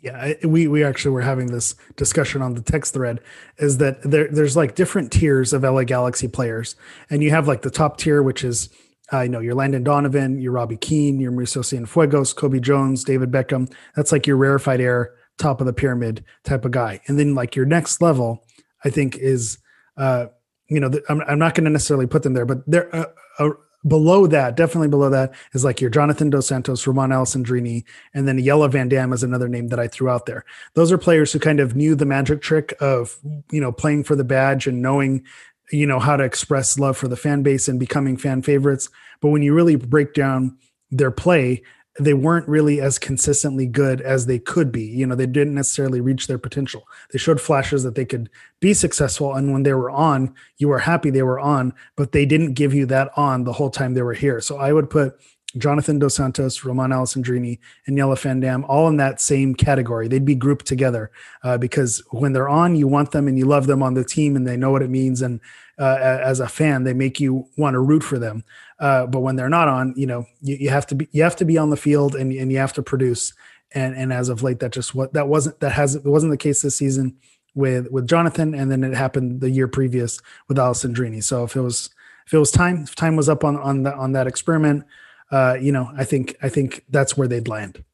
Yeah, 0.01 0.33
we 0.45 0.67
we 0.67 0.83
actually 0.83 1.11
were 1.11 1.21
having 1.21 1.49
this 1.49 1.75
discussion 1.97 2.41
on 2.41 2.55
the 2.55 2.63
text 2.63 2.95
thread. 2.95 3.21
Is 3.59 3.79
that 3.79 4.03
there? 4.03 4.29
There's 4.29 4.57
like 4.57 4.75
different 4.75 5.13
tiers 5.13 5.53
of 5.53 5.63
LA 5.63 5.85
Galaxy 5.85 6.27
players, 6.27 6.75
and 7.11 7.23
you 7.23 7.31
have 7.31 7.47
like 7.47 7.61
the 7.61 7.71
top 7.71 7.99
tier, 7.99 8.23
which 8.23 8.43
is 8.43 8.71
uh, 9.13 9.21
you 9.21 9.29
know 9.29 9.41
your 9.41 9.55
Landon 9.55 9.83
Donovan, 9.83 10.41
your 10.41 10.53
Robbie 10.53 10.77
Keane, 10.77 11.21
your 11.21 11.33
Mauricio 11.33 11.63
Cienfuegos, 11.63 12.35
Cobi 12.35 12.61
Jones, 12.61 13.05
David 13.05 13.31
Beckham. 13.31 13.73
That's 13.97 14.13
like 14.13 14.27
your 14.27 14.37
rarefied 14.37 14.81
air, 14.81 15.15
top 15.39 15.61
of 15.61 15.67
the 15.67 15.73
pyramid 15.73 16.25
type 16.45 16.65
of 16.65 16.71
guy. 16.71 17.01
And 17.07 17.19
then 17.19 17.35
like 17.35 17.57
your 17.57 17.67
next 17.67 18.01
level, 18.01 18.45
I 18.85 18.91
think 18.91 19.17
is 19.17 19.59
uh, 19.97 20.27
you 20.69 20.81
know 20.81 20.89
the, 20.89 21.03
I'm 21.09 21.21
I'm 21.23 21.39
not 21.39 21.55
going 21.55 21.65
to 21.65 21.71
necessarily 21.71 22.07
put 22.07 22.23
them 22.23 22.35
there, 22.35 22.47
but 22.47 22.59
they're 22.67 22.95
uh, 22.95 23.07
uh, 23.39 23.51
below 23.87 24.27
that, 24.27 24.57
definitely 24.57 24.89
below 24.89 25.09
that 25.11 25.33
is 25.53 25.65
like 25.65 25.81
your 25.81 25.91
Jonathan 25.91 26.31
Dos 26.31 26.47
Santos, 26.47 26.87
Roman 26.87 27.11
Alessandrini, 27.11 27.85
and 28.13 28.29
then 28.29 28.43
Jelle 28.43 28.69
Van 28.69 28.89
Damme 28.89 29.13
is 29.13 29.23
another 29.23 29.49
name 29.49 29.69
that 29.69 29.81
I 29.81 29.89
threw 29.89 30.09
out 30.09 30.27
there. 30.27 30.45
Those 30.75 30.93
are 30.93 30.99
players 30.99 31.33
who 31.33 31.39
kind 31.39 31.61
of 31.61 31.75
knew 31.75 31.95
the 31.95 32.07
magic 32.07 32.43
trick 32.43 32.75
of 32.81 33.17
you 33.51 33.61
know 33.61 33.73
playing 33.73 34.05
for 34.05 34.15
the 34.15 34.25
badge 34.25 34.67
and 34.67 34.83
knowing 34.83 35.25
you 35.71 35.87
know 35.87 35.99
how 35.99 36.17
to 36.17 36.25
express 36.25 36.79
love 36.79 36.97
for 36.97 37.09
the 37.09 37.17
fan 37.17 37.43
base 37.43 37.69
and 37.69 37.79
becoming 37.79 38.17
fan 38.17 38.43
favorites. 38.43 38.89
But 39.21 39.29
when 39.29 39.43
you 39.43 39.55
really 39.55 39.77
break 39.77 40.15
down 40.15 40.59
their 40.91 41.11
play, 41.11 41.63
they 41.99 42.15
weren't 42.15 42.49
really 42.49 42.81
as 42.81 42.99
consistently 42.99 43.67
good 43.67 44.01
as 44.01 44.27
they 44.27 44.39
could 44.39 44.71
be. 44.71 44.85
You 44.85 45.07
know, 45.07 45.15
they 45.15 45.27
didn't 45.27 45.55
necessarily 45.55 46.01
reach 46.01 46.27
their 46.27 46.39
potential. 46.39 46.87
They 47.13 47.19
showed 47.19 47.41
flashes 47.41 47.83
that 47.83 47.95
they 47.95 48.05
could 48.05 48.31
be 48.61 48.75
successful. 48.75 49.35
And 49.35 49.53
when 49.53 49.65
they 49.65 49.75
were 49.75 49.91
on, 49.91 50.35
you 50.59 50.69
were 50.69 50.79
happy 50.79 51.11
they 51.11 51.23
were 51.23 51.41
on, 51.41 51.75
but 51.97 52.13
they 52.13 52.25
didn't 52.25 52.55
give 52.55 52.73
you 52.73 52.87
that 52.87 53.11
on 53.17 53.45
the 53.45 53.53
whole 53.53 53.71
time 53.71 53.95
they 53.95 54.03
were 54.03 54.15
here. 54.15 54.41
So 54.41 54.57
I 54.57 54.73
would 54.73 54.89
put 54.89 55.15
Jonathan 55.59 55.99
Dos 55.99 56.15
Santos, 56.15 56.65
Roman 56.65 56.91
Alessandrini, 56.91 57.59
and 57.87 57.97
Jelle 57.97 58.15
Van 58.15 58.41
Damme, 58.41 58.65
all 58.65 58.89
in 58.89 58.97
that 58.99 59.21
same 59.21 59.55
category. 59.55 60.07
They'd 60.07 60.25
be 60.25 60.35
grouped 60.35 60.67
together 60.67 61.11
uh, 61.43 61.59
because 61.59 62.03
when 62.11 62.33
they're 62.33 62.49
on, 62.49 62.77
you 62.77 62.87
want 62.87 63.11
them 63.11 63.27
and 63.27 63.39
you 63.39 63.47
love 63.47 63.67
them 63.67 63.83
on 63.83 63.95
the 63.95 64.05
team 64.05 64.37
and 64.37 64.47
they 64.47 64.57
know 64.57 64.71
what 64.71 64.83
it 64.83 64.91
means. 64.91 65.23
And 65.23 65.41
uh, 65.79 65.99
as 66.01 66.41
a 66.41 66.49
fan, 66.49 66.85
they 66.85 66.93
make 66.93 67.19
you 67.19 67.49
want 67.57 67.75
to 67.75 67.81
root 67.81 68.05
for 68.05 68.19
them. 68.19 68.45
Uh, 68.79 69.07
but 69.07 69.21
when 69.21 69.37
they're 69.37 69.49
not 69.49 69.67
on, 69.67 69.95
you 69.97 70.07
know, 70.07 70.27
you, 70.41 70.57
you, 70.57 70.71
have 70.71 70.87
to 70.87 70.95
be 70.95 71.09
you 71.11 71.23
have 71.23 71.37
to 71.37 71.45
be 71.45 71.59
on 71.59 71.71
the 71.71 71.77
field 71.77 72.15
and, 72.15 72.33
and 72.33 72.53
you 72.53 72.59
have 72.59 72.73
to 72.75 72.83
produce. 72.83 73.33
And 73.73 73.95
and 73.95 74.13
as 74.13 74.29
of 74.29 74.43
late, 74.43 74.59
that 74.61 74.73
just 74.73 74.95
what 74.95 75.13
that 75.13 75.29
wasn't 75.29 75.61
that 75.61 75.73
has 75.73 75.95
it 75.95 76.05
wasn't 76.05 76.33
the 76.33 76.37
case 76.37 76.63
this 76.63 76.77
season 76.77 77.17
with 77.55 77.89
with 77.91 78.09
Jonathan, 78.09 78.53
and 78.55 78.71
then 78.71 78.83
it 78.83 78.95
happened 78.95 79.41
the 79.41 79.51
year 79.51 79.69
previous 79.69 80.21
with 80.49 80.57
Alessandrini. 80.57 81.23
So 81.23 81.45
if 81.45 81.55
it 81.55 81.61
was 81.61 81.91
if 82.27 82.35
it 82.35 82.39
was 82.39 82.51
time, 82.51 82.83
if 82.83 82.97
time 82.97 83.15
was 83.15 83.29
up 83.29 83.45
on 83.45 83.57
on 83.57 83.85
the, 83.85 83.95
on 83.95 84.13
that 84.13 84.27
experiment, 84.27 84.85
uh, 85.31 85.57
you 85.61 85.73
know, 85.73 85.91
I 85.97 86.05
think 86.05 86.37
I 86.43 86.49
think 86.49 86.85
that's 86.89 87.17
where 87.17 87.29
they'd 87.29 87.49
land. 87.49 87.85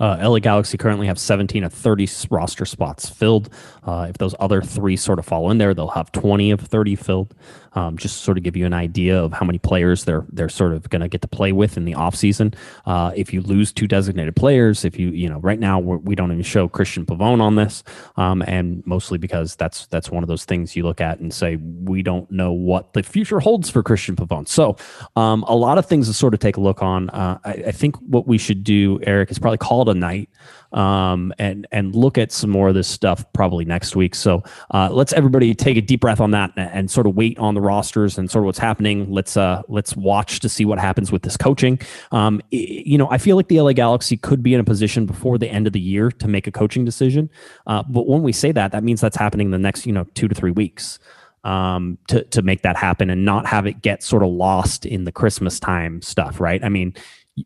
Uh, 0.00 0.16
LA 0.20 0.38
Galaxy 0.38 0.76
currently 0.78 1.06
have 1.06 1.18
17 1.18 1.62
of 1.62 1.72
30 1.72 2.08
roster 2.30 2.64
spots 2.64 3.08
filled. 3.08 3.50
Uh, 3.84 4.06
if 4.08 4.18
those 4.18 4.34
other 4.40 4.62
three 4.62 4.96
sort 4.96 5.18
of 5.18 5.26
fall 5.26 5.50
in 5.50 5.58
there, 5.58 5.74
they'll 5.74 5.88
have 5.88 6.10
20 6.12 6.50
of 6.50 6.60
30 6.60 6.96
filled 6.96 7.34
um, 7.72 7.96
just 7.96 8.22
sort 8.22 8.36
of 8.36 8.44
give 8.44 8.56
you 8.56 8.66
an 8.66 8.72
idea 8.72 9.22
of 9.22 9.32
how 9.32 9.46
many 9.46 9.58
players 9.58 10.04
they're 10.04 10.24
they're 10.32 10.48
sort 10.48 10.72
of 10.72 10.88
going 10.90 11.00
to 11.02 11.08
get 11.08 11.22
to 11.22 11.28
play 11.28 11.52
with 11.52 11.76
in 11.76 11.84
the 11.84 11.92
offseason. 11.92 12.54
Uh, 12.84 13.12
if 13.14 13.32
you 13.32 13.40
lose 13.42 13.72
two 13.72 13.86
designated 13.86 14.34
players, 14.36 14.84
if 14.84 14.98
you 14.98 15.10
you 15.10 15.28
know 15.28 15.38
right 15.38 15.58
now 15.58 15.78
we're, 15.78 15.98
we 15.98 16.14
do 16.14 16.22
not 16.22 16.32
even 16.32 16.42
show 16.42 16.68
Cristian 16.68 17.04
Pavón 17.04 17.40
on 17.40 17.54
this, 17.54 17.84
um, 18.16 18.42
and 18.42 18.84
mostly 18.86 19.18
because 19.18 19.56
that's 19.56 19.86
that's 19.86 20.10
one 20.10 20.22
of 20.22 20.28
those 20.28 20.44
things 20.44 20.74
you 20.74 20.82
look 20.82 21.00
at 21.00 21.20
and 21.20 21.32
say 21.32 21.56
we 21.56 22.02
don't 22.02 22.30
know 22.30 22.52
what 22.52 22.92
the 22.94 23.02
future 23.02 23.40
holds 23.40 23.70
for 23.70 23.82
Cristian 23.82 24.16
Pavón. 24.16 24.48
So 24.48 24.76
um, 25.16 25.44
a 25.44 25.54
lot 25.54 25.78
of 25.78 25.86
things 25.86 26.08
to 26.08 26.14
sort 26.14 26.34
of 26.34 26.40
take 26.40 26.56
a 26.56 26.60
look 26.60 26.82
on. 26.82 27.10
Uh, 27.10 27.38
I, 27.44 27.50
I 27.50 27.72
think 27.72 27.96
what 27.98 28.26
we 28.26 28.38
should 28.38 28.64
do, 28.64 28.98
Eric, 29.02 29.30
is 29.30 29.38
probably 29.38 29.58
call 29.58 29.82
it 29.82 29.89
a 29.90 29.94
night 29.94 30.28
um, 30.72 31.32
and 31.38 31.66
and 31.72 31.94
look 31.94 32.16
at 32.18 32.30
some 32.32 32.50
more 32.50 32.68
of 32.68 32.74
this 32.74 32.88
stuff 32.88 33.24
probably 33.32 33.64
next 33.64 33.96
week. 33.96 34.14
So 34.14 34.42
uh, 34.72 34.88
let's 34.90 35.12
everybody 35.12 35.54
take 35.54 35.76
a 35.76 35.80
deep 35.80 36.00
breath 36.00 36.20
on 36.20 36.30
that 36.30 36.52
and, 36.56 36.70
and, 36.70 36.90
sort 36.90 37.06
of 37.06 37.16
wait 37.16 37.38
on 37.38 37.54
the 37.54 37.60
rosters 37.60 38.18
and 38.18 38.30
sort 38.30 38.44
of 38.44 38.46
what's 38.46 38.58
happening. 38.58 39.10
Let's 39.10 39.36
uh, 39.36 39.62
let's 39.68 39.96
watch 39.96 40.40
to 40.40 40.48
see 40.48 40.64
what 40.64 40.78
happens 40.78 41.10
with 41.10 41.22
this 41.22 41.36
coaching. 41.36 41.80
Um, 42.12 42.40
you 42.50 42.98
know, 42.98 43.08
I 43.10 43.18
feel 43.18 43.36
like 43.36 43.48
the 43.48 43.60
LA 43.60 43.72
Galaxy 43.72 44.16
could 44.16 44.42
be 44.42 44.54
in 44.54 44.60
a 44.60 44.64
position 44.64 45.06
before 45.06 45.38
the 45.38 45.48
end 45.48 45.66
of 45.66 45.72
the 45.72 45.80
year 45.80 46.10
to 46.10 46.28
make 46.28 46.46
a 46.46 46.52
coaching 46.52 46.84
decision. 46.84 47.30
Uh, 47.66 47.82
but 47.88 48.06
when 48.06 48.22
we 48.22 48.32
say 48.32 48.52
that, 48.52 48.72
that 48.72 48.84
means 48.84 49.00
that's 49.00 49.16
happening 49.16 49.48
in 49.48 49.52
the 49.52 49.58
next 49.58 49.86
you 49.86 49.92
know 49.92 50.04
two 50.14 50.28
to 50.28 50.34
three 50.34 50.52
weeks 50.52 50.98
um, 51.44 51.98
to 52.08 52.24
to 52.24 52.42
make 52.42 52.62
that 52.62 52.76
happen 52.76 53.10
and 53.10 53.24
not 53.24 53.46
have 53.46 53.66
it 53.66 53.82
get 53.82 54.02
sort 54.02 54.22
of 54.22 54.30
lost 54.30 54.86
in 54.86 55.04
the 55.04 55.12
Christmas 55.12 55.58
time 55.58 56.02
stuff, 56.02 56.40
right? 56.40 56.62
I 56.62 56.68
mean, 56.68 56.94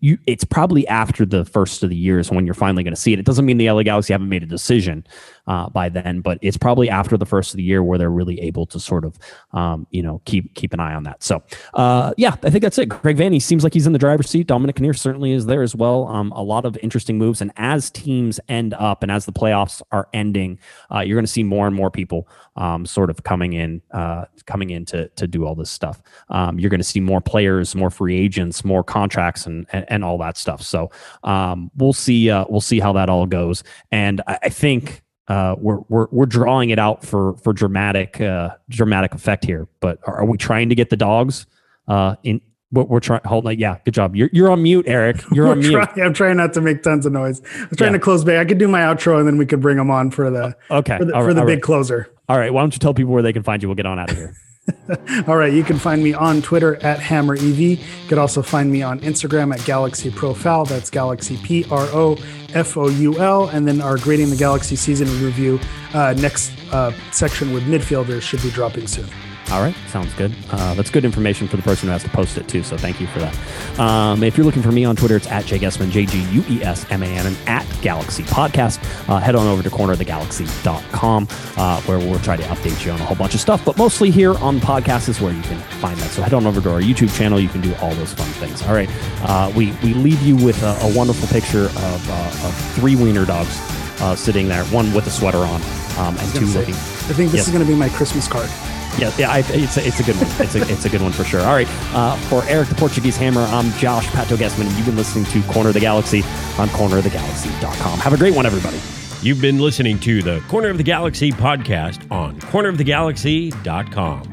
you 0.01 0.19
it's 0.27 0.45
probably 0.45 0.87
after 0.89 1.25
the 1.25 1.45
first 1.45 1.83
of 1.83 1.91
the 1.91 1.97
years 1.97 2.31
when 2.31 2.45
you're 2.45 2.55
finally 2.55 2.83
going 2.83 2.95
to 2.95 3.01
see 3.01 3.13
it. 3.13 3.19
It 3.19 3.25
doesn't 3.25 3.45
mean 3.45 3.59
the 3.59 3.71
LA 3.71 3.83
Galaxy 3.83 4.13
haven't 4.13 4.29
made 4.29 4.43
a 4.43 4.47
decision 4.47 5.07
uh, 5.47 5.69
by 5.71 5.89
then, 5.89 6.21
but 6.21 6.39
it's 6.43 6.57
probably 6.57 6.89
after 6.89 7.17
the 7.17 7.27
first 7.27 7.53
of 7.53 7.57
the 7.57 7.63
year 7.63 7.83
where 7.83 7.99
they're 7.99 8.11
really 8.11 8.41
able 8.41 8.67
to 8.67 8.81
sort 8.81 9.05
of 9.05 9.19
um, 9.53 9.87
you 9.91 10.03
know 10.03 10.21
keep 10.25 10.55
keep 10.55 10.73
an 10.73 10.81
eye 10.81 10.95
on 10.95 11.03
that. 11.05 11.23
So 11.23 11.43
uh, 11.75 12.13
yeah, 12.17 12.37
I 12.43 12.51
think 12.51 12.63
that's 12.63 12.79
it. 12.79 12.89
Greg 12.89 13.17
Vanney 13.17 13.41
seems 13.41 13.65
like 13.65 13.75
he's 13.75 13.87
in 13.87 13.93
the 13.93 13.99
driver's 13.99 14.29
seat. 14.29 14.47
Dominic 14.47 14.77
Kinnear 14.77 14.95
certainly 14.95 15.33
is 15.33 15.47
there 15.47 15.63
as 15.63 15.75
well. 15.75 16.07
Um, 16.09 16.33
a 16.33 16.43
lot 16.43 16.65
of 16.65 16.77
interesting 16.79 17.19
moves, 17.19 17.41
and 17.41 17.53
as 17.57 17.91
teams 17.91 18.41
end 18.49 18.75
up 18.75 19.03
and 19.03 19.11
as 19.13 19.27
the 19.27 19.33
playoffs 19.33 19.83
are 19.93 20.09
ending, 20.13 20.59
uh, 20.95 21.01
you're 21.01 21.17
going 21.17 21.27
to 21.27 21.33
see 21.33 21.43
more 21.43 21.67
and 21.67 21.77
more 21.77 21.91
people 21.91 22.29
um, 22.57 22.87
sort 22.87 23.11
of 23.11 23.23
coming 23.23 23.53
in 23.53 23.83
uh, 23.93 24.25
coming 24.47 24.71
in 24.71 24.85
to 24.87 25.09
to 25.11 25.27
do 25.27 25.45
all 25.47 25.55
this 25.55 25.71
stuff. 25.71 26.01
Um, 26.29 26.59
you're 26.59 26.71
going 26.71 26.81
to 26.81 26.85
see 26.85 27.01
more 27.01 27.21
players, 27.21 27.75
more 27.75 27.91
free 27.91 28.17
agents, 28.17 28.65
more 28.65 28.85
contracts, 28.85 29.47
and 29.47 29.67
and, 29.73 29.85
and 29.89 30.05
all 30.05 30.19
that 30.19 30.37
stuff. 30.37 30.63
So 30.63 30.91
um, 31.23 31.71
we'll 31.77 31.93
see. 31.93 32.31
Uh, 32.31 32.45
we'll 32.49 32.61
see 32.61 32.81
how 32.81 32.93
that 32.95 33.09
all 33.09 33.27
goes. 33.27 33.63
And 33.93 34.21
I, 34.27 34.39
I 34.45 34.49
think 34.49 35.04
uh, 35.29 35.57
we're 35.59 35.79
we're 35.89 36.07
we're 36.11 36.27
drawing 36.27 36.71
it 36.71 36.79
out 36.79 37.05
for 37.05 37.37
for 37.39 37.53
dramatic 37.53 38.21
uh, 38.21 38.51
dramatic 38.69 39.15
effect 39.15 39.45
here. 39.45 39.69
But 39.81 39.99
are, 40.07 40.19
are 40.19 40.25
we 40.25 40.37
trying 40.37 40.69
to 40.69 40.75
get 40.75 40.91
the 40.91 40.97
dogs 40.97 41.47
uh, 41.89 42.17
in? 42.23 42.41
We're, 42.73 42.85
we're 42.85 43.01
trying. 43.01 43.21
Hold 43.25 43.47
on. 43.47 43.59
Yeah, 43.59 43.79
good 43.85 43.95
job. 43.95 44.17
You're 44.17 44.29
you're 44.33 44.51
on 44.51 44.63
mute, 44.63 44.85
Eric. 44.89 45.23
You're 45.33 45.49
on 45.49 45.61
mute. 45.61 45.73
Trying, 45.73 46.03
I'm 46.03 46.13
trying 46.13 46.37
not 46.37 46.53
to 46.55 46.61
make 46.61 46.83
tons 46.83 47.07
of 47.07 47.13
noise. 47.13 47.41
I'm 47.55 47.69
trying 47.77 47.93
yeah. 47.93 47.99
to 47.99 47.99
close 48.01 48.25
back. 48.25 48.39
I 48.39 48.45
could 48.45 48.59
do 48.59 48.69
my 48.69 48.81
outro 48.81 49.19
and 49.19 49.27
then 49.27 49.39
we 49.39 49.47
could 49.47 49.61
bring 49.61 49.77
them 49.77 49.91
on 49.91 50.11
for 50.11 50.31
the 50.31 50.57
okay 50.71 50.99
for 50.99 51.05
the, 51.05 51.13
for 51.13 51.35
the 51.35 51.43
big 51.43 51.49
right. 51.49 51.63
closer. 51.63 52.11
All 52.29 52.39
right. 52.39 52.53
Why 52.53 52.63
don't 52.63 52.75
you 52.75 52.79
tell 52.79 52.95
people 52.95 53.13
where 53.13 53.23
they 53.23 53.33
can 53.33 53.43
find 53.43 53.63
you? 53.63 53.69
We'll 53.69 53.77
get 53.77 53.87
on 53.87 53.99
out 53.99 54.11
of 54.11 54.17
here. 54.17 54.35
All 55.29 55.37
right, 55.37 55.53
you 55.53 55.63
can 55.63 55.79
find 55.79 56.03
me 56.03 56.15
on 56.15 56.41
Twitter 56.41 56.77
at 56.77 56.99
Hammer 56.99 57.35
EV. 57.35 57.61
You 57.61 57.79
could 58.09 58.19
also 58.19 58.41
find 58.43 58.71
me 58.73 58.83
on 58.83 59.01
Instagram 59.01 59.55
at 59.55 59.65
Galaxy 59.67 60.11
Profoul. 60.11 60.67
That's 60.67 60.89
Galaxy 60.91 61.37
P 61.39 61.65
R 61.71 61.87
O 61.93 62.17
F 62.55 62.77
O 62.77 62.89
U 62.89 63.19
L. 63.19 63.49
And 63.49 63.69
then 63.69 63.81
our 63.81 63.99
Grading 63.99 64.31
the 64.31 64.37
Galaxy 64.37 64.77
season 64.77 65.09
review 65.23 65.61
uh, 65.93 66.15
next 66.15 66.53
uh, 66.73 66.93
section 67.13 67.53
with 67.53 67.65
midfielders 67.65 68.23
should 68.23 68.43
be 68.43 68.51
dropping 68.51 68.87
soon. 68.87 69.09
All 69.55 69.63
right, 69.63 69.77
sounds 69.87 70.13
good. 70.15 70.35
Uh, 70.51 70.75
that's 70.75 70.91
good 70.91 71.05
information 71.05 71.47
for 71.47 71.57
the 71.57 71.63
person 71.63 71.87
who 71.87 71.93
has 71.93 72.03
to 72.03 72.09
post 72.09 72.37
it 72.39 72.49
too. 72.49 72.65
So 72.65 72.77
thank 72.77 73.01
you 73.01 73.07
for 73.07 73.21
that. 73.21 73.79
Um, 73.79 74.25
if 74.25 74.37
you're 74.37 74.45
looking 74.45 74.63
for 74.63 74.73
me 74.73 74.85
on 74.85 74.97
Twitter, 74.97 75.15
it's 75.15 75.29
at 75.29 75.47
Jay 75.47 75.61
J 75.61 76.07
G 76.07 76.25
U 76.33 76.45
E 76.49 76.61
S 76.65 76.85
M 76.91 77.05
A 77.05 77.07
N, 77.07 77.25
and 77.25 77.37
at 77.47 77.65
Galaxy 77.81 78.25
Podcast. 78.25 78.81
Uh, 79.09 79.21
head 79.21 79.37
on 79.37 79.47
over 79.47 79.63
to 79.63 79.71
cornerofthegalaxy.com 79.71 81.29
uh, 81.57 81.81
where 81.83 81.99
we'll 82.01 82.19
try 82.19 82.37
to 82.37 82.43
update 82.43 82.85
you 82.85 82.91
on 82.91 83.01
a 83.01 83.05
whole 83.05 83.17
bunch 83.17 83.35
of 83.35 83.41
stuff. 83.41 83.65
But 83.65 83.79
mostly 83.79 84.11
here 84.11 84.35
on 84.39 84.59
the 84.59 84.67
podcast 84.67 85.09
is 85.09 85.21
where 85.21 85.33
you 85.33 85.43
can 85.43 85.61
find 85.79 85.97
that. 86.01 86.11
So 86.11 86.23
head 86.23 86.35
on 86.35 86.47
over 86.47 86.61
to 86.61 86.73
our 86.73 86.81
YouTube 86.81 87.17
channel. 87.17 87.39
You 87.39 87.49
can 87.49 87.61
do 87.61 87.73
all 87.77 87.95
those 87.95 88.13
fun 88.13 88.27
things. 88.31 88.61
All 88.63 88.75
right, 88.75 88.91
uh, 89.23 89.53
we 89.55 89.71
we 89.85 89.95
leave 89.95 90.21
you 90.23 90.35
with 90.35 90.61
a, 90.65 90.77
a 90.83 90.97
wonderful 90.97 91.29
picture 91.29 91.67
of, 91.67 92.11
uh, 92.11 92.49
of 92.49 92.75
three 92.75 92.97
wiener 92.97 93.25
dogs 93.25 93.57
uh, 94.01 94.17
sitting 94.17 94.49
there, 94.49 94.65
one 94.65 94.93
with 94.93 95.07
a 95.07 95.11
sweater 95.13 95.39
on, 95.39 95.63
um, 95.99 96.19
and 96.19 96.35
two 96.35 96.47
looking. 96.47 96.75
I 96.75 97.15
think 97.15 97.31
this 97.31 97.47
yes. 97.47 97.47
is 97.47 97.53
going 97.53 97.65
to 97.65 97.71
be 97.71 97.79
my 97.79 97.89
Christmas 97.91 98.27
card. 98.27 98.51
Yeah, 98.99 99.13
yeah, 99.19 99.31
I, 99.31 99.39
it's, 99.49 99.77
a, 99.77 99.87
it's 99.87 99.99
a 100.01 100.05
good 100.05 100.15
one. 100.17 100.27
It's 100.41 100.55
a, 100.55 100.63
it's 100.73 100.85
a 100.85 100.89
good 100.89 101.03
one 101.03 101.11
for 101.13 101.25
sure. 101.25 101.41
All 101.41 101.55
right, 101.55 101.67
uh, 101.95 102.17
for 102.29 102.45
Eric 102.45 102.69
the 102.69 102.77
Portuguese 102.77 103.17
Hammer, 103.17 103.41
I'm 103.41 103.73
Josh 103.73 104.07
Pato 104.07 104.37
Guesman, 104.37 104.67
and 104.69 104.77
you've 104.77 104.87
been 104.87 104.97
listening 104.97 105.25
to 105.27 105.43
Corner 105.53 105.69
of 105.71 105.75
the 105.75 105.81
Galaxy 105.81 106.23
on 106.59 106.69
cornerofthegalaxy.com. 106.69 107.99
Have 107.99 108.13
a 108.13 108.17
great 108.17 108.35
one, 108.35 108.47
everybody. 108.47 108.79
You've 109.27 109.41
been 109.41 109.59
listening 109.59 109.99
to 110.01 110.23
the 110.23 110.41
Corner 110.49 110.69
of 110.69 110.77
the 110.79 110.85
Galaxy 110.85 111.33
podcast 111.33 112.09
on 112.13 112.39
cornerofthegalaxy.com. 112.41 114.31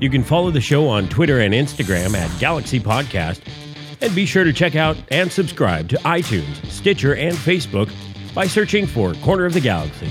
You 0.00 0.10
can 0.10 0.24
follow 0.24 0.50
the 0.50 0.60
show 0.60 0.88
on 0.88 1.08
Twitter 1.08 1.38
and 1.40 1.54
Instagram 1.54 2.14
at 2.16 2.40
Galaxy 2.40 2.80
Podcast, 2.80 3.40
and 4.00 4.12
be 4.14 4.26
sure 4.26 4.42
to 4.42 4.52
check 4.52 4.74
out 4.74 4.96
and 5.08 5.30
subscribe 5.30 5.88
to 5.90 5.96
iTunes, 5.98 6.66
Stitcher, 6.66 7.14
and 7.14 7.34
Facebook 7.36 7.92
by 8.34 8.46
searching 8.48 8.86
for 8.86 9.14
Corner 9.14 9.46
of 9.46 9.54
the 9.54 9.60
Galaxy. 9.60 10.10